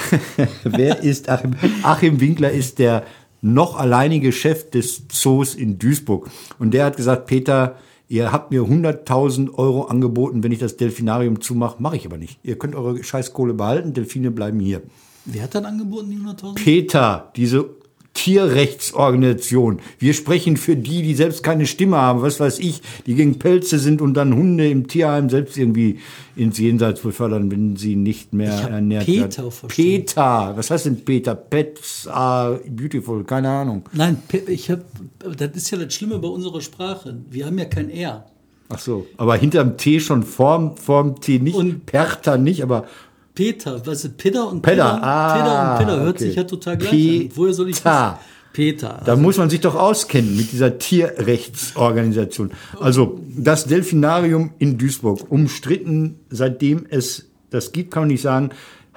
Wer 0.64 1.02
ist 1.02 1.28
Achim? 1.28 1.54
Achim 1.82 2.20
Winkler 2.20 2.50
ist 2.50 2.78
der 2.78 3.04
noch 3.42 3.78
alleinige 3.78 4.32
Chef 4.32 4.70
des 4.70 5.08
Zoos 5.08 5.54
in 5.54 5.78
Duisburg. 5.78 6.30
Und 6.58 6.72
der 6.74 6.86
hat 6.86 6.96
gesagt, 6.96 7.26
Peter, 7.26 7.76
ihr 8.08 8.32
habt 8.32 8.50
mir 8.50 8.62
100.000 8.62 9.54
Euro 9.54 9.84
angeboten, 9.84 10.42
wenn 10.42 10.52
ich 10.52 10.58
das 10.58 10.76
Delfinarium 10.76 11.40
zumache. 11.40 11.76
Mache 11.80 11.96
ich 11.96 12.06
aber 12.06 12.18
nicht. 12.18 12.38
Ihr 12.42 12.58
könnt 12.58 12.74
eure 12.74 13.02
Scheißkohle 13.02 13.54
behalten, 13.54 13.92
Delfine 13.92 14.30
bleiben 14.30 14.60
hier. 14.60 14.82
Wer 15.24 15.42
hat 15.42 15.54
dann 15.54 15.64
angeboten, 15.64 16.10
die 16.10 16.18
100.000? 16.18 16.54
Peter, 16.54 17.32
diese 17.36 17.68
Tierrechtsorganisation. 18.16 19.80
Wir 19.98 20.14
sprechen 20.14 20.56
für 20.56 20.74
die, 20.76 21.02
die 21.02 21.14
selbst 21.14 21.42
keine 21.42 21.66
Stimme 21.66 21.96
haben, 21.98 22.22
was 22.22 22.40
weiß 22.40 22.58
ich, 22.60 22.80
die 23.06 23.14
gegen 23.14 23.38
Pelze 23.38 23.78
sind 23.78 24.00
und 24.00 24.14
dann 24.14 24.34
Hunde 24.34 24.68
im 24.68 24.88
Tierheim 24.88 25.28
selbst 25.28 25.56
irgendwie 25.56 25.98
ins 26.34 26.58
Jenseits 26.58 27.00
befördern, 27.00 27.50
wenn 27.50 27.76
sie 27.76 27.94
nicht 27.96 28.32
mehr 28.32 28.62
hab 28.62 28.70
ernährt 28.70 29.06
Peter 29.06 29.44
werden. 29.44 29.68
Peter, 29.68 30.52
was 30.56 30.70
heißt 30.70 30.86
denn 30.86 31.04
Peter? 31.04 31.34
Pets 31.34 32.06
are 32.08 32.60
beautiful, 32.68 33.22
keine 33.24 33.48
Ahnung. 33.50 33.82
Nein, 33.92 34.18
ich 34.48 34.70
habe. 34.70 34.84
Das 35.36 35.50
ist 35.54 35.70
ja 35.70 35.78
das 35.78 35.94
Schlimme 35.94 36.18
bei 36.18 36.28
unserer 36.28 36.60
Sprache. 36.60 37.18
Wir 37.30 37.46
haben 37.46 37.58
ja 37.58 37.64
kein 37.66 37.90
R. 37.90 38.24
Ach 38.68 38.80
so, 38.80 39.06
aber 39.16 39.36
hinterm 39.36 39.76
T 39.76 40.00
schon 40.00 40.24
vorm, 40.24 40.76
vorm 40.76 41.20
T 41.20 41.38
nicht, 41.38 41.54
Und- 41.54 41.86
Perter 41.86 42.36
nicht, 42.36 42.62
aber 42.64 42.86
Peter, 43.36 43.86
weißt 43.86 44.04
du, 44.04 44.08
Peter 44.08 44.48
und 44.48 44.62
Pedder, 44.62 44.94
Peter, 44.94 45.04
ah, 45.04 45.36
Peter 45.36 45.70
und 45.70 45.78
Peter 45.78 46.00
hört 46.00 46.16
okay. 46.16 46.24
sich 46.24 46.34
ja 46.34 46.44
total 46.44 46.78
gleich 46.78 46.92
an. 46.92 47.28
Woher 47.34 47.52
soll 47.52 47.68
ich 47.68 47.76
Peter. 47.76 48.18
wissen? 48.18 48.36
Peter. 48.52 49.02
Da 49.04 49.16
muss 49.16 49.36
man 49.36 49.50
sich 49.50 49.60
doch 49.60 49.74
auskennen 49.74 50.34
mit 50.34 50.50
dieser 50.50 50.78
Tierrechtsorganisation. 50.78 52.52
Also 52.80 53.20
das 53.36 53.66
Delfinarium 53.66 54.52
in 54.58 54.78
Duisburg, 54.78 55.30
umstritten, 55.30 56.20
seitdem 56.30 56.86
es 56.88 57.26
das 57.50 57.72
gibt, 57.72 57.90
kann 57.90 58.04
man 58.04 58.08
nicht 58.08 58.22
sagen, 58.22 58.48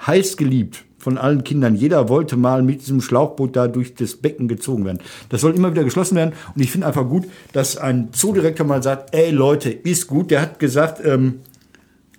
heiß 0.06 0.38
geliebt 0.38 0.84
von 0.96 1.18
allen 1.18 1.44
Kindern. 1.44 1.74
Jeder 1.74 2.08
wollte 2.08 2.38
mal 2.38 2.62
mit 2.62 2.80
diesem 2.80 3.02
Schlauchboot 3.02 3.54
da 3.54 3.68
durch 3.68 3.94
das 3.94 4.16
Becken 4.16 4.48
gezogen 4.48 4.86
werden. 4.86 5.00
Das 5.28 5.42
soll 5.42 5.54
immer 5.54 5.70
wieder 5.72 5.84
geschlossen 5.84 6.16
werden. 6.16 6.32
Und 6.54 6.62
ich 6.62 6.70
finde 6.70 6.86
einfach 6.86 7.06
gut, 7.06 7.26
dass 7.52 7.76
ein 7.76 8.08
Zoodirektor 8.12 8.66
mal 8.66 8.82
sagt, 8.82 9.14
ey 9.14 9.30
Leute, 9.30 9.68
ist 9.68 10.06
gut. 10.06 10.30
Der 10.30 10.40
hat 10.40 10.58
gesagt, 10.58 11.04
ähm, 11.04 11.40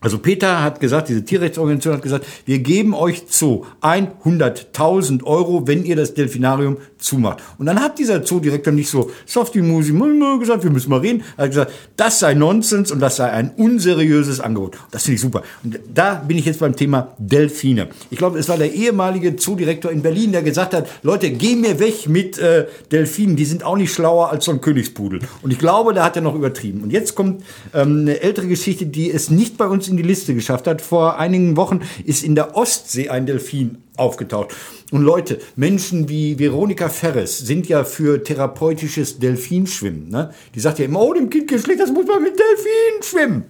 also 0.01 0.17
Peter 0.17 0.63
hat 0.63 0.79
gesagt, 0.79 1.09
diese 1.09 1.23
Tierrechtsorganisation 1.23 1.93
hat 1.93 2.01
gesagt, 2.01 2.25
wir 2.45 2.57
geben 2.57 2.95
euch 2.95 3.23
Zoo 3.29 3.65
100.000 3.81 5.23
Euro, 5.23 5.67
wenn 5.67 5.85
ihr 5.85 5.95
das 5.95 6.15
Delfinarium 6.15 6.77
zumacht. 6.97 7.43
Und 7.59 7.67
dann 7.67 7.79
hat 7.79 7.99
dieser 7.99 8.23
Zoodirektor 8.23 8.73
nicht 8.73 8.89
so 8.89 9.11
softy 9.27 9.61
musi 9.61 9.93
gesagt, 10.39 10.63
wir 10.63 10.71
müssen 10.71 10.89
mal 10.89 11.01
reden. 11.01 11.23
Er 11.37 11.43
hat 11.43 11.51
gesagt, 11.51 11.71
das 11.97 12.19
sei 12.19 12.33
Nonsens 12.33 12.91
und 12.91 12.99
das 12.99 13.17
sei 13.17 13.29
ein 13.29 13.51
unseriöses 13.55 14.39
Angebot. 14.39 14.77
Das 14.89 15.03
finde 15.03 15.15
ich 15.15 15.21
super. 15.21 15.43
Und 15.63 15.79
da 15.93 16.15
bin 16.15 16.37
ich 16.37 16.45
jetzt 16.45 16.59
beim 16.59 16.75
Thema 16.75 17.13
Delfine. 17.19 17.89
Ich 18.09 18.17
glaube, 18.17 18.39
es 18.39 18.49
war 18.49 18.57
der 18.57 18.73
ehemalige 18.73 19.35
Zoodirektor 19.35 19.91
in 19.91 20.01
Berlin, 20.01 20.31
der 20.31 20.41
gesagt 20.41 20.73
hat, 20.73 20.89
Leute, 21.03 21.29
geh 21.29 21.55
mir 21.55 21.79
weg 21.79 22.09
mit 22.09 22.39
äh, 22.39 22.65
Delfinen, 22.91 23.35
die 23.35 23.45
sind 23.45 23.63
auch 23.63 23.77
nicht 23.77 23.93
schlauer 23.93 24.31
als 24.31 24.45
so 24.45 24.51
ein 24.51 24.61
Königspudel. 24.61 25.19
Und 25.43 25.51
ich 25.51 25.59
glaube, 25.59 25.93
da 25.93 26.03
hat 26.03 26.15
er 26.15 26.23
noch 26.23 26.33
übertrieben. 26.33 26.81
Und 26.81 26.89
jetzt 26.89 27.13
kommt 27.13 27.43
ähm, 27.75 28.01
eine 28.01 28.21
ältere 28.21 28.47
Geschichte, 28.47 28.87
die 28.87 29.11
es 29.11 29.29
nicht 29.29 29.57
bei 29.57 29.67
uns 29.67 29.90
in 29.91 29.97
die 29.97 30.03
Liste 30.03 30.33
geschafft 30.33 30.67
hat. 30.67 30.81
Vor 30.81 31.19
einigen 31.19 31.55
Wochen 31.57 31.81
ist 32.03 32.23
in 32.23 32.35
der 32.35 32.55
Ostsee 32.55 33.09
ein 33.09 33.25
Delfin 33.25 33.77
aufgetaucht. 33.97 34.55
Und 34.91 35.03
Leute, 35.03 35.39
Menschen 35.55 36.09
wie 36.09 36.39
Veronika 36.39 36.89
Ferres 36.89 37.37
sind 37.37 37.67
ja 37.67 37.83
für 37.83 38.23
therapeutisches 38.23 39.19
Delfinschwimmen. 39.19 40.09
Ne? 40.09 40.33
Die 40.55 40.59
sagt 40.59 40.79
ja 40.79 40.85
immer, 40.85 41.01
oh, 41.01 41.13
dem 41.13 41.29
Kind 41.29 41.47
geht 41.47 41.61
schlecht, 41.61 41.79
das 41.79 41.91
muss 41.91 42.07
man 42.07 42.23
mit 42.23 42.33
Delfin 42.37 43.03
schwimmen. 43.03 43.43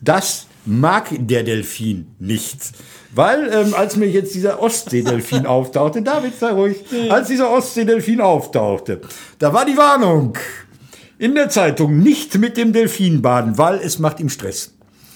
Das 0.00 0.46
mag 0.64 1.08
der 1.10 1.42
Delfin 1.42 2.06
nicht. 2.18 2.58
Weil, 3.14 3.50
ähm, 3.52 3.74
als 3.74 3.96
mir 3.96 4.08
jetzt 4.08 4.34
dieser 4.34 4.62
Ostseedelfin 4.62 5.46
auftauchte, 5.46 6.02
David, 6.02 6.38
sei 6.38 6.50
ruhig, 6.50 6.76
als 7.08 7.28
dieser 7.28 7.50
Ostseedelfin 7.50 8.20
auftauchte, 8.20 9.00
da 9.38 9.52
war 9.52 9.64
die 9.64 9.76
Warnung 9.76 10.36
in 11.18 11.34
der 11.34 11.50
Zeitung, 11.50 11.98
nicht 11.98 12.38
mit 12.38 12.56
dem 12.56 12.72
Delfin 12.72 13.20
baden, 13.20 13.58
weil 13.58 13.78
es 13.80 13.98
macht 13.98 14.20
ihm 14.20 14.28
Stress. 14.28 14.74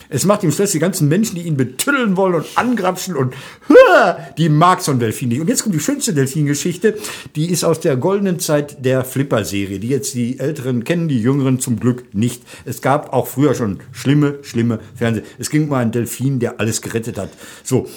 Es 0.09 0.25
macht 0.25 0.43
ihm 0.43 0.51
Stress, 0.51 0.73
die 0.73 0.79
ganzen 0.79 1.09
Menschen, 1.09 1.37
die 1.37 1.43
ihn 1.43 1.57
betüllen 1.57 2.17
wollen 2.17 2.35
und 2.35 2.47
angrapschen 2.57 3.17
und 3.17 3.35
die 4.39 4.49
mag 4.49 4.81
so 4.81 4.93
ein 4.93 4.99
Delfin 4.99 5.29
nicht. 5.29 5.41
Und 5.41 5.49
jetzt 5.49 5.63
kommt 5.63 5.75
die 5.75 5.81
schönste 5.81 6.15
Delfin-Geschichte, 6.15 6.97
die 7.37 7.51
ist 7.51 7.65
aus 7.65 7.81
der 7.81 7.97
goldenen 7.97 8.39
Zeit 8.39 8.85
der 8.85 9.05
Flipper-Serie, 9.05 9.79
die 9.79 9.89
jetzt 9.89 10.15
die 10.15 10.39
Älteren 10.39 10.85
kennen, 10.85 11.09
die 11.09 11.21
Jüngeren 11.21 11.61
zum 11.61 11.81
Glück 11.81 12.15
nicht. 12.15 12.43
Es 12.65 12.83
gab 12.83 13.13
auch 13.13 13.27
früher 13.27 13.55
schon 13.55 13.81
schlimme, 13.93 14.39
schlimme 14.43 14.81
Fernseh. 14.95 15.23
Es 15.39 15.51
ging 15.51 15.65
um 15.65 15.73
einen 15.73 15.93
Delfin, 15.93 16.39
der 16.39 16.61
alles 16.61 16.83
gerettet 16.83 17.19
hat. 17.19 17.31
So, 17.63 17.89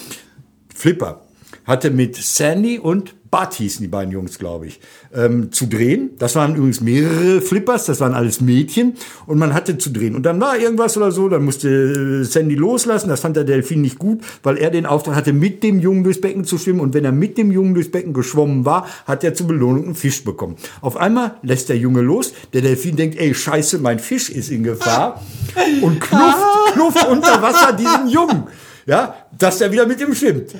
Flipper 0.74 1.22
hatte 1.64 1.90
mit 1.90 2.16
Sandy 2.16 2.78
und 2.78 3.14
Bud 3.30 3.54
hießen 3.54 3.82
die 3.82 3.88
beiden 3.88 4.12
Jungs, 4.12 4.38
glaube 4.38 4.66
ich, 4.66 4.80
ähm, 5.14 5.52
zu 5.52 5.66
drehen. 5.66 6.10
Das 6.18 6.34
waren 6.34 6.54
übrigens 6.54 6.80
mehrere 6.80 7.40
Flippers, 7.40 7.86
das 7.86 8.00
waren 8.00 8.14
alles 8.14 8.40
Mädchen 8.40 8.94
und 9.26 9.38
man 9.38 9.54
hatte 9.54 9.76
zu 9.76 9.90
drehen. 9.90 10.14
Und 10.14 10.24
dann 10.24 10.40
war 10.40 10.58
irgendwas 10.58 10.96
oder 10.96 11.12
so, 11.12 11.28
dann 11.28 11.44
musste 11.44 12.24
Sandy 12.24 12.54
loslassen, 12.54 13.08
das 13.08 13.20
fand 13.20 13.36
der 13.36 13.44
Delfin 13.44 13.82
nicht 13.82 13.98
gut, 13.98 14.20
weil 14.42 14.56
er 14.56 14.70
den 14.70 14.86
Auftrag 14.86 15.14
hatte, 15.14 15.32
mit 15.32 15.62
dem 15.62 15.78
Jungen 15.78 16.04
durchs 16.04 16.20
Becken 16.20 16.44
zu 16.44 16.58
schwimmen 16.58 16.80
und 16.80 16.94
wenn 16.94 17.04
er 17.04 17.12
mit 17.12 17.36
dem 17.36 17.50
Jungen 17.50 17.74
durchs 17.74 17.90
Becken 17.90 18.12
geschwommen 18.12 18.64
war, 18.64 18.86
hat 19.06 19.24
er 19.24 19.34
zur 19.34 19.48
Belohnung 19.48 19.84
einen 19.84 19.94
Fisch 19.94 20.24
bekommen. 20.24 20.56
Auf 20.80 20.96
einmal 20.96 21.34
lässt 21.42 21.68
der 21.68 21.76
Junge 21.76 22.00
los, 22.00 22.32
der 22.52 22.62
Delfin 22.62 22.96
denkt, 22.96 23.18
ey, 23.18 23.34
scheiße, 23.34 23.78
mein 23.78 23.98
Fisch 23.98 24.30
ist 24.30 24.50
in 24.50 24.62
Gefahr 24.62 25.22
und 25.82 26.00
knufft, 26.00 26.72
knufft 26.72 27.08
unter 27.08 27.42
Wasser 27.42 27.72
diesen 27.74 28.08
Jungen, 28.08 28.44
ja, 28.86 29.14
dass 29.38 29.60
er 29.60 29.70
wieder 29.70 29.86
mit 29.86 30.00
ihm 30.00 30.14
schwimmt. 30.14 30.54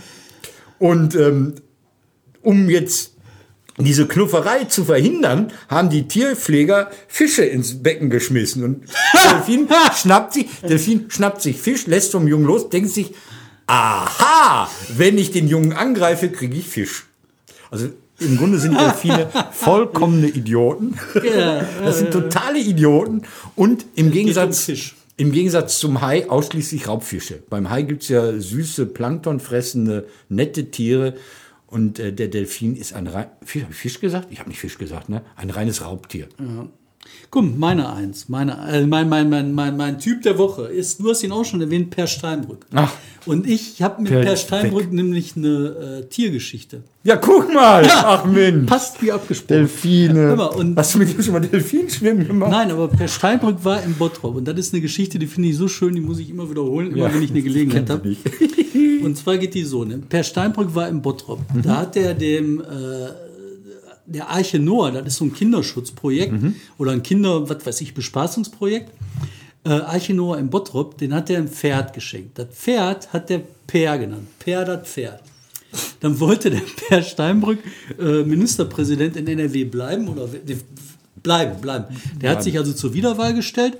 Und 0.78 1.14
ähm, 1.16 1.54
um 2.42 2.68
jetzt 2.68 3.14
diese 3.79 4.09
Knufferei 4.09 4.64
zu 4.64 4.85
verhindern, 4.85 5.53
haben 5.68 5.88
die 5.88 6.09
Tierpfleger 6.09 6.90
Fische 7.07 7.44
ins 7.44 7.83
Becken 7.83 8.11
geschmissen. 8.11 8.64
Und 8.64 8.85
Delfin 9.31 9.68
schnappt 9.94 10.35
sich, 10.35 10.46
Delfin 10.62 11.07
schnappt 11.09 11.42
sich 11.42 11.61
Fisch, 11.61 11.87
lässt 11.87 12.12
vom 12.12 12.27
Jungen 12.27 12.44
los, 12.44 12.68
denkt 12.70 12.90
sich, 12.90 13.14
aha, 13.66 14.68
wenn 14.96 15.16
ich 15.18 15.31
den 15.31 15.46
Jungen 15.46 15.72
angreife, 15.72 16.29
kriege 16.29 16.57
ich 16.57 16.66
Fisch. 16.66 17.07
Also 17.70 17.88
im 18.20 18.37
Grunde 18.37 18.59
sind 18.59 18.79
Delfine 18.79 19.29
vollkommene 19.53 20.29
Idioten. 20.29 20.98
Das 21.85 21.98
sind 21.98 22.11
totale 22.11 22.59
Idioten. 22.59 23.22
Und 23.55 23.87
im 23.94 24.11
Gegensatz, 24.11 24.68
im 25.16 25.31
Gegensatz 25.31 25.79
zum 25.79 26.01
Hai 26.01 26.29
ausschließlich 26.29 26.88
Raubfische. 26.88 27.42
Beim 27.48 27.70
Hai 27.70 27.83
gibt's 27.83 28.09
ja 28.09 28.40
süße, 28.40 28.87
planktonfressende, 28.87 30.09
nette 30.29 30.70
Tiere. 30.70 31.14
Und 31.68 31.98
äh, 31.98 32.12
der 32.12 32.28
Delfin 32.28 32.74
ist 32.76 32.94
ein 32.94 33.07
rein, 33.07 33.28
Fisch, 33.44 33.64
Fisch 33.70 34.00
gesagt? 34.00 34.28
Ich 34.31 34.40
habe 34.40 34.48
nicht 34.48 34.59
Fisch 34.59 34.78
gesagt, 34.78 35.09
ne? 35.09 35.22
Ein 35.37 35.50
reines 35.50 35.85
Raubtier. 35.85 36.28
Komm, 37.30 37.58
meine 37.58 37.92
eins. 37.92 38.28
Meine, 38.28 38.56
äh, 38.70 38.86
mein, 38.86 39.08
mein, 39.08 39.28
mein, 39.28 39.52
mein, 39.52 39.76
mein 39.76 39.98
Typ 39.98 40.22
der 40.22 40.38
Woche 40.38 40.62
ist, 40.62 41.00
du 41.00 41.10
hast 41.10 41.22
ihn 41.22 41.32
auch 41.32 41.44
schon 41.44 41.60
erwähnt, 41.60 41.90
Per 41.90 42.06
Steinbrück. 42.06 42.64
Ach. 42.74 42.92
Und 43.26 43.46
ich 43.46 43.82
habe 43.82 44.00
mit 44.00 44.10
Per 44.10 44.22
Per, 44.22 44.36
Steinbrück 44.36 44.90
nämlich 44.90 45.36
eine 45.36 46.00
äh, 46.02 46.08
Tiergeschichte. 46.08 46.82
Ja, 47.04 47.16
guck 47.16 47.52
mal! 47.52 47.86
Ach 47.90 48.24
Mensch! 48.24 48.66
Passt 48.68 49.02
wie 49.02 49.12
abgesprochen. 49.12 49.48
Delfine. 49.58 50.36
Mal, 50.36 50.46
und- 50.46 50.76
Hast 50.78 50.94
du 50.94 50.98
mit 50.98 51.10
ihm 51.14 51.22
schon 51.22 51.34
mal 51.34 51.40
Delfinschwimmen 51.40 52.26
gemacht? 52.26 52.50
Nein, 52.50 52.70
aber 52.70 52.88
Per 52.88 53.08
Steinbrück 53.08 53.62
war 53.62 53.82
im 53.82 53.94
Bottrop. 53.94 54.36
Und 54.36 54.46
das 54.48 54.58
ist 54.58 54.72
eine 54.72 54.80
Geschichte, 54.80 55.18
die 55.18 55.26
finde 55.26 55.50
ich 55.50 55.56
so 55.56 55.68
schön, 55.68 55.94
die 55.94 56.00
muss 56.00 56.18
ich 56.20 56.30
immer 56.30 56.48
wiederholen, 56.48 56.92
immer 56.92 57.12
wenn 57.12 57.22
ich 57.22 57.30
eine 57.30 57.42
Gelegenheit 57.42 57.90
habe. 57.90 58.16
Und 59.02 59.16
zwar 59.18 59.36
geht 59.36 59.54
die 59.54 59.64
so, 59.64 59.84
ne? 59.84 59.98
Per 60.08 60.22
Steinbrück 60.24 60.74
war 60.74 60.88
im 60.88 61.02
Bottrop. 61.02 61.40
Da 61.62 61.76
hat 61.78 61.96
er 61.96 62.14
dem, 62.14 62.60
äh, 62.60 62.64
der 64.08 64.28
Arche 64.30 64.58
Noah, 64.58 64.90
das 64.90 65.06
ist 65.06 65.16
so 65.16 65.24
ein 65.26 65.32
Kinderschutzprojekt 65.34 66.32
oder 66.78 66.92
ein 66.92 67.02
Kinder, 67.02 67.48
was 67.48 67.64
weiß 67.66 67.80
ich, 67.82 67.94
Bespaßungsprojekt. 67.94 68.90
Äh, 69.64 69.70
Arche 69.70 70.14
Noah 70.14 70.38
im 70.38 70.48
Bottrop, 70.50 70.96
den 70.98 71.12
hat 71.14 71.28
er 71.30 71.38
ein 71.38 71.48
Pferd 71.48 71.92
geschenkt. 71.92 72.38
Das 72.38 72.48
Pferd 72.52 73.12
hat 73.12 73.28
der 73.28 73.42
Per 73.66 73.98
genannt. 73.98 74.26
Per 74.38 74.64
das 74.64 74.88
Pferd. 74.88 75.20
Dann 76.00 76.18
wollte 76.20 76.50
der 76.50 76.62
Per 76.88 77.02
Steinbrück 77.02 77.58
äh, 77.98 78.22
Ministerpräsident 78.22 79.16
in 79.16 79.26
NRW 79.26 79.64
bleiben 79.64 80.08
oder 80.08 80.32
w- 80.32 80.38
bleiben, 81.22 81.60
bleiben. 81.60 81.86
Der 82.20 82.30
hat 82.30 82.42
sich 82.42 82.56
also 82.56 82.72
zur 82.72 82.94
Wiederwahl 82.94 83.34
gestellt 83.34 83.76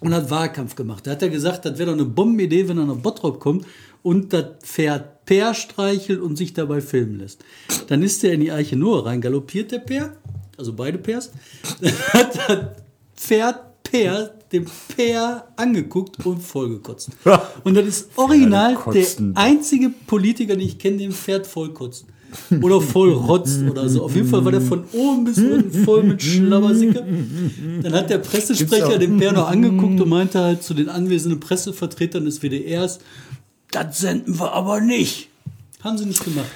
und 0.00 0.14
hat 0.14 0.30
Wahlkampf 0.30 0.74
gemacht. 0.76 1.06
Da 1.06 1.10
hat 1.10 1.20
er 1.22 1.28
gesagt, 1.28 1.66
das 1.66 1.76
wäre 1.76 1.90
doch 1.90 1.94
eine 1.98 2.06
Bombenidee, 2.06 2.66
wenn 2.68 2.78
er 2.78 2.86
nach 2.86 2.94
Bottrop 2.96 3.38
kommt 3.40 3.66
und 4.02 4.32
das 4.32 4.44
Pferd 4.62 5.24
Per 5.24 5.54
streichelt 5.54 6.20
und 6.20 6.36
sich 6.36 6.54
dabei 6.54 6.80
filmen 6.80 7.18
lässt. 7.18 7.44
Dann 7.86 8.02
ist 8.02 8.24
er 8.24 8.32
in 8.32 8.40
die 8.40 8.50
Eiche 8.50 8.76
Noah 8.76 9.06
reingaloppiert, 9.06 9.70
der 9.70 9.78
Per, 9.78 10.12
also 10.56 10.72
beide 10.72 10.98
Pers, 10.98 11.30
Dann 11.80 11.92
hat 12.12 12.38
das 12.48 12.58
Pferd 13.14 13.82
Per 13.82 14.34
dem 14.52 14.66
Per 14.96 15.48
angeguckt 15.56 16.24
und 16.26 16.42
vollgekotzt. 16.42 17.10
Und 17.64 17.76
das 17.76 17.86
ist 17.86 18.10
original 18.16 18.76
der 18.92 19.06
einzige 19.34 19.90
Politiker, 19.90 20.56
den 20.56 20.66
ich 20.66 20.78
kenne, 20.78 20.98
den 20.98 21.12
Pferd 21.12 21.46
vollkotzen. 21.46 22.08
Oder 22.62 22.80
voll 22.80 23.12
rotzt 23.12 23.62
oder 23.68 23.88
so. 23.88 24.04
Auf 24.04 24.14
jeden 24.14 24.28
Fall 24.28 24.44
war 24.44 24.52
der 24.52 24.60
von 24.60 24.84
oben 24.92 25.24
bis 25.24 25.38
unten 25.38 25.84
voll 25.84 26.04
mit 26.04 26.22
Schlabbersicke. 26.22 27.04
Dann 27.82 27.92
hat 27.92 28.10
der 28.10 28.18
Pressesprecher 28.18 28.98
den 28.98 29.18
Bär 29.18 29.32
noch 29.32 29.48
angeguckt 29.48 30.00
und 30.00 30.08
meinte 30.08 30.38
halt 30.38 30.62
zu 30.62 30.74
den 30.74 30.88
anwesenden 30.88 31.40
Pressevertretern 31.40 32.24
des 32.24 32.40
WDRs, 32.42 33.00
das 33.70 33.98
senden 33.98 34.38
wir 34.38 34.52
aber 34.52 34.80
nicht. 34.80 35.28
Haben 35.82 35.98
sie 35.98 36.06
nicht 36.06 36.24
gemacht. 36.24 36.50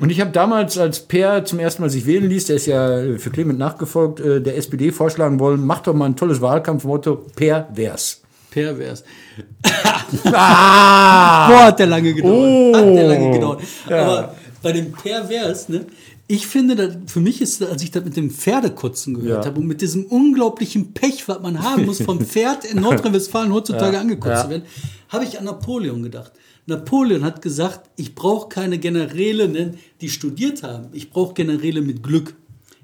Und 0.00 0.10
ich 0.10 0.20
habe 0.20 0.30
damals, 0.30 0.78
als 0.78 1.00
Per 1.00 1.44
zum 1.44 1.58
ersten 1.58 1.82
Mal 1.82 1.90
sich 1.90 2.06
wählen 2.06 2.28
ließ, 2.28 2.46
der 2.46 2.56
ist 2.56 2.66
ja 2.66 3.18
für 3.18 3.30
Clement 3.30 3.58
nachgefolgt, 3.58 4.20
äh, 4.20 4.40
der 4.40 4.56
SPD 4.56 4.92
vorschlagen 4.92 5.40
wollen, 5.40 5.66
mach 5.66 5.80
doch 5.80 5.94
mal 5.94 6.06
ein 6.06 6.16
tolles 6.16 6.40
Wahlkampfmotto, 6.40 7.16
Per 7.34 7.68
wär's. 7.74 8.22
Pervers. 8.52 9.02
Ah! 10.26 11.48
Boah, 11.48 11.64
hat 11.68 11.78
der 11.78 11.86
lange 11.86 12.12
gedauert. 12.12 12.34
Oh. 12.34 12.76
Hat 12.76 12.84
der 12.84 13.08
lange 13.08 13.30
gedauert. 13.30 13.62
Aber 13.88 14.34
bei 14.62 14.72
dem 14.72 14.92
Pervers, 14.92 15.70
ne? 15.70 15.86
Ich 16.28 16.46
finde, 16.46 17.02
für 17.06 17.20
mich 17.20 17.40
ist, 17.42 17.62
als 17.62 17.82
ich 17.82 17.90
das 17.90 18.04
mit 18.04 18.16
dem 18.16 18.30
Pferdekotzen 18.30 19.14
gehört 19.14 19.44
Ja. 19.44 19.50
habe 19.50 19.60
und 19.60 19.66
mit 19.66 19.80
diesem 19.82 20.04
unglaublichen 20.06 20.92
Pech, 20.94 21.28
was 21.28 21.40
man 21.40 21.62
haben 21.62 21.84
muss, 21.84 22.00
vom 22.00 22.20
Pferd 22.20 22.64
in 22.64 22.80
Nordrhein-Westfalen 22.80 23.52
heutzutage 23.52 23.98
angekotzt 23.98 24.30
Ja. 24.36 24.44
zu 24.44 24.50
werden, 24.50 24.62
habe 25.08 25.24
ich 25.24 25.38
an 25.38 25.44
Napoleon 25.44 26.02
gedacht. 26.02 26.32
Napoleon 26.66 27.24
hat 27.24 27.42
gesagt, 27.42 27.90
ich 27.96 28.14
brauche 28.14 28.48
keine 28.48 28.78
Generäle, 28.78 29.48
ne, 29.48 29.74
die 30.00 30.08
studiert 30.08 30.62
haben. 30.62 30.86
Ich 30.92 31.10
brauche 31.10 31.34
Generäle 31.34 31.82
mit 31.82 32.02
Glück. 32.02 32.34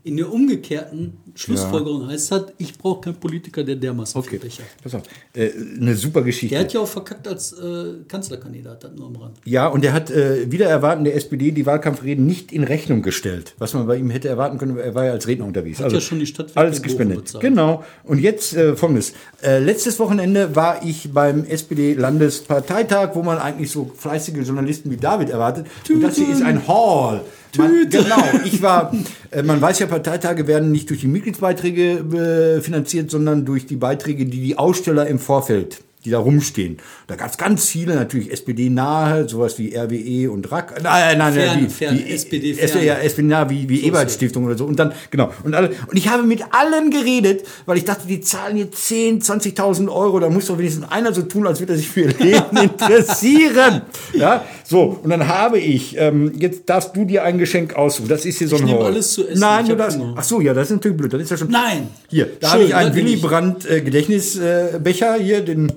In 0.04 0.16
der 0.16 0.32
umgekehrten 0.32 1.18
Schlussfolgerung 1.34 2.06
heißt 2.08 2.32
das, 2.32 2.46
ich 2.58 2.78
brauche 2.78 3.00
keinen 3.00 3.16
Politiker, 3.16 3.64
der 3.64 3.76
dermaßen 3.76 4.20
Okay, 4.20 4.38
Becher. 4.38 4.62
pass 4.82 4.94
auf. 4.94 5.02
Äh, 5.34 5.50
eine 5.80 5.94
super 5.96 6.22
Geschichte. 6.22 6.54
Der 6.54 6.64
hat 6.64 6.72
ja 6.72 6.80
auch 6.80 6.88
verkackt 6.88 7.26
als 7.26 7.52
äh, 7.52 8.04
Kanzlerkandidat, 8.06 8.84
das 8.84 8.92
nur 8.94 9.08
am 9.08 9.16
Rand. 9.16 9.38
Ja, 9.44 9.66
und 9.66 9.84
er 9.84 9.92
hat 9.92 10.10
äh, 10.10 10.50
wieder 10.50 10.66
erwarten 10.66 11.04
der 11.04 11.16
SPD 11.16 11.50
die 11.50 11.66
Wahlkampfreden 11.66 12.24
nicht 12.26 12.52
in 12.52 12.64
Rechnung 12.64 13.02
gestellt, 13.02 13.54
was 13.58 13.74
man 13.74 13.86
bei 13.86 13.96
ihm 13.96 14.08
hätte 14.10 14.28
erwarten 14.28 14.58
können. 14.58 14.78
Er 14.78 14.94
war 14.94 15.04
ja 15.04 15.12
als 15.12 15.26
Redner 15.26 15.44
unterwegs. 15.44 15.82
Also 15.82 15.96
ja 15.96 16.00
schon 16.00 16.20
die 16.20 16.26
Stadtwerke 16.26 16.60
alles 16.60 16.80
gespendet. 16.82 17.34
Genau. 17.40 17.84
Und 18.04 18.20
jetzt 18.20 18.54
äh, 18.54 18.76
folgendes: 18.76 19.12
äh, 19.42 19.58
Letztes 19.58 19.98
Wochenende 19.98 20.54
war 20.54 20.84
ich 20.84 21.12
beim 21.12 21.44
SPD-Landesparteitag, 21.44 23.10
wo 23.14 23.22
man 23.22 23.38
eigentlich 23.38 23.70
so 23.70 23.90
fleißige 23.96 24.46
Journalisten 24.46 24.90
wie 24.90 24.96
David 24.96 25.30
erwartet. 25.30 25.66
Und 25.90 26.02
das 26.02 26.16
hier 26.16 26.30
ist 26.30 26.42
ein 26.42 26.66
Hall. 26.68 27.22
Man, 27.56 27.88
genau, 27.88 28.22
ich 28.44 28.60
war, 28.60 28.92
äh, 29.30 29.42
man 29.42 29.60
weiß 29.60 29.78
ja, 29.78 29.86
Parteitage 29.86 30.46
werden 30.46 30.70
nicht 30.70 30.90
durch 30.90 31.00
die 31.00 31.06
Mitgliedsbeiträge 31.06 32.58
äh, 32.58 32.60
finanziert, 32.60 33.10
sondern 33.10 33.44
durch 33.44 33.66
die 33.66 33.76
Beiträge, 33.76 34.26
die 34.26 34.40
die 34.40 34.58
Aussteller 34.58 35.06
im 35.06 35.18
Vorfeld 35.18 35.80
die 36.04 36.10
da 36.10 36.18
rumstehen. 36.18 36.78
Da 37.06 37.16
gab 37.16 37.30
es 37.30 37.36
ganz 37.36 37.68
viele, 37.68 37.94
natürlich 37.94 38.32
SPD-nahe, 38.32 39.28
sowas 39.28 39.58
wie 39.58 39.76
RWE 39.76 40.30
und 40.30 40.50
RAK. 40.50 40.82
Nein, 40.82 41.18
nein, 41.18 41.32
Fern, 41.34 41.46
nein, 41.46 41.58
die, 41.60 41.68
fern, 41.68 41.96
die 41.96 42.10
SPD 42.10 42.54
fern. 42.54 42.84
ja, 42.84 42.94
SPD-nah 42.94 43.50
wie, 43.50 43.68
wie 43.68 43.82
Ebert-Stiftung 43.84 44.44
oder 44.44 44.56
so. 44.56 44.64
Und 44.64 44.78
dann, 44.78 44.92
genau. 45.10 45.32
Und, 45.42 45.54
alle, 45.54 45.70
und 45.86 45.96
ich 45.96 46.08
habe 46.08 46.22
mit 46.22 46.42
allen 46.50 46.90
geredet, 46.90 47.44
weil 47.66 47.78
ich 47.78 47.84
dachte, 47.84 48.06
die 48.06 48.20
zahlen 48.20 48.56
hier 48.56 48.70
10, 48.70 49.20
20.000 49.22 49.92
Euro. 49.92 50.20
Da 50.20 50.30
muss 50.30 50.46
doch 50.46 50.58
wenigstens 50.58 50.88
einer 50.90 51.12
so 51.12 51.22
tun, 51.22 51.46
als 51.46 51.60
würde 51.60 51.72
er 51.72 51.78
sich 51.78 51.88
für 51.88 52.02
ihr 52.02 52.14
Leben 52.18 52.56
interessieren. 52.62 53.82
Ja, 54.14 54.44
so. 54.68 54.98
Und 55.02 55.08
dann 55.08 55.26
habe 55.28 55.58
ich, 55.58 55.96
ähm, 55.98 56.32
jetzt 56.38 56.68
darfst 56.68 56.94
du 56.94 57.06
dir 57.06 57.24
ein 57.24 57.38
Geschenk 57.38 57.74
aussuchen. 57.74 58.08
Das 58.08 58.26
ist 58.26 58.36
hier 58.38 58.48
so 58.48 58.56
ein 58.56 58.66
Ich 58.66 58.72
nehme 58.74 58.84
alles 58.84 59.12
zu 59.14 59.26
essen. 59.26 59.40
Nein, 59.40 59.60
Ich 59.62 59.66
du 59.68 59.72
hab 59.72 59.78
darfst. 59.78 59.98
Hunger. 59.98 60.14
Ach 60.16 60.22
so, 60.24 60.40
ja, 60.42 60.52
das 60.52 60.64
ist 60.68 60.76
natürlich 60.76 60.98
blöd. 60.98 61.12
Das 61.14 61.22
ist 61.22 61.30
ja 61.30 61.36
schon. 61.38 61.50
Nein. 61.50 61.88
Hier, 62.10 62.26
da 62.38 62.48
Schön, 62.48 62.54
habe 62.54 62.64
ich 62.64 62.74
einen 62.74 62.88
das 62.90 62.96
Willy 62.96 63.14
ich. 63.14 63.22
Brandt 63.22 63.64
äh, 63.70 63.80
Gedächtnisbecher 63.80 65.14
hier, 65.14 65.40
den 65.42 65.72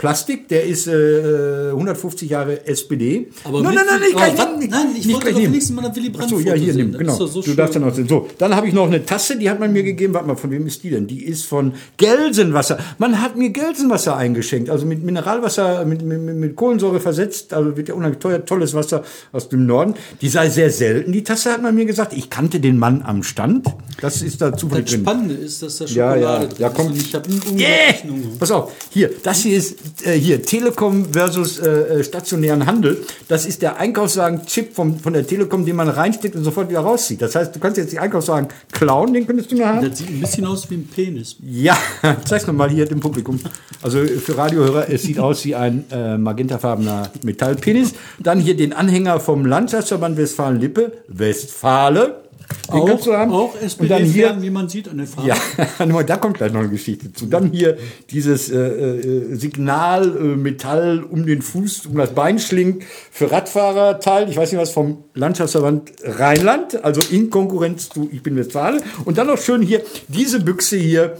Plastik, 0.00 0.48
der 0.48 0.64
ist 0.64 0.86
äh, 0.86 1.68
150 1.72 2.30
Jahre 2.30 2.66
SPD. 2.66 3.28
Aber 3.44 3.62
nein, 3.62 3.74
nein, 3.74 3.84
nein, 3.86 4.00
nicht 4.00 4.14
aber 4.16 4.24
gleich 4.24 4.38
was- 4.38 4.58
nehmen. 4.58 4.70
nein, 4.70 4.86
ich 4.98 5.04
Nicht 5.06 5.14
wollte 5.14 5.32
doch 5.32 5.38
wenigstens 5.40 5.76
mal 5.76 5.84
ein 5.84 5.94
Willy 5.94 6.08
Ach 6.14 6.16
Brandt 6.18 6.30
so, 6.30 6.40
ja, 6.40 6.54
hier 6.54 6.72
nehmen, 6.74 6.96
genau. 6.96 7.14
so 7.16 7.26
du 7.28 7.42
schön. 7.42 7.56
darfst 7.56 7.76
dann 7.76 7.84
auch 7.84 7.94
sehen. 7.94 8.08
So, 8.08 8.26
dann 8.38 8.56
habe 8.56 8.66
ich 8.66 8.72
noch 8.72 8.86
eine 8.86 9.04
Tasse, 9.04 9.36
die 9.36 9.50
hat 9.50 9.60
man 9.60 9.72
mir 9.74 9.82
gegeben. 9.82 10.14
Warte 10.14 10.26
mal, 10.26 10.36
von 10.36 10.50
wem 10.50 10.66
ist 10.66 10.82
die 10.82 10.88
denn? 10.90 11.06
Die 11.06 11.22
ist 11.24 11.44
von 11.44 11.74
Gelsenwasser. 11.98 12.78
Man 12.98 13.20
hat 13.20 13.36
mir 13.36 13.50
Gelsenwasser 13.50 14.16
eingeschenkt, 14.16 14.70
also 14.70 14.86
mit 14.86 15.02
Mineralwasser, 15.04 15.84
mit, 15.84 16.02
mit, 16.02 16.18
mit- 16.20 16.56
Kohlensäure 16.56 16.98
versetzt. 17.00 17.52
Also 17.52 17.76
wird 17.76 17.88
ja 17.88 17.94
unheimlich 17.94 18.18
teuer, 18.20 18.42
tolles 18.44 18.72
Wasser 18.74 19.04
aus 19.32 19.48
dem 19.50 19.66
Norden. 19.66 19.94
Die 20.22 20.28
sei 20.30 20.48
sehr 20.48 20.70
selten. 20.70 21.12
Die 21.12 21.22
Tasse 21.24 21.52
hat 21.52 21.62
man 21.62 21.74
mir 21.74 21.84
gesagt. 21.84 22.12
Ich 22.14 22.30
kannte 22.30 22.58
den 22.58 22.78
Mann 22.78 23.02
am 23.02 23.22
Stand. 23.22 23.66
Das 24.00 24.22
ist 24.22 24.40
da 24.40 24.56
zufällig 24.56 24.86
Das 24.86 24.94
drin. 24.94 25.02
Spannende 25.02 25.34
ist, 25.34 25.62
dass 25.62 25.76
da 25.76 25.84
Ja, 25.84 26.14
Schokolade 26.14 26.20
ja, 26.22 26.38
drin 26.38 26.48
da 26.58 26.66
ist. 26.68 26.74
kommt- 26.74 26.90
Und 26.90 26.96
ich 26.96 27.14
habe 27.14 27.28
Yeah! 27.30 27.38
unglaublich 27.50 28.24
Hunger. 28.24 28.36
Pass 28.38 28.50
auf, 28.50 28.72
hier, 28.90 29.10
das 29.22 29.40
hier 29.42 29.58
ist 29.58 29.76
äh, 30.04 30.12
hier 30.12 30.42
Telekom 30.42 31.12
versus 31.12 31.58
äh, 31.58 31.68
äh, 31.68 32.04
stationären 32.04 32.66
Handel. 32.66 33.04
Das 33.28 33.46
ist 33.46 33.62
der 33.62 33.78
Einkaufswagen-Chip 33.78 34.74
vom, 34.74 34.98
von 34.98 35.12
der 35.12 35.26
Telekom, 35.26 35.64
den 35.64 35.76
man 35.76 35.88
reinsteckt 35.88 36.36
und 36.36 36.44
sofort 36.44 36.68
wieder 36.68 36.80
rauszieht. 36.80 37.22
Das 37.22 37.34
heißt, 37.34 37.54
du 37.54 37.60
kannst 37.60 37.78
jetzt 37.78 37.92
den 37.92 37.98
Einkaufswagen 37.98 38.48
klauen, 38.72 39.12
den 39.12 39.26
könntest 39.26 39.52
du 39.52 39.56
nur 39.56 39.66
haben. 39.66 39.88
Das 39.88 39.98
sieht 39.98 40.08
ein 40.08 40.20
bisschen 40.20 40.46
aus 40.46 40.70
wie 40.70 40.76
ein 40.76 40.86
Penis. 40.86 41.36
Ja, 41.42 41.76
zeig's 42.24 42.46
noch 42.46 42.54
mal 42.54 42.70
hier 42.70 42.86
dem 42.86 43.00
Publikum. 43.00 43.38
Also 43.82 44.04
für 44.04 44.36
Radiohörer, 44.36 44.90
es 44.90 45.02
sieht 45.02 45.18
aus 45.18 45.44
wie 45.44 45.54
ein 45.54 45.84
äh, 45.90 46.18
magentafarbener 46.18 47.10
Metallpenis. 47.24 47.94
Dann 48.18 48.40
hier 48.40 48.56
den 48.56 48.72
Anhänger 48.72 49.20
vom 49.20 49.46
Landschaftsverband 49.46 50.16
Westfalen-Lippe, 50.16 50.92
Westfale. 51.08 52.19
Auch 52.68 53.54
Und 53.54 53.62
SPD 53.62 53.88
dann 53.88 54.04
hier 54.04 54.28
fern, 54.28 54.42
wie 54.42 54.50
man 54.50 54.68
sieht 54.68 54.88
an 54.88 54.98
der 54.98 55.06
Farbe. 55.06 55.28
ja, 55.28 56.02
da 56.02 56.16
kommt 56.16 56.38
gleich 56.38 56.52
noch 56.52 56.60
eine 56.60 56.68
Geschichte 56.68 57.12
zu. 57.12 57.26
Dann 57.26 57.50
hier 57.50 57.76
dieses 58.10 58.50
äh, 58.50 58.58
äh, 58.58 59.34
Signal 59.34 60.16
äh, 60.16 60.20
Metall 60.36 61.02
um 61.02 61.26
den 61.26 61.42
Fuß, 61.42 61.86
um 61.86 61.96
das 61.96 62.14
Bein 62.14 62.38
schlingt 62.38 62.84
für 63.10 63.30
Radfahrer 63.30 64.00
Teil. 64.00 64.28
Ich 64.28 64.36
weiß 64.36 64.52
nicht 64.52 64.60
was 64.60 64.70
vom 64.70 65.04
Landschaftsverband 65.14 65.92
Rheinland, 66.04 66.84
also 66.84 67.00
in 67.10 67.30
Konkurrenz 67.30 67.88
zu 67.88 68.08
Ich 68.12 68.22
bin 68.22 68.36
Westfale. 68.36 68.80
Und 69.04 69.18
dann 69.18 69.26
noch 69.26 69.38
schön 69.38 69.62
hier 69.62 69.82
diese 70.08 70.40
Büchse 70.40 70.76
hier. 70.76 71.16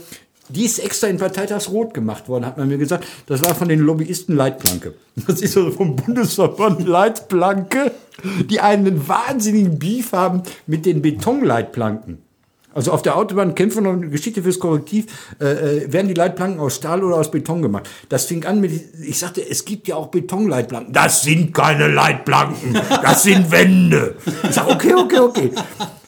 Die 0.51 0.65
ist 0.65 0.79
extra 0.79 1.07
in 1.07 1.17
Parteitagsrot 1.17 1.93
gemacht 1.93 2.27
worden, 2.27 2.45
hat 2.45 2.57
man 2.57 2.67
mir 2.67 2.77
gesagt. 2.77 3.05
Das 3.27 3.41
war 3.41 3.55
von 3.55 3.69
den 3.69 3.79
Lobbyisten 3.79 4.35
Leitplanke. 4.35 4.93
Das 5.27 5.41
ist 5.41 5.57
also 5.57 5.71
vom 5.71 5.95
Bundesverband 5.97 6.87
Leitplanke, 6.87 7.91
die 8.49 8.59
einen 8.59 9.07
wahnsinnigen 9.07 9.77
Beef 9.77 10.13
haben 10.13 10.43
mit 10.67 10.85
den 10.85 11.01
Betonleitplanken. 11.01 12.19
Also 12.73 12.91
auf 12.91 13.01
der 13.01 13.17
Autobahn 13.17 13.53
kämpfen 13.53 13.85
eine 13.85 14.09
Geschichte 14.09 14.43
fürs 14.43 14.59
Korrektiv, 14.59 15.05
äh, 15.41 15.45
äh, 15.45 15.93
werden 15.93 16.07
die 16.07 16.13
Leitplanken 16.13 16.59
aus 16.59 16.77
Stahl 16.77 17.03
oder 17.03 17.17
aus 17.17 17.29
Beton 17.29 17.61
gemacht. 17.61 17.89
Das 18.07 18.25
fing 18.25 18.45
an 18.45 18.61
mit, 18.61 18.71
ich 19.03 19.19
sagte, 19.19 19.47
es 19.47 19.65
gibt 19.65 19.89
ja 19.89 19.95
auch 19.95 20.07
Betonleitplanken. 20.07 20.93
Das 20.93 21.23
sind 21.23 21.53
keine 21.53 21.89
Leitplanken, 21.89 22.73
das 23.01 23.23
sind 23.23 23.51
Wände. 23.51 24.15
Ich 24.43 24.51
sag, 24.51 24.69
okay, 24.69 24.93
okay, 24.93 25.19
okay. 25.19 25.51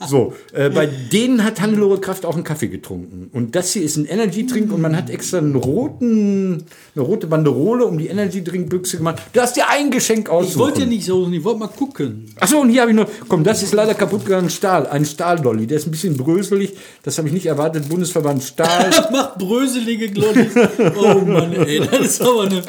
So, 0.08 0.34
äh, 0.54 0.70
bei 0.70 0.86
denen 0.86 1.44
hat 1.44 1.62
Hannelore 1.62 2.00
Kraft 2.00 2.26
auch 2.26 2.36
einen 2.36 2.44
Kaffee 2.44 2.68
getrunken. 2.68 3.30
Und 3.32 3.56
das 3.56 3.74
hier 3.74 3.84
ist 3.84 3.98
ein 3.98 4.06
Energy 4.06 4.46
Drink 4.46 4.72
und 4.72 4.82
man 4.82 4.96
hat 4.96 5.10
extra 5.10 5.38
einen 5.38 5.56
roten, 5.56 6.66
eine 6.96 7.04
rote 7.04 7.28
Banderole 7.28 7.86
um 7.86 7.98
die 7.98 8.08
Energy 8.08 8.44
Drink 8.44 8.70
Büchse 8.70 8.98
gemacht. 8.98 9.22
Du 9.34 9.42
hast 9.42 9.56
dir 9.56 9.70
ein 9.70 9.92
Geschenk 9.92 10.30
aussuchen. 10.30 10.52
Ich 10.52 10.58
wollte 10.58 10.80
ja 10.82 10.86
nicht 10.86 11.06
so, 11.06 11.30
ich 11.32 11.44
wollte 11.44 11.60
mal 11.60 11.68
gucken. 11.68 12.34
Achso, 12.40 12.60
und 12.60 12.70
hier 12.70 12.82
habe 12.82 12.92
ich 12.92 12.98
noch, 12.98 13.08
komm, 13.28 13.44
das 13.44 13.64
ist 13.64 13.74
leider 13.74 13.94
kaputt 13.94 14.26
gegangen, 14.26 14.50
Stahl, 14.50 14.88
ein 14.88 15.06
Stahldolly. 15.06 15.68
Der 15.68 15.78
ist 15.78 15.88
ein 15.88 15.92
bisschen 15.92 16.18
bröselig, 16.18 16.74
das 17.04 17.18
habe 17.18 17.28
ich 17.28 17.34
nicht 17.34 17.46
erwartet, 17.46 17.90
Bundesverband 17.90 18.44
Stahl. 18.44 18.90
Das 18.90 19.12
macht 19.12 19.38
bröselige 19.38 20.10
Glollis. 20.10 20.54
Oh 20.96 21.22
Mann, 21.26 21.54
ey, 21.54 21.80
das 21.80 22.00
ist 22.00 22.22
aber 22.22 22.44
eine 22.44 22.64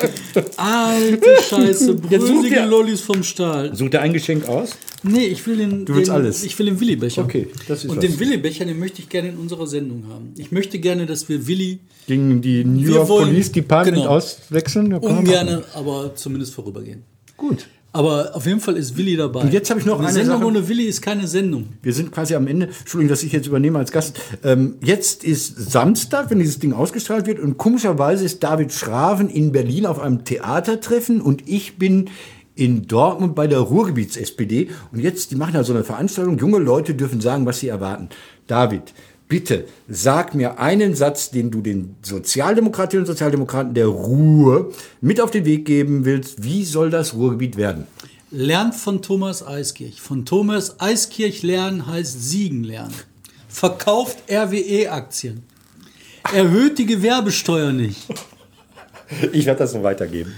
alte 0.57 1.29
Scheiße. 1.49 1.95
Bröselige 1.95 2.65
Lollis 2.65 3.01
vom 3.01 3.23
Stahl. 3.23 3.75
Such 3.75 3.91
dir 3.91 4.01
ein 4.01 4.13
Geschenk 4.13 4.49
aus? 4.49 4.71
Nee, 5.05 5.27
ich 5.27 5.47
will 5.47 5.57
den. 5.59 5.85
Du 5.85 5.95
willst 5.95 6.09
den, 6.09 6.15
alles. 6.15 6.45
Ich 6.45 6.59
will 6.59 6.67
den 6.67 6.81
Willi-Becher. 6.81 7.23
Okay, 7.25 7.49
das 7.69 7.85
ist 7.85 7.91
Und 7.91 7.99
was. 7.99 8.05
den 8.05 8.19
Willi-Becher, 8.19 8.65
den 8.65 8.79
möchte 8.79 9.03
ich 9.03 9.09
gerne 9.09 9.29
in 9.29 9.37
unserer 9.37 9.67
Sendung 9.67 10.05
haben. 10.09 10.33
Ich 10.37 10.51
möchte 10.51 10.79
gerne, 10.79 11.07
dass 11.07 11.29
wir 11.29 11.47
Willi 11.47 11.79
Gegen 12.07 12.41
die 12.41 12.65
New 12.65 12.81
York 12.95 13.09
wollen- 13.09 13.29
Police 13.29 13.53
Department 13.53 13.99
genau. 13.99 14.11
auswechseln? 14.11 14.89
Machen. 14.89 15.05
ungerne, 15.05 15.63
aber 15.75 16.15
zumindest 16.15 16.55
vorübergehen. 16.55 17.03
Gut. 17.37 17.67
Aber 17.93 18.35
auf 18.35 18.45
jeden 18.45 18.59
Fall 18.59 18.77
ist 18.77 18.97
Willi 18.97 19.15
dabei. 19.17 19.43
Und 19.43 19.53
jetzt 19.53 19.71
habe 19.71 19.79
ich 19.79 19.87
noch 19.87 19.99
eine 20.01 20.09
eine 20.09 20.15
Sendung 20.15 20.39
Sache. 20.39 20.47
ohne 20.49 20.69
Willi 20.69 20.83
ist 20.87 21.01
keine 21.01 21.29
Sendung. 21.29 21.69
Wir 21.81 21.93
sind 21.93 22.11
quasi 22.11 22.35
am 22.35 22.49
Ende. 22.49 22.67
Entschuldigung, 22.81 23.09
dass 23.11 23.23
ich 23.23 23.31
jetzt 23.31 23.47
übernehme 23.47 23.79
als 23.79 23.93
Gast. 23.93 24.19
Ähm, 24.43 24.75
jetzt 24.83 25.23
ist 25.23 25.71
Samstag, 25.71 26.29
wenn 26.29 26.41
dieses 26.41 26.59
Ding 26.59 26.73
ausgestrahlt 26.73 27.29
wird. 27.29 27.39
Und 27.39 27.57
komischerweise 27.57 28.25
ist 28.25 28.43
David 28.43 28.73
Schraven 28.73 29.29
in 29.29 29.53
Berlin 29.53 29.87
auf 29.87 30.01
einem 30.01 30.25
Theatertreffen 30.25 31.21
und 31.21 31.49
ich 31.49 31.77
bin 31.79 32.11
in 32.57 32.87
Dortmund 32.87 33.35
bei 33.35 33.47
der 33.47 33.59
Ruhrgebiets-SPD. 33.59 34.69
Und 34.93 35.01
jetzt, 35.01 35.31
die 35.31 35.37
machen 35.37 35.55
da 35.55 35.65
so 35.65 35.73
eine 35.73 35.85
Veranstaltung. 35.85 36.39
Junge 36.39 36.59
Leute 36.59 36.95
dürfen 36.95 37.21
sagen, 37.21 37.47
was 37.47 37.61
sie 37.61 37.69
erwarten. 37.69 38.09
David, 38.47 38.93
bitte 39.29 39.67
sag 39.89 40.35
mir 40.35 40.59
einen 40.59 40.95
Satz, 40.95 41.31
den 41.31 41.51
du 41.51 41.61
den 41.61 41.97
Sozialdemokratinnen 42.03 43.03
und 43.03 43.07
Sozialdemokraten 43.07 43.75
der 43.75 43.87
Ruhr 43.87 44.73
mit 45.01 45.21
auf 45.21 45.31
den 45.31 45.45
Weg 45.45 45.65
geben 45.65 46.05
willst. 46.05 46.45
Wie 46.45 46.65
soll 46.65 46.91
das 46.91 47.15
Ruhrgebiet 47.15 47.57
werden? 47.57 47.87
Lernt 48.31 48.75
von 48.75 49.01
Thomas 49.03 49.47
Eiskirch. 49.47 50.01
Von 50.01 50.25
Thomas 50.25 50.81
Eiskirch 50.81 51.43
lernen 51.43 51.87
heißt 51.87 52.31
siegen 52.31 52.65
lernen. 52.65 52.95
Verkauft 53.49 54.19
RWE-Aktien. 54.29 55.43
Erhöht 56.33 56.79
die 56.79 56.87
Gewerbesteuer 56.87 57.73
nicht. 57.73 58.07
Ich 59.33 59.47
werde 59.47 59.61
das 59.61 59.73
so 59.73 59.83
weitergeben. 59.83 60.33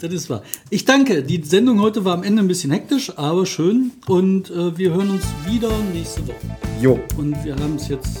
Das 0.00 0.12
ist 0.12 0.30
wahr. 0.30 0.42
Ich 0.70 0.84
danke. 0.84 1.24
Die 1.24 1.42
Sendung 1.42 1.80
heute 1.80 2.04
war 2.04 2.14
am 2.14 2.22
Ende 2.22 2.40
ein 2.42 2.46
bisschen 2.48 2.70
hektisch, 2.70 3.12
aber 3.18 3.44
schön. 3.46 3.90
Und 4.06 4.48
äh, 4.50 4.78
wir 4.78 4.92
hören 4.92 5.10
uns 5.10 5.24
wieder 5.44 5.70
nächste 5.92 6.26
Woche. 6.28 6.36
Jo. 6.80 7.00
Und 7.16 7.42
wir 7.44 7.56
haben 7.56 7.74
es 7.74 7.88
jetzt 7.88 8.20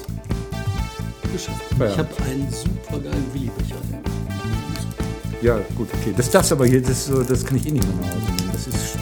geschafft. 1.32 1.62
Ja. 1.78 1.86
Ich 1.86 1.98
habe 1.98 2.08
einen 2.24 2.48
super 2.50 2.98
geilen 2.98 3.24
Willi-Becher. 3.32 3.76
Ja, 5.40 5.60
gut, 5.76 5.88
okay. 6.00 6.12
Das 6.16 6.28
darfst 6.30 6.50
aber 6.50 6.66
hier, 6.66 6.82
das, 6.82 7.08
das 7.28 7.44
kann 7.44 7.56
ich 7.56 7.66
eh 7.68 7.70
nicht 7.70 7.86
mehr 7.86 7.96
nach 7.96 8.08
Hause 8.08 8.26
nehmen. 8.26 8.50
Das 8.52 8.66
ist. 8.66 8.98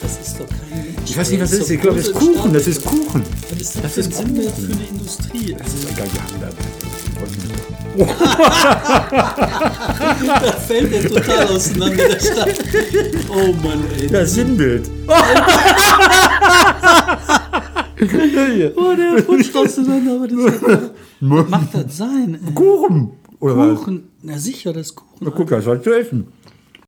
Das 0.00 0.28
ist 0.28 0.38
doch 0.38 0.46
kein. 0.48 0.94
Ich 1.04 1.16
weiß 1.16 1.30
nicht, 1.30 1.40
was 1.40 1.50
das 1.50 1.60
ist. 1.60 1.70
Ich 1.70 1.80
glaube, 1.80 1.96
das 1.96 2.06
ist 2.06 2.14
Kuchen. 2.14 2.52
Das 2.52 2.66
ist 2.68 2.84
Kuchen. 2.84 3.22
Ist 3.58 3.74
das, 3.74 3.82
Das 3.82 3.92
für 3.94 4.00
ein 4.22 4.36
ist 4.36 4.54
für 4.54 4.72
eine 4.72 4.84
Industrie? 4.88 5.54
Also, 5.54 5.88
Egal, 5.92 6.08
wir 6.12 6.22
haben 6.22 6.40
da. 6.40 7.73
Da 10.26 10.52
fällt 10.66 10.92
er 10.92 11.08
total 11.08 11.46
auseinander, 11.46 12.08
der 12.08 12.20
Stadt. 12.20 12.54
Oh 13.28 13.52
Mann, 13.62 13.84
ey. 14.00 14.08
Das 14.08 14.34
Sinnbild. 14.34 14.90
Oh, 18.76 18.94
der 18.96 19.24
rutscht 19.26 19.56
auseinander. 19.56 20.16
Aber 20.16 20.28
das 20.28 20.90
macht 21.50 21.74
das 21.74 21.96
sein. 21.96 22.38
Ey. 22.46 22.52
Kuchen. 22.52 23.12
Oder 23.40 23.56
was? 23.56 23.78
Kuchen. 23.78 24.08
Na 24.22 24.36
sicher, 24.38 24.72
das 24.72 24.88
ist 24.88 24.96
Kuchen. 24.96 25.16
Na, 25.20 25.30
guck, 25.30 25.48
das 25.48 25.64
war 25.64 25.82
zu 25.82 25.92
essen. 25.92 26.26